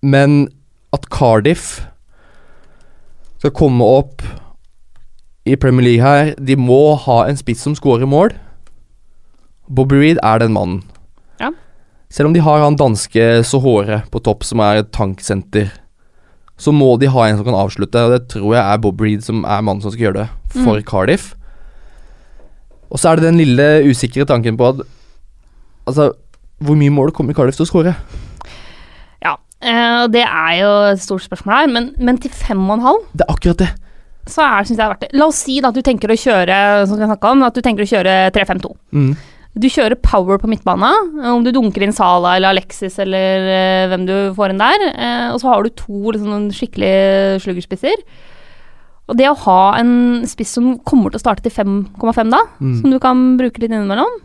Men 0.01 0.47
at 0.95 1.09
Cardiff 1.13 1.83
skal 3.37 3.53
komme 3.55 3.85
opp 3.85 4.23
i 5.45 5.55
Premier 5.61 5.85
League 5.85 6.01
her 6.01 6.33
De 6.41 6.55
må 6.57 6.95
ha 7.05 7.19
en 7.29 7.37
spiss 7.37 7.61
som 7.65 7.75
scorer 7.77 8.07
mål. 8.09 8.33
Bobby 9.69 9.99
Reed 10.01 10.19
er 10.23 10.39
den 10.41 10.53
mannen. 10.53 10.83
Ja. 11.41 11.51
Selv 12.09 12.29
om 12.29 12.33
de 12.35 12.41
har 12.45 12.61
han 12.63 12.77
danske 12.77 13.43
Sohore 13.45 14.03
på 14.13 14.21
topp, 14.25 14.43
som 14.45 14.61
er 14.61 14.81
et 14.81 14.91
tanksenter, 14.93 15.71
så 16.57 16.71
må 16.71 16.93
de 17.01 17.09
ha 17.11 17.25
en 17.27 17.37
som 17.39 17.45
kan 17.47 17.57
avslutte, 17.57 17.99
og 17.99 18.13
det 18.13 18.27
tror 18.31 18.53
jeg 18.55 18.61
er 18.63 18.81
Bobby 18.83 19.09
Reed 19.09 19.25
som 19.25 19.41
er 19.43 19.63
mannen 19.65 19.83
som 19.83 19.91
skal 19.93 20.07
gjøre 20.09 20.21
det 20.23 20.27
for 20.55 20.77
Mm. 20.79 20.85
Cardiff. 20.87 21.33
Og 22.89 22.99
så 23.01 23.09
er 23.09 23.15
det 23.17 23.25
den 23.25 23.37
lille 23.41 23.65
usikre 23.89 24.25
tanken 24.25 24.57
på 24.57 24.69
at 24.69 24.85
Altså, 25.85 26.13
hvor 26.57 26.73
mye 26.75 26.89
mål 26.89 27.11
kommer 27.13 27.33
Cardiff 27.37 27.57
til 27.59 27.65
å 27.65 27.69
skåre? 27.69 27.91
Ja, 29.21 29.35
eh, 29.61 30.03
og 30.03 30.13
det 30.13 30.23
er 30.23 30.53
jo 30.57 30.69
et 30.93 31.01
stort 31.03 31.21
spørsmål 31.21 31.53
her, 31.59 31.67
men, 31.67 31.91
men 31.99 32.17
til 32.17 32.31
fem 32.33 32.63
og 32.69 32.79
en 32.79 32.85
halv 32.87 33.03
Det 33.13 33.21
er 33.27 33.33
akkurat 33.35 33.59
det. 33.61 33.67
Så 34.25 34.41
er 34.41 34.65
synes 34.65 34.73
jeg 34.73 34.81
det 34.81 34.85
er 34.85 34.91
verdt 34.93 35.05
det. 35.05 35.13
La 35.19 35.27
oss 35.29 35.39
si 35.45 35.59
da 35.61 35.69
at 35.69 35.77
du 35.77 35.83
tenker 35.85 36.11
å 36.11 36.17
kjøre 36.17 36.57
som 36.89 36.97
vi 36.99 37.07
om, 37.31 37.43
at 37.45 37.55
du 37.55 37.61
tenker 37.65 37.85
å 37.85 37.89
kjøre 37.89 38.13
3-5-2. 38.35 38.71
Mm. 38.95 39.15
Du 39.55 39.67
kjører 39.71 39.95
power 40.03 40.39
på 40.41 40.49
midtbana, 40.51 40.89
om 41.31 41.43
du 41.45 41.51
dunker 41.55 41.85
inn 41.85 41.93
Sala 41.95 42.33
eller 42.35 42.51
Alexis 42.51 42.97
eller 42.99 43.45
eh, 43.47 43.85
hvem 43.87 44.03
du 44.09 44.15
får 44.35 44.51
inn 44.51 44.59
der, 44.59 44.83
eh, 44.91 45.27
og 45.31 45.39
så 45.39 45.53
har 45.53 45.63
du 45.63 45.71
to 45.79 46.11
liksom, 46.11 46.49
skikkelig 46.51 46.95
sluggerspisser. 47.45 48.03
Og 49.05 49.15
det 49.15 49.29
å 49.29 49.37
ha 49.45 49.59
en 49.79 50.25
spiss 50.27 50.57
som 50.57 50.73
kommer 50.83 51.13
til 51.13 51.21
å 51.21 51.23
starte 51.23 51.45
til 51.45 51.53
5,5 51.55 52.33
da, 52.33 52.41
Mm. 52.59 52.75
som 52.81 52.91
du 52.91 52.99
kan 52.99 53.23
bruke 53.39 53.61
litt 53.61 53.71
innimellom, 53.71 54.19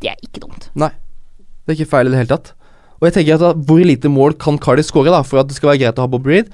det 0.00 0.12
er 0.12 0.22
ikke 0.22 0.44
dumt. 0.44 0.68
Det 0.76 0.92
er 1.72 1.74
ikke 1.80 1.90
feil 1.90 2.06
i 2.06 2.10
det 2.14 2.20
hele 2.22 2.34
tatt. 2.36 2.52
Og 3.00 3.08
jeg 3.08 3.14
tenker 3.16 3.34
at 3.34 3.40
da, 3.40 3.52
Hvor 3.54 3.80
lite 3.80 4.08
mål 4.12 4.34
kan 4.38 4.58
Cardi 4.58 4.82
skåre 4.84 5.10
da 5.10 5.22
for 5.24 5.40
at 5.40 5.48
det 5.48 5.56
skal 5.56 5.70
være 5.72 5.80
greit 5.82 5.98
å 5.98 6.04
ha 6.04 6.10
Bob 6.12 6.26
Reed? 6.28 6.52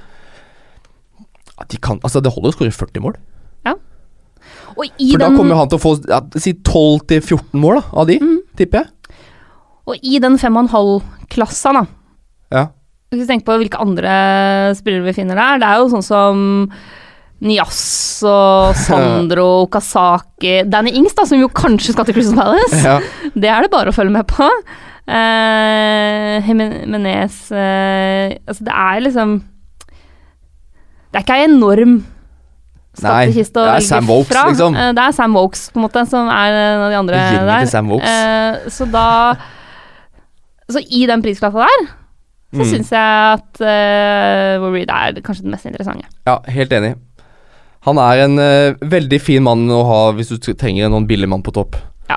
Ja, 1.56 1.64
de 1.72 1.78
kan, 1.80 2.00
altså 2.04 2.20
Det 2.20 2.32
holder 2.34 2.52
å 2.52 2.56
skåre 2.56 2.74
40 2.74 3.04
mål. 3.04 3.16
I 4.76 5.12
For 5.12 5.22
da 5.22 5.30
den, 5.30 5.38
kommer 5.38 5.58
han 5.58 5.70
til 5.70 5.78
å 5.78 5.82
få 5.82 5.94
ja, 6.08 6.20
si 6.40 6.52
12-14 6.58 7.56
mål 7.60 7.80
da, 7.80 7.84
av 8.02 8.10
de, 8.10 8.18
mm. 8.20 8.36
tipper 8.60 8.84
jeg. 8.84 9.22
og 9.86 10.04
i 10.04 10.20
den 10.22 10.36
fem 10.40 10.58
og 10.58 10.66
en 10.66 10.74
halv-klassa, 10.74 11.72
da 11.78 11.86
Ja. 12.54 12.66
Hvis 13.06 13.22
vi 13.22 13.28
tenker 13.28 13.46
på 13.46 13.56
hvilke 13.60 13.80
andre 13.80 14.12
spillere 14.76 15.06
vi 15.06 15.14
finner 15.16 15.38
der, 15.38 15.60
det 15.62 15.68
er 15.68 15.80
jo 15.80 15.90
sånn 15.92 16.04
som 16.04 16.40
Nias 17.46 17.80
og 18.26 18.74
Sandro 18.86 19.46
Okasaki 19.62 20.58
Danny 20.66 20.92
Ings, 20.98 21.14
da, 21.16 21.24
som 21.28 21.40
jo 21.40 21.48
kanskje 21.54 21.94
skal 21.94 22.08
til 22.08 22.18
Crystal 22.18 22.40
Palace. 22.40 22.82
ja. 22.82 22.98
Det 23.40 23.52
er 23.52 23.64
det 23.64 23.72
bare 23.72 23.92
å 23.92 23.96
følge 23.96 24.16
med 24.18 24.26
på. 24.28 24.50
Uh, 25.06 26.42
Jimenez 26.42 27.44
uh, 27.54 28.34
Altså, 28.42 28.64
det 28.66 28.72
er 28.74 29.04
liksom 29.04 29.36
Det 31.16 31.22
er 31.22 31.24
ikke 31.24 31.36
ei 31.40 31.44
enorm 31.48 31.92
skattkiste 32.96 33.60
å 33.60 33.66
velge 33.70 33.88
Sam 33.88 34.08
Vokes, 34.08 34.28
fra. 34.28 34.42
liksom. 34.50 34.76
Eh, 34.76 34.90
det 34.96 35.04
er 35.04 35.14
Sam 35.16 35.36
Vokes, 35.36 35.62
på 35.72 35.80
en 35.80 35.84
måte, 35.86 36.02
som 36.08 36.28
er 36.32 36.56
en 36.60 36.82
av 36.84 36.90
de 36.92 36.98
andre 37.00 37.20
der. 37.48 37.64
Eh, 38.04 38.68
så 38.72 38.88
da 38.90 39.06
Så 40.68 40.80
i 40.90 41.06
den 41.06 41.22
prisklassa 41.22 41.62
der, 41.62 41.86
så 42.52 42.62
Mm. 42.64 42.70
syns 42.72 42.90
jeg 42.90 43.38
at 43.38 43.60
uh, 43.60 44.64
Reed 44.72 44.90
er 44.90 45.20
kanskje 45.22 45.42
den 45.42 45.50
mest 45.52 45.66
interessante. 45.66 46.06
ja, 46.26 46.38
helt 46.48 46.72
enig. 46.72 46.96
Han 47.82 47.98
er 47.98 48.24
en 48.24 48.38
uh, 48.38 48.74
veldig 48.82 49.20
fin 49.20 49.42
mann 49.42 49.68
å 49.70 49.84
ha 49.86 50.12
hvis 50.12 50.28
du 50.28 50.54
trenger 50.54 50.88
noen 50.90 51.06
billig 51.06 51.28
mann 51.28 51.42
på 51.42 51.52
topp. 51.52 51.76
Ja. 52.10 52.16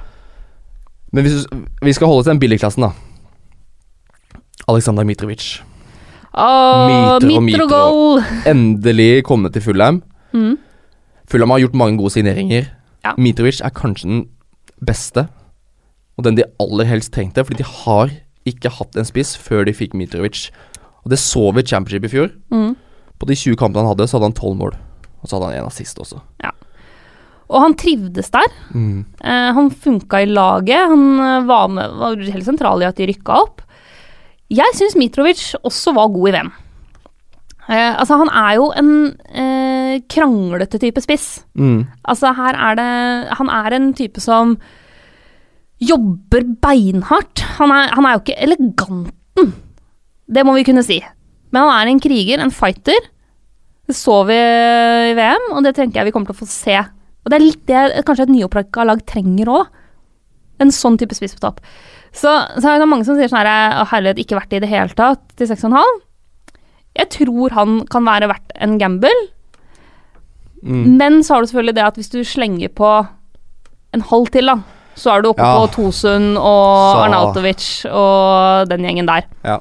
Men 1.12 1.26
du, 1.26 1.30
vi 1.84 1.94
skal 1.94 2.08
holde 2.08 2.20
oss 2.20 2.26
til 2.26 2.34
den 2.34 2.40
billigklassen, 2.42 2.82
da. 2.82 2.92
Aleksandr 4.68 5.06
Mitrovic. 5.06 5.62
Åh, 6.40 6.88
Myter 6.88 7.36
og 7.36 7.44
Mitro 7.44 7.68
goal! 7.70 8.24
Endelig 8.48 9.26
kommet 9.28 9.56
til 9.56 9.66
Fulham. 9.66 10.02
Mm. 10.32 10.56
Fulham 11.30 11.54
har 11.54 11.64
gjort 11.66 11.78
mange 11.82 12.00
gode 12.00 12.14
signeringer. 12.16 12.70
Ja. 13.06 13.14
Mitrovic 13.20 13.62
er 13.64 13.74
kanskje 13.76 14.10
den 14.10 14.26
beste, 14.86 15.28
og 16.18 16.26
den 16.28 16.40
de 16.40 16.48
aller 16.62 16.88
helst 16.90 17.14
trengte, 17.16 17.44
fordi 17.44 17.62
de 17.64 17.70
har 17.84 18.14
ikke 18.50 18.72
hatt 18.80 18.98
en 18.98 19.08
spiss 19.08 19.36
før 19.40 19.68
de 19.68 19.76
fikk 19.76 19.96
Mitrovic. 19.98 20.48
Og 21.04 21.12
det 21.14 21.20
så 21.22 21.50
vi 21.56 21.64
i 21.64 21.70
Championship 21.70 22.08
i 22.08 22.14
fjor. 22.16 22.32
Mm. 22.54 22.74
På 23.20 23.28
de 23.28 23.36
20 23.36 23.60
kampene 23.60 23.84
han 23.84 23.94
hadde, 23.94 24.08
så 24.08 24.18
hadde 24.18 24.32
han 24.32 24.40
12 24.40 24.58
mål. 24.60 24.80
Og 25.20 25.28
så 25.28 25.36
hadde 25.36 25.52
han 25.52 25.64
en 25.64 25.72
assist 25.72 26.00
også. 26.00 26.22
Og 27.50 27.64
han 27.64 27.74
trivdes 27.80 28.30
der. 28.34 28.52
Mm. 28.78 29.06
Eh, 29.26 29.48
han 29.58 29.72
funka 29.74 30.22
i 30.22 30.30
laget. 30.30 30.92
Han 30.92 31.06
eh, 31.18 31.48
var, 31.50 31.72
med, 31.74 31.96
var 31.98 32.20
helt 32.22 32.46
sentral 32.46 32.84
i 32.84 32.88
at 32.90 33.00
de 33.00 33.08
rykka 33.10 33.40
opp. 33.42 33.64
Jeg 34.50 34.76
syns 34.78 34.98
Mitrovic 34.98 35.54
også 35.62 35.94
var 35.94 36.10
god 36.14 36.30
i 36.30 36.34
VM. 36.34 36.52
Eh, 37.70 37.94
altså, 38.02 38.18
han 38.18 38.32
er 38.34 38.56
jo 38.58 38.72
en 38.74 38.92
eh, 39.30 40.02
kranglete 40.10 40.80
type 40.82 41.02
spiss. 41.06 41.44
Mm. 41.54 41.84
Altså, 42.04 42.32
her 42.34 42.58
er 42.58 42.80
det 42.80 42.90
Han 43.38 43.50
er 43.54 43.76
en 43.78 43.92
type 43.94 44.22
som 44.24 44.58
jobber 45.80 46.48
beinhardt. 46.62 47.46
Han 47.60 47.72
er, 47.72 47.94
han 47.94 48.06
er 48.06 48.16
jo 48.16 48.24
ikke 48.24 48.42
eleganten, 48.42 49.54
det 50.30 50.46
må 50.46 50.54
vi 50.58 50.66
kunne 50.68 50.84
si. 50.86 51.00
Men 51.54 51.66
han 51.66 51.76
er 51.78 51.92
en 51.92 52.02
kriger, 52.04 52.42
en 52.42 52.54
fighter. 52.54 53.08
Det 53.90 53.96
så 53.98 54.20
vi 54.30 54.36
i 54.36 55.14
VM, 55.18 55.48
og 55.56 55.64
det 55.66 55.74
tenker 55.78 56.02
jeg 56.02 56.10
vi 56.10 56.14
kommer 56.14 56.30
til 56.30 56.38
å 56.38 56.42
få 56.44 56.50
se. 56.50 56.76
Og 57.24 57.32
det 57.32 57.38
er 57.38 57.46
litt 57.46 57.64
det 57.70 58.04
kanskje 58.06 58.28
et 58.28 58.34
nyopprykka 58.36 58.86
lag 58.86 59.02
trenger 59.10 59.50
òg. 59.54 59.72
En 60.62 60.74
sånn 60.76 60.98
type 61.00 61.16
spiss 61.18 61.38
på 61.38 61.42
topp. 61.46 61.64
Så, 62.14 62.32
så 62.60 62.72
er 62.74 62.80
det 62.80 62.88
mange 62.90 63.06
som 63.06 63.16
sier 63.16 63.30
sånn 63.30 63.46
her 63.46 63.76
Å, 63.82 63.88
herlighet, 63.92 64.18
ikke 64.24 64.38
verdt 64.40 64.50
det 64.50 64.58
i 64.58 64.66
det 64.66 64.70
hele 64.72 64.90
tatt 64.98 65.22
til 65.38 65.48
6,5. 65.48 66.00
Jeg 66.98 67.10
tror 67.14 67.50
han 67.54 67.86
kan 67.88 68.04
være 68.08 68.28
verdt 68.32 68.52
en 68.60 68.78
gamble. 68.82 69.12
Mm. 70.64 70.98
Men 70.98 71.22
så 71.24 71.36
har 71.36 71.42
du 71.46 71.48
selvfølgelig 71.52 71.76
det 71.78 71.86
at 71.86 71.96
hvis 72.00 72.12
du 72.12 72.20
slenger 72.28 72.72
på 72.76 72.90
en 73.96 74.02
halv 74.10 74.28
til, 74.34 74.50
da, 74.52 74.58
så 75.00 75.14
er 75.16 75.22
du 75.24 75.30
oppe 75.30 75.46
Ja. 75.46 75.54
på 75.56 75.70
Tosun 75.78 76.36
og 76.36 76.96
Så- 76.96 77.04
Arnautovic 77.06 77.86
og 77.92 78.68
den 78.70 78.82
gjengen 78.84 79.06
der. 79.08 79.24
Ja. 79.46 79.60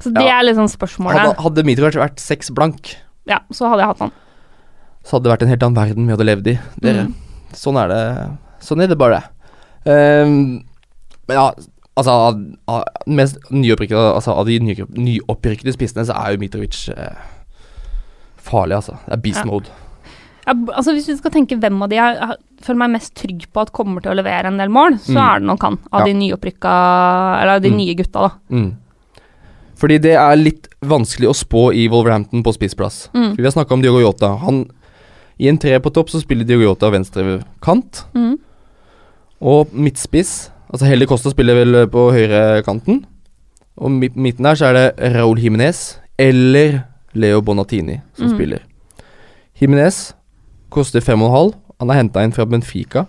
Så 0.00 0.12
det 0.12 0.22
Ja. 0.24 0.40
er 0.40 0.44
liksom 0.44 0.66
spørsmålet. 0.68 1.18
Hadde, 1.20 1.42
hadde 1.42 1.64
Mitrovic 1.64 1.94
vært 1.94 2.18
seks 2.18 2.50
blank, 2.50 2.96
Ja, 3.26 3.38
så 3.52 3.68
hadde 3.68 3.80
jeg 3.80 3.86
hatt 3.86 3.98
han. 4.00 4.12
så 5.04 5.12
hadde 5.12 5.22
det 5.24 5.32
vært 5.38 5.42
en 5.42 5.48
helt 5.48 5.62
annen 5.62 5.76
verden 5.76 6.06
vi 6.06 6.12
hadde 6.12 6.26
levd 6.26 6.46
i. 6.48 6.58
Det, 6.80 7.06
Mm. 7.06 7.14
Sånn 7.52 7.76
er 7.78 7.88
det. 7.88 8.38
Sånn 8.60 8.82
er 8.82 8.86
det 8.88 8.98
bare. 8.98 9.22
Ehm, 9.86 10.64
men 11.28 11.36
ja, 11.38 11.46
altså 11.96 12.10
av, 12.10 12.40
av, 12.68 12.82
mest 13.06 13.38
altså, 13.50 14.32
av 14.34 14.46
de 14.46 14.58
ny, 14.60 14.74
nyopprykkede 14.96 15.72
spissene, 15.76 16.04
så 16.08 16.12
er 16.18 16.34
jo 16.34 16.42
Mitrovic 16.42 16.88
eh, 16.90 17.14
farlig, 18.44 18.76
altså. 18.80 18.98
Det 19.06 19.12
er 19.18 19.24
beast 19.24 19.44
mode. 19.48 19.66
Ja, 19.70 19.80
Ja, 20.46 20.52
altså 20.76 20.92
Hvis 20.92 21.06
du 21.08 21.16
skal 21.16 21.32
tenke 21.32 21.56
hvem 21.56 21.78
av 21.82 21.88
de 21.88 21.96
jeg 21.96 22.34
føler 22.60 22.76
meg 22.82 22.90
mest 22.98 23.14
trygg 23.16 23.46
på 23.50 23.62
at 23.62 23.70
kommer 23.72 24.02
til 24.04 24.12
å 24.12 24.16
levere 24.18 24.44
en 24.50 24.58
del 24.60 24.68
mål, 24.68 24.98
så 25.00 25.14
Mm. 25.14 25.22
er 25.24 25.38
det 25.40 25.46
nok 25.48 25.62
han. 25.62 25.78
Av 25.90 26.04
de 26.04 26.12
nyopprykka 26.12 26.72
Eller 27.40 27.54
av 27.54 27.62
de 27.62 27.70
Mm. 27.70 27.76
nye 27.78 27.94
gutta, 27.94 28.20
da. 28.28 28.30
Mm. 28.50 28.76
Fordi 29.74 29.98
det 30.00 30.12
er 30.14 30.36
litt 30.36 30.68
vanskelig 30.82 31.28
å 31.28 31.34
spå 31.34 31.72
i 31.74 31.88
Wolverhampton 31.88 32.42
på 32.44 32.52
spissplass. 32.52 33.08
Mm. 33.14 33.36
Vi 33.36 33.42
har 33.42 33.52
snakka 33.52 33.72
om 33.72 33.80
Diogo 33.80 34.00
Jota. 34.00 34.36
Han, 34.44 34.66
I 35.40 35.48
en 35.48 35.56
tre 35.58 35.78
på 35.80 35.90
topp 35.90 36.08
så 36.10 36.20
spiller 36.20 36.44
Diogo 36.44 36.62
Jota 36.74 36.90
venstre 36.90 37.42
kant. 37.62 38.04
Mm. 38.14 38.38
Og 39.40 39.72
midtspiss 39.72 40.50
Altså 40.72 40.86
Heldig 40.86 41.08
Costa 41.08 41.30
spiller 41.30 41.54
vel 41.54 41.86
på 41.92 42.10
høyrekanten. 42.12 43.04
Og 43.76 43.90
mi- 43.90 44.12
midten 44.14 44.44
der 44.44 44.54
så 44.54 44.66
er 44.66 44.72
det 44.72 45.14
Raúl 45.14 45.38
Jiminez 45.42 45.98
eller 46.18 46.80
Leo 47.14 47.40
Bonatini 47.40 48.00
som 48.14 48.26
Mm. 48.28 48.34
spiller. 48.36 48.58
Jiminez 49.60 50.12
koster 50.70 51.00
fem 51.00 51.22
og 51.22 51.28
en 51.28 51.34
halv. 51.36 51.54
Han 51.80 51.90
er 51.90 51.94
henta 51.94 52.22
inn 52.24 52.32
fra 52.32 52.44
Benfica. 52.44 53.04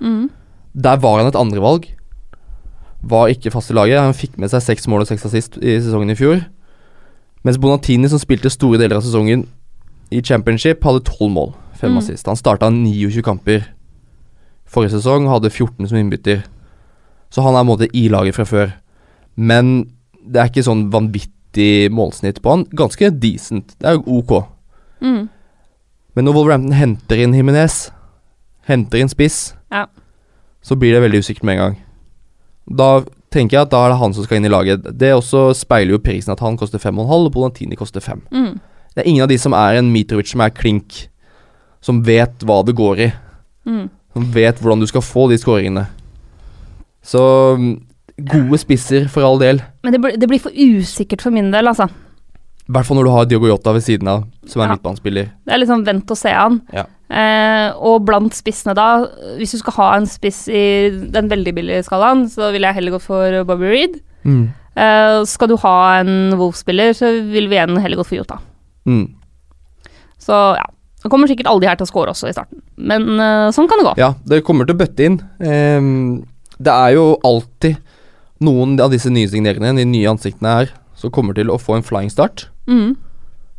Mm. 0.00 0.30
Der 0.82 0.96
var 0.96 1.18
han 1.18 1.26
et 1.26 1.34
andrevalg. 1.36 1.84
Var 3.02 3.28
ikke 3.28 3.50
fast 3.52 3.70
i 3.70 3.74
laget. 3.74 4.00
Han 4.00 4.12
fikk 4.14 4.38
med 4.38 4.50
seg 4.50 4.62
seks 4.62 4.86
mål 4.88 5.00
og 5.00 5.06
seks 5.06 5.24
assist 5.26 5.56
i 5.62 5.78
sesongen 5.80 6.10
i 6.10 6.14
fjor. 6.14 6.44
Mens 7.44 7.58
Bonatini, 7.58 8.08
som 8.08 8.18
spilte 8.18 8.50
store 8.50 8.78
deler 8.78 8.96
av 8.96 9.02
sesongen 9.02 9.46
i 10.10 10.20
championship, 10.20 10.82
hadde 10.82 11.04
tolv 11.04 11.30
mål. 11.32 11.54
Fem 11.74 11.92
Mm. 11.92 11.98
assist. 11.98 12.26
Han 12.26 12.36
starta 12.36 12.68
29 12.70 13.22
kamper 13.22 13.64
forrige 14.66 14.90
sesong, 15.00 15.28
hadde 15.28 15.50
14 15.50 15.86
som 15.88 15.98
innbytter. 15.98 16.42
Så 17.36 17.44
han 17.44 17.52
er 17.52 17.60
på 17.60 17.66
en 17.66 17.72
måte 17.74 17.88
i 17.92 18.06
laget 18.08 18.32
fra 18.38 18.46
før. 18.48 18.70
Men 19.36 19.90
det 20.24 20.40
er 20.40 20.48
ikke 20.48 20.64
sånn 20.64 20.86
vanvittig 20.92 21.90
målsnitt 21.92 22.40
på 22.40 22.54
han. 22.54 22.62
Ganske 22.72 23.10
decent. 23.20 23.74
Det 23.76 23.90
er 23.90 23.98
jo 23.98 24.22
ok. 24.22 24.32
Mm. 25.04 25.26
Men 26.16 26.24
når 26.24 26.32
Wolverhampton 26.38 26.72
henter 26.78 27.20
inn 27.20 27.34
Jimenez, 27.36 27.90
henter 28.70 29.02
inn 29.04 29.12
spiss, 29.12 29.52
Ja. 29.70 29.84
så 30.64 30.78
blir 30.80 30.94
det 30.96 31.02
veldig 31.04 31.20
usikkert 31.20 31.44
med 31.44 31.58
en 31.58 31.60
gang. 31.60 31.76
Da 32.72 33.04
tenker 33.30 33.58
jeg 33.58 33.66
at 33.66 33.70
da 33.70 33.84
er 33.84 33.90
det 33.92 33.98
han 34.00 34.14
som 34.14 34.24
skal 34.24 34.38
inn 34.38 34.48
i 34.48 34.52
laget. 34.54 34.82
Det 34.96 35.12
også 35.12 35.52
speiler 35.54 35.92
jo 35.92 35.98
prisen 36.02 36.32
at 36.32 36.40
han 36.40 36.56
koster 36.56 36.78
5,5 36.80 37.26
og 37.26 37.32
Polantini 37.34 37.76
koster 37.76 38.00
5. 38.00 38.22
Mm. 38.32 38.60
Det 38.94 39.04
er 39.04 39.08
ingen 39.10 39.22
av 39.22 39.28
de 39.28 39.36
som 39.38 39.52
er 39.52 39.76
en 39.76 39.92
Mitrovic 39.92 40.32
som 40.32 40.40
er 40.40 40.50
klink, 40.56 41.08
som 41.84 42.00
vet 42.02 42.38
hva 42.48 42.62
det 42.64 42.74
går 42.74 42.98
i. 42.98 43.12
Mm. 43.68 43.90
Som 44.16 44.32
vet 44.32 44.56
hvordan 44.58 44.80
du 44.80 44.86
skal 44.86 45.02
få 45.04 45.28
de 45.28 45.36
skåringene. 45.36 45.86
Så 47.06 47.22
mm, 47.60 47.70
gode 48.32 48.58
spisser 48.62 49.06
for 49.12 49.26
all 49.28 49.38
del. 49.42 49.60
Men 49.86 49.94
det, 49.94 50.00
blir- 50.02 50.18
det 50.18 50.28
blir 50.30 50.42
for 50.42 50.50
usikkert 50.56 51.22
for 51.22 51.34
min 51.34 51.52
del, 51.54 51.68
altså. 51.70 51.86
I 52.66 52.72
hvert 52.74 52.86
fall 52.88 52.98
når 52.98 53.06
du 53.06 53.12
har 53.14 53.26
Diogo 53.30 53.46
Jota 53.46 53.70
ved 53.76 53.84
siden 53.86 54.08
av, 54.10 54.24
som 54.50 54.62
er 54.64 54.66
Ja. 54.66 54.74
midtbanespiller. 54.74 55.28
Det 55.46 55.54
er 55.54 55.60
liksom 55.62 55.84
vent 55.86 56.10
og 56.10 56.18
se 56.18 56.32
an. 56.34 56.56
Ja. 56.74 56.82
Eh, 57.06 57.68
og 57.78 58.00
blant 58.08 58.34
spissene 58.34 58.74
da, 58.74 58.86
hvis 59.38 59.52
du 59.54 59.58
skal 59.60 59.76
ha 59.76 59.90
en 60.00 60.08
spiss 60.10 60.48
i 60.50 60.64
den 60.90 61.28
veldig 61.30 61.52
billige 61.54 61.84
skalaen, 61.86 62.24
så 62.32 62.48
ville 62.50 62.66
jeg 62.66 62.74
heller 62.80 62.96
gått 62.96 63.06
for 63.06 63.44
Bobby 63.46 63.70
Reed. 63.70 64.00
Mm. 64.26 64.48
Eh, 64.76 65.20
skal 65.30 65.48
du 65.52 65.54
ha 65.62 65.76
en 66.00 66.34
Wolf-spiller, 66.40 66.90
så 66.98 67.12
vil 67.30 67.46
vi 67.46 67.54
igjen 67.60 67.78
heller 67.78 68.00
gått 68.02 68.10
for 68.10 68.18
Jota. 68.18 68.40
Mm. 68.90 69.06
Så 70.18 70.34
ja. 70.58 70.66
det 71.04 71.10
kommer 71.12 71.30
sikkert 71.30 71.46
alle 71.46 71.62
de 71.62 71.68
her 71.70 71.78
til 71.78 71.86
å 71.86 71.90
score 71.92 72.10
også 72.10 72.32
i 72.32 72.34
starten. 72.34 72.64
Men 72.76 73.06
eh, 73.22 73.50
sånn 73.54 73.68
kan 73.70 73.78
det 73.78 73.86
gå. 73.92 73.94
Ja, 74.02 74.10
det 74.26 74.42
kommer 74.42 74.66
til 74.66 74.74
å 74.74 74.80
bøtte 74.82 75.06
inn. 75.06 75.20
Ehm, 75.38 76.24
det 76.62 76.72
er 76.72 76.94
jo 76.96 77.04
alltid 77.26 77.76
noen 78.44 78.76
av 78.80 78.92
disse 78.92 79.10
nye 79.12 79.28
signeringene, 79.30 79.76
de 79.78 79.86
nye 79.88 80.10
ansiktene 80.10 80.54
her, 80.60 80.72
som 80.96 81.12
kommer 81.12 81.36
til 81.36 81.52
å 81.52 81.60
få 81.60 81.78
en 81.78 81.86
flying 81.86 82.10
start. 82.12 82.48
Mm. 82.68 82.96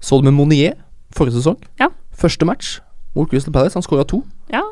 Så 0.01 0.19
det 0.19 0.29
med 0.29 0.37
Monier 0.37 0.75
forrige 1.15 1.39
sesong. 1.39 1.57
Ja. 1.81 1.89
Første 2.17 2.45
match 2.45 2.77
mot 3.17 3.29
Crystal 3.29 3.53
Palace. 3.53 3.77
Han 3.77 3.85
skåra 3.85 4.05
to. 4.07 4.21
Ja. 4.53 4.63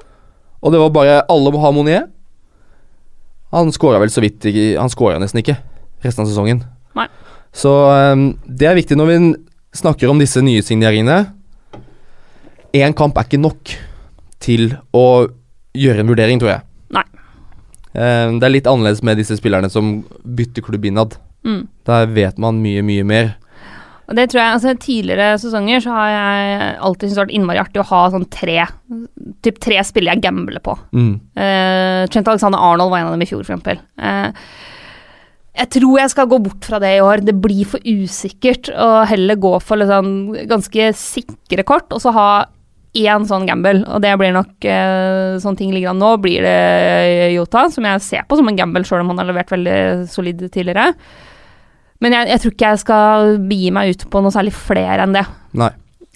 Og 0.61 0.73
det 0.73 0.81
var 0.81 0.93
bare 0.93 1.21
Alle 1.29 1.53
må 1.53 1.61
ha 1.61 1.71
Monier. 1.73 2.07
Han 3.53 3.71
skåra 3.71 4.01
vel 4.01 4.11
så 4.11 4.23
vidt 4.23 4.43
Han 4.75 4.91
skåra 4.91 5.19
nesten 5.21 5.41
ikke 5.41 5.57
resten 6.03 6.25
av 6.25 6.29
sesongen. 6.29 6.63
Nei. 6.97 7.07
Så 7.55 7.71
um, 7.71 8.33
det 8.45 8.67
er 8.69 8.77
viktig 8.77 8.97
når 8.99 9.09
vi 9.09 9.17
snakker 9.75 10.11
om 10.11 10.19
disse 10.21 10.41
nye 10.43 10.63
signeringene. 10.65 11.31
Én 12.75 12.93
kamp 12.97 13.17
er 13.17 13.27
ikke 13.27 13.41
nok 13.41 13.71
til 14.43 14.75
å 14.93 15.27
gjøre 15.75 16.03
en 16.03 16.09
vurdering, 16.11 16.41
tror 16.41 16.51
jeg. 16.51 16.65
Ehm, 17.95 18.39
det 18.41 18.47
er 18.47 18.55
litt 18.57 18.69
annerledes 18.69 19.03
med 19.05 19.19
disse 19.21 19.37
spillerne 19.39 19.71
som 19.71 19.97
bytter 20.23 20.65
klubb 20.65 20.85
innad. 20.87 21.17
Mm. 21.47 21.65
Der 21.87 22.07
vet 22.11 22.39
man 22.41 22.61
mye, 22.63 22.83
mye 22.85 23.07
mer. 23.07 23.33
Og 24.05 24.17
det 24.17 24.27
tror 24.29 24.41
jeg, 24.41 24.53
altså 24.53 24.73
Tidligere 24.77 25.39
sesonger 25.41 25.81
så 25.81 25.95
har 25.95 26.09
jeg 26.11 26.67
alltid 26.87 27.07
syntes 27.07 27.15
det 27.15 27.19
har 27.19 27.25
vært 27.25 27.37
innmari 27.39 27.61
artig 27.63 27.81
å 27.81 27.87
ha 27.89 28.01
sånn 28.13 28.27
tre 28.29 28.59
Typ 29.45 29.57
tre 29.63 29.79
spillere 29.85 30.17
jeg 30.17 30.25
gambler 30.27 30.61
på. 30.61 30.75
Mm. 30.93 31.11
Uh, 31.33 32.05
Trent 32.13 32.29
Alexander 32.29 32.61
Arnold 32.61 32.93
var 32.93 33.01
en 33.01 33.09
av 33.09 33.15
dem 33.15 33.25
i 33.25 33.29
fjor, 33.29 33.41
for 33.41 33.55
eksempel. 33.55 33.81
Eh, 33.97 34.49
jeg 35.55 35.71
tror 35.77 35.99
jeg 36.01 36.11
skal 36.11 36.29
gå 36.29 36.39
bort 36.45 36.67
fra 36.67 36.79
det 36.83 36.91
i 36.97 37.01
år. 37.03 37.23
Det 37.25 37.35
blir 37.41 37.69
for 37.69 37.81
usikkert 37.85 38.69
å 38.73 39.05
heller 39.09 39.39
gå 39.41 39.53
for 39.63 39.79
liksom 39.79 40.09
ganske 40.49 40.89
sikre 40.99 41.65
kort, 41.67 41.87
og 41.95 42.03
så 42.03 42.13
ha 42.15 42.29
én 42.95 43.27
sånn 43.27 43.47
gamble. 43.49 43.83
Og 43.91 44.01
det 44.03 44.15
blir 44.19 44.33
nok 44.35 44.67
eh, 44.69 45.37
sånn 45.43 45.57
ting 45.59 45.73
ligger 45.75 45.93
an 45.93 46.01
nå, 46.01 46.15
blir 46.23 46.45
det 46.45 47.31
Yota, 47.35 47.67
som 47.73 47.87
jeg 47.87 48.03
ser 48.05 48.27
på 48.27 48.39
som 48.39 48.49
en 48.51 48.59
gamble, 48.59 48.85
sjøl 48.87 49.03
om 49.03 49.13
han 49.13 49.23
har 49.23 49.31
levert 49.31 49.53
veldig 49.53 49.79
solid 50.11 50.45
tidligere. 50.47 50.91
Men 52.03 52.15
jeg, 52.17 52.29
jeg, 52.33 52.41
tror 52.41 52.53
ikke 52.53 52.69
jeg 52.73 52.83
skal 52.83 53.33
begi 53.49 53.71
meg 53.75 53.95
ut 53.95 54.05
på 54.11 54.21
noe 54.23 54.33
særlig 54.33 54.53
flere 54.57 55.05
enn 55.05 55.15
det. 55.15 55.25
Nei. 55.57 55.71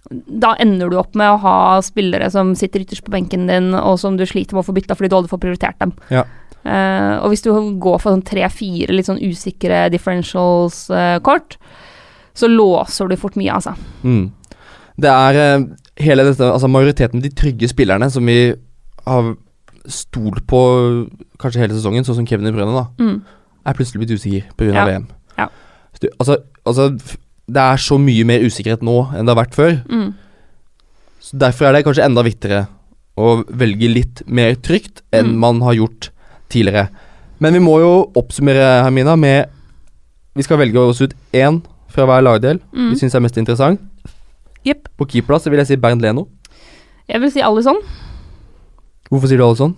Da 0.10 0.56
ender 0.62 0.90
du 0.90 0.98
opp 1.00 1.16
med 1.20 1.30
å 1.32 1.42
ha 1.44 1.58
spillere 1.86 2.32
som 2.34 2.56
sitter 2.58 2.84
ytterst 2.84 3.06
på 3.06 3.14
benken 3.14 3.48
din, 3.50 3.72
og 3.78 4.00
som 4.02 4.18
du 4.18 4.26
sliter 4.28 4.58
med 4.58 4.64
å 4.64 4.70
få 4.70 4.76
bytta 4.76 4.98
fordi 4.98 5.12
du 5.12 5.20
aldri 5.20 5.32
får 5.32 5.44
prioritert 5.46 5.80
dem. 5.82 5.94
Ja. 6.14 6.26
Uh, 6.60 7.22
og 7.24 7.32
hvis 7.32 7.46
du 7.46 7.54
går 7.80 8.02
for 8.02 8.12
sånn 8.12 8.26
tre-fire 8.28 8.92
litt 8.92 9.08
sånn 9.08 9.22
usikre 9.22 9.86
differentials-kort, 9.94 11.56
uh, 11.56 11.86
så 12.36 12.50
låser 12.52 13.10
du 13.10 13.16
fort 13.20 13.38
mye, 13.40 13.54
altså. 13.56 13.76
Mm. 14.04 14.26
Det 15.00 15.14
er 15.14 15.40
uh, 15.40 15.64
hele 16.00 16.24
dette, 16.24 16.40
altså 16.46 16.70
majoriteten 16.72 17.20
av 17.20 17.24
de 17.24 17.30
trygge 17.36 17.68
spillerne 17.70 18.10
som 18.12 18.26
vi 18.26 18.54
har 19.06 19.36
stolt 19.90 20.46
på 20.48 20.60
kanskje 21.42 21.60
hele 21.64 21.74
sesongen, 21.76 22.06
sånn 22.06 22.16
som 22.20 22.28
Kevin 22.28 22.46
De 22.46 22.52
Bruyne, 22.56 22.74
da, 22.76 22.86
Mm. 23.04 23.22
er 23.66 23.74
plutselig 23.74 24.00
blitt 24.06 24.16
usikker 24.20 24.44
pga. 24.58 24.74
Ja. 24.74 24.86
VM. 24.86 25.08
Ja. 25.38 25.48
Du, 26.02 26.08
altså, 26.20 26.38
altså, 26.66 26.90
det 27.48 27.58
er 27.58 27.76
så 27.78 27.98
mye 28.00 28.24
mer 28.26 28.40
usikkerhet 28.46 28.82
nå 28.86 29.10
enn 29.16 29.26
det 29.26 29.36
har 29.36 29.44
vært 29.46 29.56
før. 29.56 29.84
Mm. 29.90 30.14
Så 31.20 31.38
Derfor 31.38 31.66
er 31.68 31.74
det 31.74 31.86
kanskje 31.86 32.06
enda 32.06 32.24
viktigere 32.24 32.68
å 33.18 33.44
velge 33.50 33.90
litt 33.94 34.22
mer 34.28 34.56
trygt 34.56 35.02
enn 35.12 35.34
Mm. 35.34 35.38
man 35.40 35.62
har 35.62 35.74
gjort 35.74 36.10
tidligere. 36.50 36.90
Men 37.40 37.54
vi 37.54 37.60
må 37.60 37.80
jo 37.80 38.12
oppsummere, 38.16 38.84
Hermina, 38.84 39.16
med 39.18 39.50
Vi 40.36 40.44
skal 40.44 40.58
velge 40.60 40.78
oss 40.78 41.02
ut 41.02 41.14
én 41.34 41.62
fra 41.90 42.06
hver 42.06 42.22
lagdel 42.24 42.60
Mm. 42.74 42.92
vi 42.92 42.96
syns 42.96 43.16
er 43.16 43.20
mest 43.20 43.36
interessant. 43.38 43.80
Jepp. 44.68 44.90
På 45.00 45.08
keeperplass 45.08 45.48
vil 45.48 45.62
jeg 45.62 45.72
si 45.72 45.78
Bernt 45.80 46.04
Leno. 46.04 46.28
Jeg 47.10 47.22
vil 47.24 47.32
si 47.34 47.44
Alison. 47.46 47.80
Hvorfor 49.10 49.30
sier 49.30 49.40
du 49.40 49.46
alle 49.46 49.58
sånn? 49.60 49.78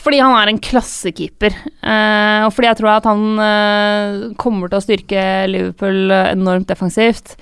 Fordi 0.00 0.18
han 0.18 0.34
er 0.36 0.50
en 0.50 0.58
klassekeeper. 0.62 1.54
eh, 1.82 2.44
og 2.46 2.52
fordi 2.54 2.70
jeg 2.70 2.78
tror 2.80 2.90
at 2.96 3.06
han 3.08 3.26
eh, 3.38 4.34
kommer 4.40 4.70
til 4.70 4.80
å 4.80 4.84
styrke 4.84 5.26
Liverpool 5.50 6.10
enormt 6.10 6.68
defensivt. 6.70 7.36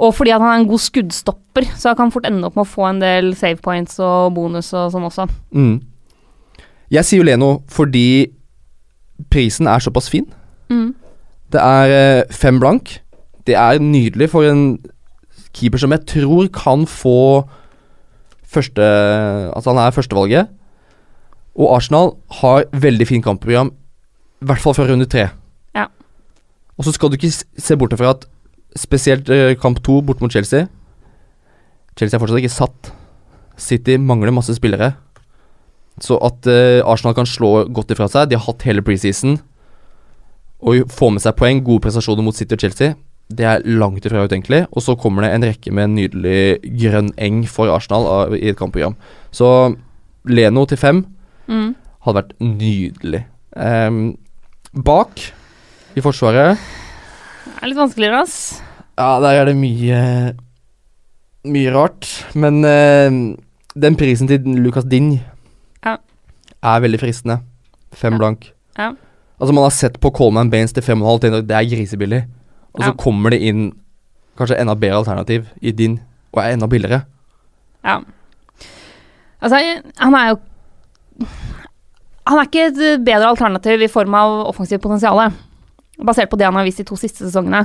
Og 0.00 0.14
fordi 0.16 0.32
han 0.32 0.44
er 0.46 0.60
en 0.60 0.68
god 0.68 0.80
skuddstopper, 0.80 1.66
så 1.76 1.90
han 1.90 1.98
kan 1.98 2.12
fort 2.14 2.28
ende 2.28 2.46
opp 2.46 2.56
med 2.56 2.64
å 2.64 2.70
få 2.72 2.86
en 2.88 3.00
del 3.02 3.34
save 3.36 3.60
points 3.60 3.98
og 4.00 4.32
bonus 4.36 4.70
og 4.72 4.92
sånn 4.94 5.08
også. 5.08 5.26
Mm. 5.52 5.80
Jeg 6.90 7.06
sier 7.06 7.20
jo 7.20 7.26
Leno 7.28 7.50
fordi 7.70 8.30
prisen 9.30 9.68
er 9.68 9.82
såpass 9.82 10.08
fin. 10.12 10.24
Mm. 10.72 10.94
Det 11.52 11.60
er 11.60 11.92
eh, 11.96 12.32
fem 12.32 12.60
blank. 12.62 13.00
Det 13.46 13.56
er 13.58 13.82
nydelig 13.82 14.30
for 14.32 14.46
en 14.46 14.78
keeper 15.60 15.82
som 15.82 15.92
jeg 15.94 16.06
tror 16.08 16.48
kan 16.54 16.86
få 16.88 17.46
første 18.50 18.82
Altså, 18.82 19.70
han 19.70 19.78
er 19.78 19.94
førstevalget. 19.94 20.50
Og 21.54 21.76
Arsenal 21.76 22.14
har 22.40 22.66
veldig 22.72 23.06
fint 23.06 23.24
kampprogram, 23.24 23.72
i 24.40 24.46
hvert 24.48 24.62
fall 24.62 24.74
fra 24.74 24.86
runde 24.88 25.06
tre. 25.10 25.28
Ja. 25.76 25.86
Og 26.78 26.86
så 26.86 26.94
skal 26.96 27.10
du 27.10 27.18
ikke 27.18 27.32
se 27.34 27.76
bort 27.76 27.94
fra 27.98 28.14
at 28.14 28.26
spesielt 28.78 29.28
eh, 29.28 29.56
kamp 29.58 29.82
to 29.82 30.00
bort 30.00 30.20
mot 30.22 30.30
Chelsea 30.30 30.68
Chelsea 31.98 32.16
er 32.16 32.22
fortsatt 32.22 32.40
ikke 32.40 32.54
satt. 32.54 32.92
City 33.60 33.96
mangler 33.98 34.32
masse 34.32 34.54
spillere. 34.56 34.94
Så 36.00 36.16
at 36.24 36.46
uh, 36.48 36.80
Arsenal 36.88 37.16
kan 37.18 37.28
slå 37.28 37.66
godt 37.68 37.90
ifra 37.92 38.06
seg 38.08 38.30
De 38.30 38.38
har 38.38 38.46
hatt 38.46 38.62
hele 38.64 38.80
preseason 38.80 39.36
og 40.60 40.92
få 40.92 41.08
med 41.12 41.22
seg 41.24 41.36
poeng, 41.36 41.62
gode 41.64 41.80
prestasjoner 41.86 42.24
mot 42.24 42.36
City 42.36 42.52
og 42.52 42.60
Chelsea, 42.60 42.92
det 43.30 43.46
er 43.46 43.62
langt 43.64 44.04
ifra 44.06 44.24
utenkelig. 44.26 44.64
Og 44.74 44.82
så 44.82 44.96
kommer 44.98 45.22
det 45.22 45.30
en 45.34 45.44
rekke 45.46 45.72
med 45.72 45.84
en 45.88 45.94
nydelig 45.96 46.40
grønn 46.82 47.12
eng 47.18 47.44
for 47.48 47.70
Arsenal 47.70 48.34
i 48.34 48.48
et 48.50 48.58
kampprogram. 48.58 48.96
Så 49.32 49.76
Leno 50.28 50.66
til 50.68 50.76
fem 50.80 51.04
Mm. 51.50 51.74
hadde 52.04 52.16
vært 52.20 52.32
nydelig. 52.40 53.24
Um, 53.56 54.16
bak 54.74 55.18
i 55.96 56.00
Forsvaret 56.04 56.58
Det 56.58 57.56
er 57.62 57.66
litt 57.72 57.80
vanskeligere, 57.80 58.20
ass. 58.22 58.60
Ja, 58.98 59.18
der 59.20 59.40
er 59.40 59.44
det 59.48 59.56
mye 59.58 60.34
Mye 61.44 61.72
rart. 61.74 62.06
Men 62.36 62.60
uh, 62.64 63.36
den 63.80 63.96
prisen 63.96 64.28
til 64.28 64.44
Lucas 64.60 64.84
Ding 64.84 65.20
Ja. 65.84 65.96
er 66.62 66.80
veldig 66.84 67.00
fristende. 67.00 67.40
Fem 67.92 68.12
Ja. 68.14 68.18
blank. 68.18 68.50
Ja. 68.78 68.92
Altså 69.40 69.54
Man 69.54 69.64
har 69.64 69.70
sett 69.70 69.98
på 70.00 70.10
Coleman 70.14 70.50
Baines 70.50 70.72
til 70.72 70.82
5,5, 70.82 71.18
tenker 71.20 71.42
det 71.46 71.56
er 71.56 71.64
grisebillig. 71.76 72.24
Og 72.74 72.82
så 72.82 72.88
Ja. 72.90 72.92
kommer 72.94 73.30
det 73.30 73.40
inn 73.42 73.72
kanskje 74.38 74.58
enda 74.60 74.74
bedre 74.74 75.00
alternativ 75.02 75.46
i 75.60 75.72
din, 75.72 75.98
og 76.32 76.42
er 76.42 76.52
enda 76.54 76.66
billigere. 76.66 77.04
Ja. 77.84 78.00
Altså, 79.42 79.58
han 79.98 80.14
er 80.14 80.28
jo 80.30 80.38
Han 82.26 82.38
er 82.38 82.46
ikke 82.46 82.66
et 82.68 83.04
bedre 83.04 83.26
alternativ 83.28 83.82
i 83.82 83.88
form 83.88 84.14
av 84.14 84.46
offensivt 84.46 84.80
potensial, 84.82 85.32
basert 85.98 86.30
på 86.30 86.38
det 86.38 86.44
han 86.46 86.54
har 86.54 86.64
vist 86.64 86.78
de 86.78 86.84
to 86.84 86.94
siste 86.96 87.24
sesongene. 87.26 87.64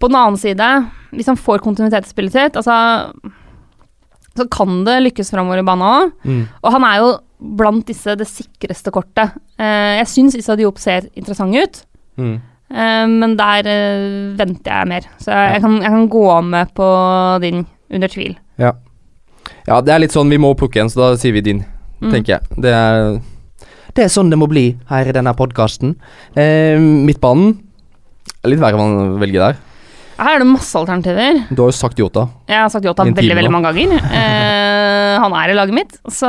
På 0.00 0.08
den 0.08 0.16
annen 0.16 0.38
side, 0.40 0.68
hvis 1.12 1.26
han 1.26 1.36
får 1.36 1.60
kontinuitet 1.60 2.06
i 2.06 2.08
spillet 2.08 2.32
sitt, 2.32 2.56
altså 2.56 3.12
så 4.34 4.46
kan 4.50 4.84
det 4.86 5.02
lykkes 5.04 5.30
framover 5.30 5.58
i 5.60 5.66
banen 5.66 5.84
òg. 5.84 6.46
Og 6.64 6.72
han 6.72 6.82
er 6.88 6.96
jo 7.02 7.10
blant 7.58 7.84
disse 7.86 8.16
det 8.16 8.26
sikreste 8.26 8.90
kortet. 8.90 9.30
Eh, 9.58 9.98
jeg 10.00 10.06
syns 10.10 10.34
Issa 10.34 10.56
Diop 10.56 10.78
ser 10.78 11.10
interessant 11.14 11.54
ut, 11.54 11.84
Mm. 12.16 12.40
Eh, 12.74 13.04
men 13.10 13.36
der 13.38 13.68
eh, 13.70 14.34
venter 14.38 14.80
jeg 14.82 14.90
mer. 14.90 15.06
Så 15.22 15.30
jeg, 15.32 15.62
kan, 15.64 15.78
jeg 15.82 15.94
kan 15.94 16.08
gå 16.12 16.24
med 16.50 16.74
på 16.76 16.88
din, 17.44 17.64
under 17.94 18.10
tvil. 18.12 18.34
Ja, 19.64 19.78
det 19.80 19.92
er 19.94 20.00
litt 20.02 20.12
sånn 20.12 20.28
vi 20.32 20.36
må 20.40 20.50
plukke 20.56 20.82
en, 20.82 20.90
så 20.92 21.00
da 21.00 21.12
sier 21.20 21.32
vi 21.36 21.40
din, 21.44 21.64
Mm. 22.02 22.10
tenker 22.10 22.34
jeg. 22.34 22.56
Det 22.60 22.72
er 22.74 23.20
Det 23.94 24.02
er 24.04 24.08
sånn 24.10 24.28
det 24.28 24.36
må 24.36 24.48
bli 24.50 24.74
her 24.90 25.06
i 25.08 25.12
denne 25.14 25.32
podkasten. 25.38 25.94
Eh, 26.36 26.74
midtbanen 26.76 27.54
Litt 28.44 28.60
verre 28.60 28.76
man 28.76 29.14
velger 29.22 29.40
der. 29.40 29.56
Her 30.18 30.34
er 30.34 30.42
det 30.42 30.48
masse 30.50 30.74
alternativer. 30.76 31.38
Du 31.54 31.62
har 31.62 31.70
jo 31.70 31.76
sagt 31.78 31.98
Yota. 31.98 32.26
Jeg 32.50 32.58
har 32.60 32.68
sagt 32.68 32.84
Yota 32.84 33.06
veldig 33.06 33.36
veldig 33.38 33.52
mange 33.54 33.70
ganger. 33.72 33.94
Eh, 35.14 35.20
han 35.22 35.32
er 35.38 35.52
i 35.52 35.54
laget 35.56 35.74
mitt, 35.76 35.92
så 36.10 36.28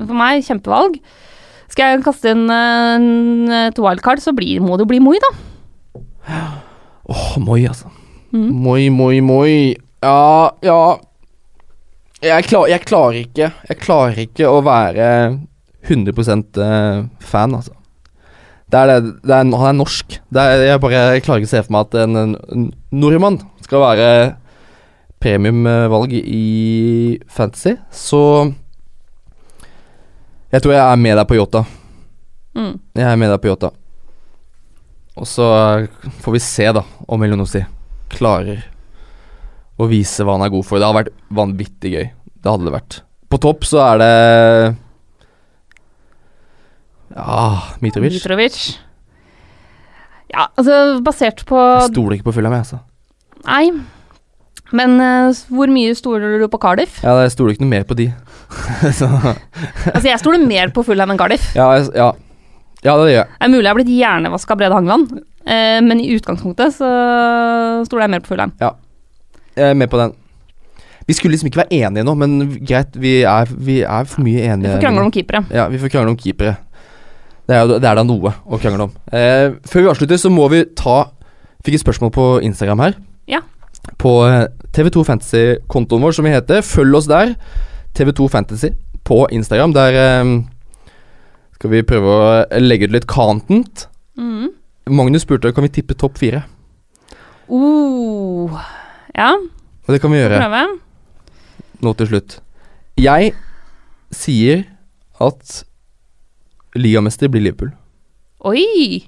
for 0.00 0.16
meg 0.16 0.42
kjempevalg. 0.46 0.96
Skal 1.72 1.94
jeg 1.96 2.04
kaste 2.06 2.30
eh, 2.30 2.94
en- 2.96 3.50
et 3.66 3.78
wildcard, 3.82 4.22
så 4.22 4.32
blir, 4.36 4.60
må 4.62 4.76
det 4.76 4.86
jo 4.86 4.90
bli 4.94 5.00
Moi, 5.02 5.18
da. 5.22 5.32
Åh, 7.08 7.36
Moi, 7.38 7.60
altså. 7.68 7.90
Mm. 8.32 8.48
Moi, 8.62 8.88
moi, 8.90 9.20
moi. 9.22 9.74
Ja, 10.02 10.50
ja 10.62 10.78
jeg, 12.22 12.44
klar, 12.48 12.66
jeg 12.68 12.80
klarer 12.88 13.18
ikke 13.22 13.50
Jeg 13.68 13.78
klarer 13.80 14.18
ikke 14.24 14.48
å 14.50 14.60
være 14.64 15.06
100 15.86 16.10
eh, 16.58 17.04
fan, 17.22 17.54
altså. 17.54 17.72
Det 18.66 18.80
er 18.80 18.86
det, 18.90 19.12
det 19.22 19.30
er, 19.30 19.44
han 19.44 19.52
er 19.68 19.76
norsk. 19.78 20.16
Er, 20.34 20.64
jeg 20.66 20.80
bare 20.82 21.02
jeg 21.14 21.22
klarer 21.22 21.38
ikke 21.44 21.50
å 21.52 21.54
se 21.54 21.62
for 21.62 21.76
meg 21.76 21.86
at 21.86 21.98
en, 22.02 22.16
en, 22.18 22.32
en 22.50 22.64
nordmann 22.90 23.38
skal 23.62 23.84
være 23.84 24.08
premiumvalg 25.22 26.12
i 26.18 27.18
Fantasy, 27.30 27.76
så 27.94 28.20
Jeg 30.56 30.62
tror 30.64 30.72
jeg 30.72 30.80
er 30.80 31.00
med 31.04 31.18
deg 31.18 31.26
på 31.28 31.36
Yota. 31.36 31.60
Mm. 32.56 32.78
Jeg 32.96 33.04
er 33.04 33.18
med 33.20 33.28
deg 33.28 33.40
på 33.42 33.50
Yota. 33.50 33.68
Og 35.20 35.28
så 35.28 35.48
får 36.24 36.32
vi 36.32 36.40
se, 36.40 36.70
da, 36.72 36.80
om 37.12 37.24
Elionossi 37.26 37.60
klarer 38.14 38.62
å 39.76 39.88
vise 39.90 40.24
hva 40.24 40.38
han 40.38 40.46
er 40.46 40.52
god 40.54 40.64
for. 40.64 40.80
Det 40.80 40.88
har 40.88 40.96
vært 40.96 41.12
vanvittig 41.36 41.92
gøy. 41.92 42.08
Det 42.40 42.48
hadde 42.48 42.68
det 42.70 42.72
vært. 42.72 42.98
På 43.28 43.40
topp 43.42 43.68
så 43.68 43.82
er 43.84 44.00
det 44.00 44.08
Ja, 47.12 47.44
Mitrovic. 47.84 48.16
Mitrovic. 48.16 48.58
Ja, 50.32 50.48
altså 50.56 51.02
basert 51.04 51.44
på 51.48 51.60
Jeg 51.60 51.92
stoler 51.92 52.16
ikke 52.16 52.30
på 52.30 52.38
Fulham, 52.38 52.56
jeg, 52.56 52.64
altså. 52.64 52.80
Nei. 53.44 53.68
Men 54.72 54.96
uh, 55.04 55.44
hvor 55.52 55.68
mye 55.68 55.92
stoler 56.00 56.40
du 56.40 56.48
på 56.48 56.64
Cardiff? 56.64 57.02
Ja, 57.04 57.18
jeg 57.26 57.36
stoler 57.36 57.52
ikke 57.52 57.66
noe 57.66 57.74
mer 57.76 57.84
på 57.84 57.98
de. 58.00 58.08
så, 58.98 59.08
Altså, 59.92 60.06
jeg 60.10 60.20
stoler 60.22 60.42
mer 60.46 60.70
på 60.74 60.84
Fulham 60.86 61.10
enn 61.14 61.18
Cardiff. 61.20 61.48
ja, 61.56 61.66
jeg, 61.78 61.88
ja. 61.96 62.10
ja, 62.84 62.92
det 63.00 63.08
gjør 63.10 63.16
jeg. 63.18 63.26
Det 63.32 63.48
er 63.48 63.52
mulig 63.52 63.64
jeg 63.64 63.72
har 63.72 63.80
blitt 63.80 63.94
hjernevaska 63.96 64.54
av 64.56 64.60
Brede 64.60 64.76
Hangeland, 64.78 65.16
eh, 65.46 65.80
men 65.86 66.02
i 66.02 66.10
utgangspunktet 66.16 66.76
så 66.76 66.90
stoler 67.88 68.06
jeg 68.06 68.14
mer 68.16 68.22
på 68.24 68.32
Fulham. 68.34 68.54
Jeg 68.60 69.70
er 69.72 69.74
med 69.78 69.90
på 69.92 69.98
den. 70.00 70.14
Vi 71.06 71.14
skulle 71.14 71.36
liksom 71.36 71.46
ikke 71.48 71.62
være 71.62 71.76
enige 71.86 72.02
nå, 72.04 72.14
men 72.18 72.38
greit, 72.66 72.96
vi 72.98 73.20
er, 73.22 73.50
vi 73.62 73.80
er 73.86 74.08
for 74.10 74.24
mye 74.26 74.40
Vi 74.40 74.48
enige. 74.50 74.72
får 74.74 74.82
krangle 74.82 75.04
om 75.06 75.12
keepere. 75.14 75.44
Ja, 75.54 75.68
vi 75.70 75.78
får 75.78 75.92
krangle 75.94 76.10
om 76.16 76.18
keepere. 76.18 76.56
Det 77.46 77.54
er, 77.54 77.68
det 77.78 77.86
er 77.86 77.94
da 78.00 78.02
noe 78.02 78.32
å 78.42 78.58
krangle 78.58 78.88
om. 78.88 78.94
Eh, 79.14 79.52
før 79.70 79.84
vi 79.84 79.90
avslutter, 79.92 80.18
så 80.18 80.32
må 80.34 80.48
vi 80.50 80.64
ta 80.74 81.04
fikk 81.62 81.78
et 81.78 81.84
spørsmål 81.84 82.10
på 82.14 82.24
Instagram 82.46 82.82
her. 82.82 82.96
Ja. 83.30 83.40
På 84.02 84.16
eh, 84.26 84.48
TV2 84.74 85.04
Fantasy-kontoen 85.06 86.02
vår, 86.02 86.16
som 86.18 86.26
vi 86.26 86.34
heter. 86.34 86.66
Følg 86.66 86.98
oss 86.98 87.06
der. 87.10 87.36
TV2 87.96 88.28
Fantasy 88.32 88.70
på 89.06 89.22
Instagram. 89.32 89.72
Der 89.76 89.96
eh, 90.00 90.32
skal 91.56 91.72
vi 91.72 91.82
prøve 91.86 92.16
å 92.16 92.60
legge 92.60 92.88
ut 92.88 92.94
litt 92.96 93.06
content. 93.10 93.86
Mm. 94.18 94.50
Magnus 94.92 95.24
spurte 95.26 95.52
kan 95.56 95.64
vi 95.66 95.72
tippe 95.80 95.96
topp 95.98 96.18
fire. 96.20 96.44
Uh. 97.48 98.56
Ja, 99.16 99.32
Og 99.86 99.92
det 99.94 100.00
kan 100.02 100.10
vi 100.12 100.18
gjøre 100.18 100.36
prøve. 100.42 100.62
nå 101.80 101.92
til 101.96 102.08
slutt. 102.10 102.38
Jeg 102.98 103.32
sier 104.12 104.64
at 105.22 105.62
ligamester 106.76 107.28
blir 107.32 107.40
Liverpool. 107.46 107.70
Oi! 108.44 109.06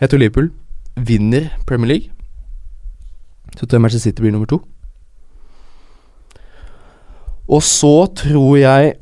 Jeg 0.00 0.10
tror 0.10 0.18
Liverpool 0.20 0.50
vinner 0.96 1.48
Premier 1.66 1.88
League. 1.88 2.10
Så 3.56 3.64
tror 3.66 3.76
jeg 3.78 3.80
Manchester 3.86 4.10
City 4.10 4.20
blir 4.24 4.32
nummer 4.34 4.46
to. 4.50 4.60
Og 7.48 7.62
så 7.66 8.06
tror 8.16 8.56
jeg 8.60 8.94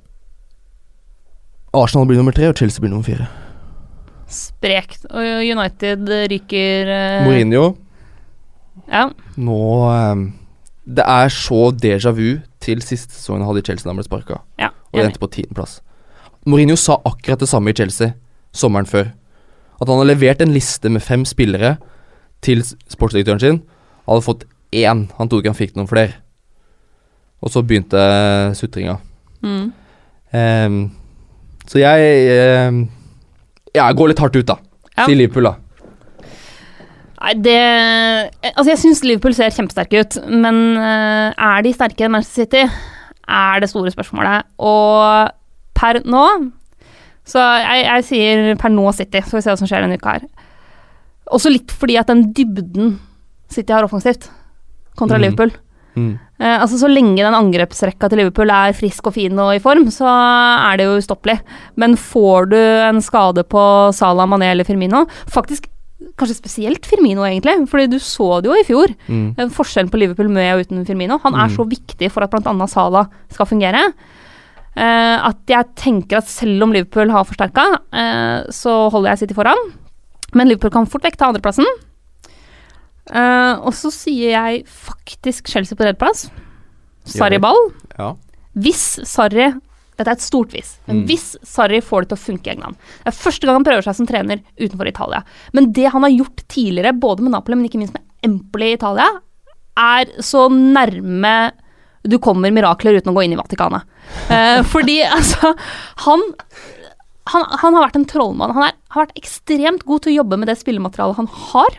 Arsenal 1.77 2.09
blir 2.09 2.19
nummer 2.19 2.35
tre, 2.35 2.49
og 2.51 2.57
Chelsea 2.59 2.83
blir 2.83 2.91
nummer 2.91 3.07
fire. 3.07 3.29
Sprekt. 4.31 5.05
Og 5.11 5.43
United 5.45 6.11
ryker 6.31 6.91
eh, 6.95 7.27
Mourinho 7.27 7.77
Ja. 8.91 9.09
Nå 9.37 9.61
eh, 9.91 10.23
Det 10.87 11.05
er 11.07 11.29
så 11.35 11.71
déjà 11.75 12.11
vu 12.15 12.41
til 12.63 12.83
siste 12.83 13.15
sesongen 13.15 13.43
han 13.43 13.51
hadde 13.51 13.63
i 13.63 13.67
Chelsea 13.67 13.87
da 13.87 13.93
han 13.93 14.01
ble 14.01 14.07
sparka, 14.07 14.41
ja 14.61 14.71
og 14.91 14.99
det 14.99 15.05
endte 15.07 15.23
på 15.23 15.31
tiendeplass. 15.31 15.79
Mourinho 16.47 16.75
sa 16.77 16.97
akkurat 17.07 17.39
det 17.41 17.49
samme 17.49 17.71
i 17.71 17.77
Chelsea 17.77 18.15
sommeren 18.53 18.89
før. 18.91 19.13
At 19.81 19.89
han 19.89 20.01
hadde 20.01 20.11
levert 20.11 20.43
en 20.43 20.55
liste 20.55 20.91
med 20.91 21.05
fem 21.05 21.25
spillere 21.25 21.77
til 22.43 22.65
sportsdirektøren 22.65 23.41
sin. 23.41 23.61
Han 24.07 24.17
hadde 24.17 24.27
fått 24.27 24.45
én. 24.75 25.07
Han 25.19 25.29
trodde 25.29 25.45
ikke 25.45 25.53
han 25.55 25.61
fikk 25.61 25.77
noen 25.79 25.91
flere. 25.91 26.19
Og 27.41 27.53
så 27.53 27.63
begynte 27.65 28.01
sutringa. 28.59 28.99
Mm. 29.41 29.71
Um, 30.31 30.81
så 31.67 31.81
jeg 31.81 32.69
um, 32.69 32.85
Ja, 33.75 33.87
jeg 33.89 33.97
går 33.99 34.13
litt 34.13 34.21
hardt 34.23 34.37
ut, 34.37 34.47
da. 34.47 34.59
Ja. 34.97 35.07
Til 35.07 35.21
Liverpool, 35.23 35.49
da. 35.49 35.55
Nei, 37.21 37.35
det 37.41 37.59
Altså, 38.53 38.69
jeg 38.73 38.81
syns 38.83 39.03
Liverpool 39.07 39.35
ser 39.37 39.55
kjempesterke 39.55 40.05
ut, 40.05 40.19
men 40.29 40.61
uh, 40.77 41.31
er 41.33 41.65
de 41.65 41.75
sterke 41.75 42.07
enn 42.07 42.15
Manchester 42.17 42.47
City? 42.47 42.65
Er 43.31 43.63
det 43.63 43.71
store 43.71 43.93
spørsmålet. 43.95 44.49
Og 44.59 45.31
per 45.79 46.01
nå 46.05 46.27
Så 47.29 47.41
jeg, 47.41 47.85
jeg 47.87 48.07
sier 48.09 48.55
per 48.61 48.73
nå 48.75 48.91
City, 48.97 49.23
så 49.23 49.33
får 49.33 49.41
vi 49.41 49.47
se 49.47 49.53
hva 49.53 49.61
som 49.61 49.71
skjer 49.71 49.87
denne 49.87 50.01
uka 50.01 50.19
her. 50.19 50.29
Også 51.31 51.53
litt 51.53 51.73
fordi 51.73 51.97
at 52.01 52.11
den 52.11 52.29
dybden 52.35 52.97
City 53.51 53.73
har 53.73 53.87
offensivt, 53.87 54.29
kontra 54.99 55.19
mm. 55.19 55.25
Liverpool 55.25 55.53
Mm. 55.99 56.19
Eh, 56.41 56.57
altså 56.63 56.79
Så 56.81 56.89
lenge 56.89 57.21
den 57.21 57.35
angrepsrekka 57.37 58.09
til 58.09 58.23
Liverpool 58.23 58.49
er 58.51 58.73
frisk 58.73 59.07
og 59.11 59.13
fin 59.15 59.39
og 59.39 59.53
i 59.55 59.59
form, 59.61 59.85
så 59.93 60.09
er 60.09 60.79
det 60.81 60.87
jo 60.89 60.97
ustoppelig. 60.97 61.39
Men 61.77 61.97
får 62.01 62.49
du 62.51 62.57
en 62.57 63.01
skade 63.05 63.45
på 63.45 63.93
Salah, 63.93 64.27
Mané 64.27 64.51
eller 64.55 64.65
Firmino 64.65 65.05
Faktisk 65.29 65.69
kanskje 66.17 66.39
spesielt 66.39 66.87
Firmino, 66.89 67.23
egentlig, 67.29 67.69
fordi 67.69 67.87
du 67.93 67.99
så 68.01 68.41
det 68.41 68.49
jo 68.49 68.55
i 68.57 68.65
fjor. 68.65 68.95
Mm. 69.09 69.35
eh, 69.39 69.49
Forskjellen 69.53 69.91
på 69.93 69.99
Liverpool 70.01 70.31
med 70.33 70.55
og 70.55 70.65
uten 70.65 70.87
Firmino. 70.89 71.19
Han 71.23 71.35
er 71.35 71.49
Mm. 71.49 71.57
så 71.57 71.69
viktig 71.69 72.11
for 72.11 72.25
at 72.25 72.31
bl.a. 72.31 72.67
Salah 72.67 73.07
skal 73.31 73.47
fungere. 73.47 73.93
eh, 74.77 75.19
at 75.29 75.37
jeg 75.47 75.65
tenker 75.77 76.19
at 76.19 76.29
selv 76.29 76.63
om 76.63 76.73
Liverpool 76.73 77.11
har 77.11 77.25
forsterka, 77.25 77.81
eh, 77.93 78.45
så 78.51 78.89
holder 78.91 79.11
jeg 79.11 79.19
City 79.19 79.35
foran. 79.35 79.57
Men 80.33 80.49
Liverpool 80.49 80.71
kan 80.71 80.87
fort 80.87 81.03
vekk 81.03 81.17
ta 81.19 81.27
andreplassen. 81.33 81.67
Eh, 83.11 83.55
og 83.67 83.75
så 83.75 83.91
sier 83.95 84.31
jeg 84.37 84.65
faktisk 84.71 85.49
Chelsea 85.51 85.77
på 85.77 85.83
tredjeplass. 85.85 86.29
Sarri 87.11 87.41
ball. 87.43 87.59
Ja. 87.99 88.13
Hvis 88.61 89.01
Sarri 89.09 89.51
Dette 90.01 90.15
er 90.15 90.17
et 90.17 90.23
stort 90.25 90.49
hvis. 90.55 90.79
Men 90.89 91.03
Mm. 91.03 91.07
hvis 91.11 91.25
Sarri 91.45 91.83
får 91.85 92.07
det 92.07 92.09
til 92.09 92.17
å 92.17 92.21
funke 92.25 92.47
i 92.49 92.53
England 92.55 92.77
Det 93.05 93.11
er 93.11 93.17
første 93.19 93.45
gang 93.45 93.59
han 93.59 93.65
prøver 93.67 93.85
seg 93.85 93.97
som 93.99 94.07
trener 94.09 94.41
utenfor 94.57 94.89
Italia. 94.89 95.19
Men 95.53 95.73
det 95.77 95.91
han 95.93 96.03
har 96.07 96.09
gjort 96.15 96.41
tidligere, 96.49 96.95
både 96.99 97.21
med 97.21 97.33
Napoli, 97.35 97.57
men 97.59 97.67
ikke 97.69 97.83
minst 97.83 97.93
med 97.93 98.03
Empoli 98.25 98.71
i 98.71 98.79
Italia, 98.79 99.11
er 99.77 100.07
så 100.25 100.47
nærme 100.49 101.53
du 102.09 102.17
kommer 102.19 102.49
mirakler 102.51 102.97
uten 102.97 103.13
å 103.13 103.15
gå 103.19 103.27
inn 103.27 103.35
i 103.37 103.37
Vatikanet. 103.37 103.85
Eh, 104.33 104.63
fordi 104.73 105.03
altså 105.05 105.53
han, 106.07 106.23
han 107.29 107.45
Han 107.61 107.75
har 107.77 107.85
vært 107.91 107.97
en 108.01 108.09
trollmann. 108.09 108.55
Han 108.57 108.71
er, 108.71 108.73
har 108.89 109.05
vært 109.05 109.21
ekstremt 109.21 109.85
god 109.85 110.01
til 110.07 110.15
å 110.15 110.19
jobbe 110.23 110.39
med 110.41 110.49
det 110.49 110.57
spillematerialet 110.63 111.21
han 111.21 111.29
har. 111.53 111.77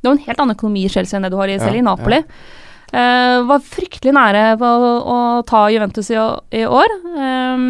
Det 0.00 0.08
var 0.08 0.16
en 0.16 0.24
helt 0.24 0.40
annen 0.40 0.56
økonomi 0.56 0.82
i 0.86 0.90
Chelsea 0.92 1.18
enn 1.18 1.26
det 1.26 1.32
du 1.34 1.38
har 1.40 1.50
i, 1.52 1.58
selv 1.60 1.76
i 1.76 1.84
Napoli. 1.84 2.22
Uh, 2.90 3.46
var 3.46 3.62
fryktelig 3.62 4.10
nære 4.16 4.44
på 4.58 4.66
å, 4.66 4.92
å 4.98 5.16
ta 5.46 5.66
Juventus 5.70 6.08
i, 6.10 6.16
i 6.58 6.64
år. 6.66 6.94
Um, 7.14 7.66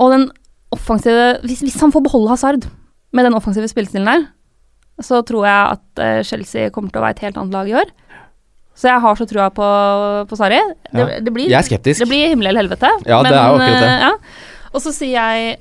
og 0.00 0.14
den 0.14 0.24
offensive 0.72 1.36
hvis, 1.44 1.60
hvis 1.62 1.76
han 1.82 1.92
får 1.94 2.02
beholde 2.08 2.32
Hazard 2.32 2.66
med 3.12 3.28
den 3.28 3.36
offensive 3.38 3.68
spillestilen 3.70 4.08
der, 4.08 4.24
så 5.04 5.20
tror 5.28 5.46
jeg 5.46 5.76
at 5.76 6.02
uh, 6.02 6.22
Chelsea 6.26 6.72
kommer 6.74 6.90
til 6.90 7.02
å 7.02 7.04
være 7.04 7.18
et 7.18 7.24
helt 7.28 7.38
annet 7.38 7.54
lag 7.54 7.70
i 7.70 7.76
år. 7.84 7.92
Så 8.74 8.88
jeg 8.88 9.04
har 9.04 9.20
så 9.20 9.28
trua 9.28 9.50
på, 9.52 9.68
på 10.30 10.40
Sarri. 10.40 10.58
Det, 10.88 10.96
Ja. 10.96 11.06
det, 11.20 11.30
blir, 11.36 11.50
Jeg 11.52 11.60
er 11.60 11.68
skeptisk. 11.68 12.00
det 12.00 12.08
blir 12.08 12.32
himmel 12.32 12.48
eller 12.50 12.64
helvete. 12.64 12.88
Ja, 13.04 13.20
det 13.22 13.34
er 13.36 13.36
jo 13.52 13.60
akkurat 13.60 13.84
det. 13.84 13.92
Uh, 13.92 14.06
ja. 14.08 14.68
Og 14.72 14.80
så 14.80 14.90
sier 14.96 15.12
jeg 15.12 15.58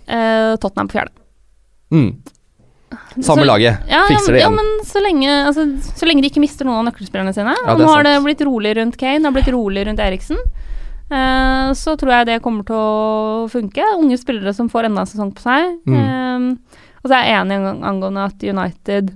Tottenham 0.64 0.88
på 0.88 0.96
fjerde. 0.96 1.12
Mm. 1.92 2.14
Samme 3.22 3.44
Så- 3.44 3.48
laget. 3.48 3.78
Ja, 3.88 4.06
Fikser 4.08 4.34
det 4.36 4.42
ja, 4.42 4.50
men 4.50 4.68
så 4.88 5.02
lenge, 5.04 5.30
altså, 5.48 5.66
så 5.96 6.08
lenge 6.08 6.24
de 6.24 6.30
ikke 6.32 6.44
mister 6.44 6.68
noen 6.68 6.82
av 6.82 6.94
nøkkelspillerne 6.94 7.34
sine. 7.36 7.54
Ja, 7.66 7.76
nå 7.76 7.88
har 7.88 8.04
det 8.08 8.18
blitt 8.24 8.44
rolig 8.48 8.76
rundt 8.78 8.98
Kane, 9.00 9.20
det 9.20 9.30
har 9.30 9.36
blitt 9.36 9.52
rolig 9.54 9.86
rundt 9.88 10.00
Eriksen. 10.04 10.40
Uh, 11.12 11.76
så 11.76 11.98
tror 12.00 12.14
jeg 12.16 12.28
det 12.30 12.42
kommer 12.44 12.64
til 12.64 12.78
å 12.78 13.48
funke. 13.52 13.84
Unge 14.00 14.16
spillere 14.20 14.54
som 14.56 14.70
får 14.72 14.88
enda 14.88 15.04
en 15.04 15.10
sesong 15.12 15.34
på 15.36 15.44
seg. 15.44 15.74
Mm. 15.84 15.98
Eh, 16.00 16.78
og 17.02 17.10
så 17.10 17.18
er 17.18 17.26
jeg 17.28 17.42
enig 17.42 17.58
angående 17.84 18.24
at 18.30 18.46
United 18.46 19.12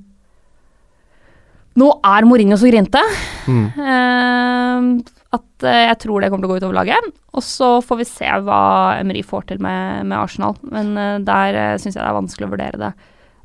Nå 1.76 1.88
er 2.08 2.26
Mourinho 2.28 2.56
så 2.56 2.72
grinte 2.72 3.02
Mm. 3.46 3.66
Uh, 3.78 5.04
at 5.36 5.66
jeg 5.68 5.98
tror 6.02 6.24
det 6.24 6.32
kommer 6.32 6.48
til 6.48 6.50
å 6.50 6.54
gå 6.56 6.60
utover 6.64 6.76
laget. 6.80 7.10
Og 7.36 7.44
så 7.44 7.68
får 7.84 8.00
vi 8.00 8.06
se 8.08 8.26
hva 8.26 8.96
Emery 9.00 9.22
får 9.24 9.44
til 9.52 9.60
med, 9.62 10.08
med 10.08 10.18
Arsenal. 10.18 10.56
Men 10.64 10.96
der 11.28 11.54
uh, 11.54 11.78
syns 11.78 11.94
jeg 11.94 12.02
det 12.02 12.08
er 12.10 12.18
vanskelig 12.18 12.48
å 12.48 12.54
vurdere 12.56 12.80
det. 12.82 12.92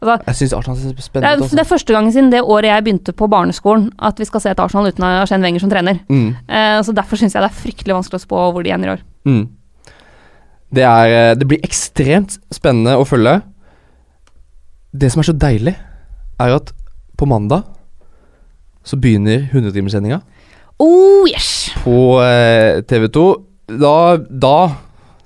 Altså, 0.01 0.25
Jeg 0.27 0.37
syns 0.39 0.53
Arsenal 0.57 0.79
ser 0.81 1.03
spennende 1.05 1.37
ut. 1.37 1.51
det 1.51 1.59
det, 1.59 1.61
er 1.61 1.69
første 1.69 1.93
gangen 1.93 2.13
siden 2.13 2.31
det 2.33 2.41
året 2.41 2.71
jeg 2.71 2.85
begynte 2.85 3.13
på 3.13 3.29
barneskolen 3.29 3.91
at 4.01 4.19
vi 4.19 4.25
skal 4.25 4.41
se 4.41 4.51
et 4.51 4.61
Arsenal 4.61 4.89
uten 4.89 5.05
Arsène 5.05 5.45
Wenger 5.45 5.61
som 5.61 5.71
trener. 5.71 6.01
Mm. 6.09 6.31
Eh, 6.49 6.83
så 6.83 6.95
Derfor 6.97 7.21
syns 7.21 7.35
jeg 7.37 7.43
det 7.45 7.51
er 7.51 7.59
fryktelig 7.63 7.95
vanskelig 7.99 8.21
å 8.21 8.25
spå 8.25 8.45
hvor 8.55 8.65
de 8.65 8.73
ender 8.73 8.89
i 8.89 8.95
år. 8.97 9.03
Mm. 9.29 9.43
Det, 10.73 10.83
er, 10.87 11.07
eh, 11.19 11.35
det 11.37 11.49
blir 11.51 11.61
ekstremt 11.67 12.39
spennende 12.55 12.97
å 12.97 13.05
følge. 13.05 13.43
Det 14.97 15.13
som 15.13 15.21
er 15.21 15.29
så 15.29 15.37
deilig, 15.37 15.77
er 16.41 16.57
at 16.57 16.73
på 17.19 17.29
mandag 17.29 17.67
så 18.83 18.97
begynner 18.97 19.51
100-timerssendinga 19.53 20.23
Oh 20.81 21.29
yes! 21.29 21.69
på 21.85 22.17
eh, 22.25 22.81
TV2. 22.89 23.25
Da, 23.77 24.17
da 24.17 24.55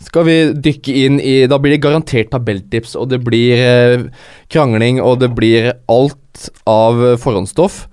skal 0.05 0.27
vi 0.29 0.37
dykke 0.67 0.95
inn 1.05 1.19
i 1.21 1.35
Da 1.51 1.59
blir 1.61 1.75
det 1.75 1.83
garantert 1.85 2.31
tabelltips, 2.33 2.95
og 3.01 3.11
det 3.13 3.23
blir 3.25 3.59
eh, 3.59 4.07
krangling, 4.53 5.01
og 5.03 5.21
det 5.23 5.33
blir 5.37 5.73
alt 5.91 6.49
av 6.69 7.01
forhåndsstoff. 7.23 7.85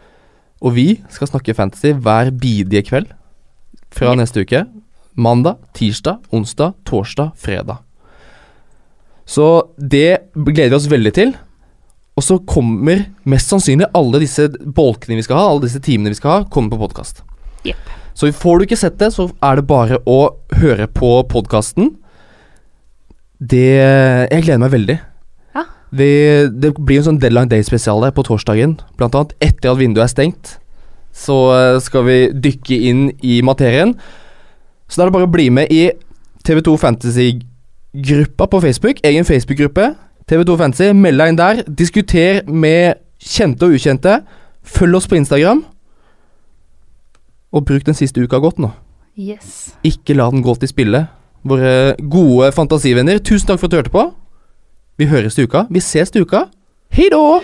Og 0.61 0.75
vi 0.77 0.87
skal 1.09 1.29
snakke 1.31 1.55
fantasy 1.57 1.95
hver 1.97 2.29
bidige 2.35 2.85
kveld 2.91 3.13
fra 3.91 4.13
neste 4.17 4.45
uke. 4.45 4.65
Mandag, 5.17 5.57
tirsdag, 5.75 6.21
onsdag, 6.31 6.75
torsdag, 6.87 7.33
fredag. 7.35 7.81
Så 9.25 9.47
det 9.77 10.31
gleder 10.35 10.73
vi 10.73 10.77
oss 10.77 10.91
veldig 10.91 11.13
til. 11.15 11.33
Og 12.19 12.25
så 12.25 12.37
kommer 12.43 13.05
mest 13.29 13.51
sannsynlig 13.51 13.87
alle 13.95 14.21
disse 14.21 14.49
bolkene 14.61 15.17
vi 15.17 15.25
skal 15.25 15.39
ha, 15.39 15.47
alle 15.49 15.65
disse 15.65 15.81
timene 15.83 16.11
vi 16.11 16.19
skal 16.19 16.31
ha, 16.33 16.47
kommer 16.51 16.75
på 16.75 16.81
podkast. 16.83 17.23
Yep. 17.65 17.79
Så 18.17 18.31
får 18.35 18.59
du 18.59 18.65
ikke 18.67 18.79
sett 18.79 18.99
det, 18.99 19.13
så 19.15 19.29
er 19.41 19.59
det 19.59 19.69
bare 19.69 20.01
å 20.09 20.19
høre 20.59 20.89
på 20.91 21.13
podkasten. 21.31 21.93
Det 23.41 23.67
Jeg 24.29 24.43
gleder 24.45 24.61
meg 24.61 24.73
veldig. 24.75 24.97
Ja. 25.57 25.65
Vi, 25.97 26.09
det 26.61 26.73
blir 26.77 27.01
en 27.01 27.07
sånn 27.09 27.21
Deadline 27.21 27.49
Day-spesial 27.49 28.05
på 28.13 28.25
torsdagen. 28.27 28.77
Blant 28.99 29.17
annet 29.17 29.33
etter 29.41 29.73
at 29.73 29.79
vinduet 29.81 30.05
er 30.05 30.11
stengt. 30.13 30.57
Så 31.11 31.37
eh, 31.55 31.79
skal 31.83 32.05
vi 32.07 32.17
dykke 32.31 32.77
inn 32.89 33.07
i 33.25 33.41
materien. 33.45 33.95
Så 34.87 34.99
da 34.99 35.05
er 35.05 35.09
det 35.09 35.15
bare 35.17 35.27
å 35.29 35.33
bli 35.33 35.49
med 35.53 35.71
i 35.73 35.89
TV2 36.45 36.77
Fantasy-gruppa 36.79 38.47
på 38.51 38.61
Facebook. 38.63 39.01
Egen 39.07 39.27
Facebook-gruppe. 39.27 39.91
TV2 40.29 40.57
Fantasy. 40.59 40.91
Meld 40.93 41.19
deg 41.19 41.33
inn 41.33 41.39
der. 41.39 41.63
Diskuter 41.67 42.43
med 42.47 43.01
kjente 43.21 43.67
og 43.67 43.75
ukjente. 43.77 44.19
Følg 44.61 45.01
oss 45.01 45.09
på 45.09 45.17
Instagram. 45.17 45.63
Og 47.51 47.65
bruk 47.67 47.85
den 47.87 47.97
siste 47.97 48.21
uka 48.23 48.39
godt 48.39 48.61
nå. 48.61 48.71
Yes. 49.19 49.73
Ikke 49.83 50.15
la 50.15 50.29
den 50.31 50.45
gå 50.45 50.55
til 50.61 50.71
spille. 50.71 51.05
Våre 51.43 51.95
gode 51.97 52.51
fantasivenner, 52.53 53.17
tusen 53.17 53.47
takk 53.47 53.59
for 53.59 53.67
at 53.67 53.71
du 53.71 53.79
hørte 53.79 53.93
på. 53.93 54.07
Vi 55.01 55.09
høres 55.09 55.35
til 55.35 55.49
uka. 55.49 55.65
Vi 55.69 55.81
ses 55.81 56.11
til 56.13 56.27
uka. 56.27 56.45
Hei 56.91 57.09
då! 57.09 57.41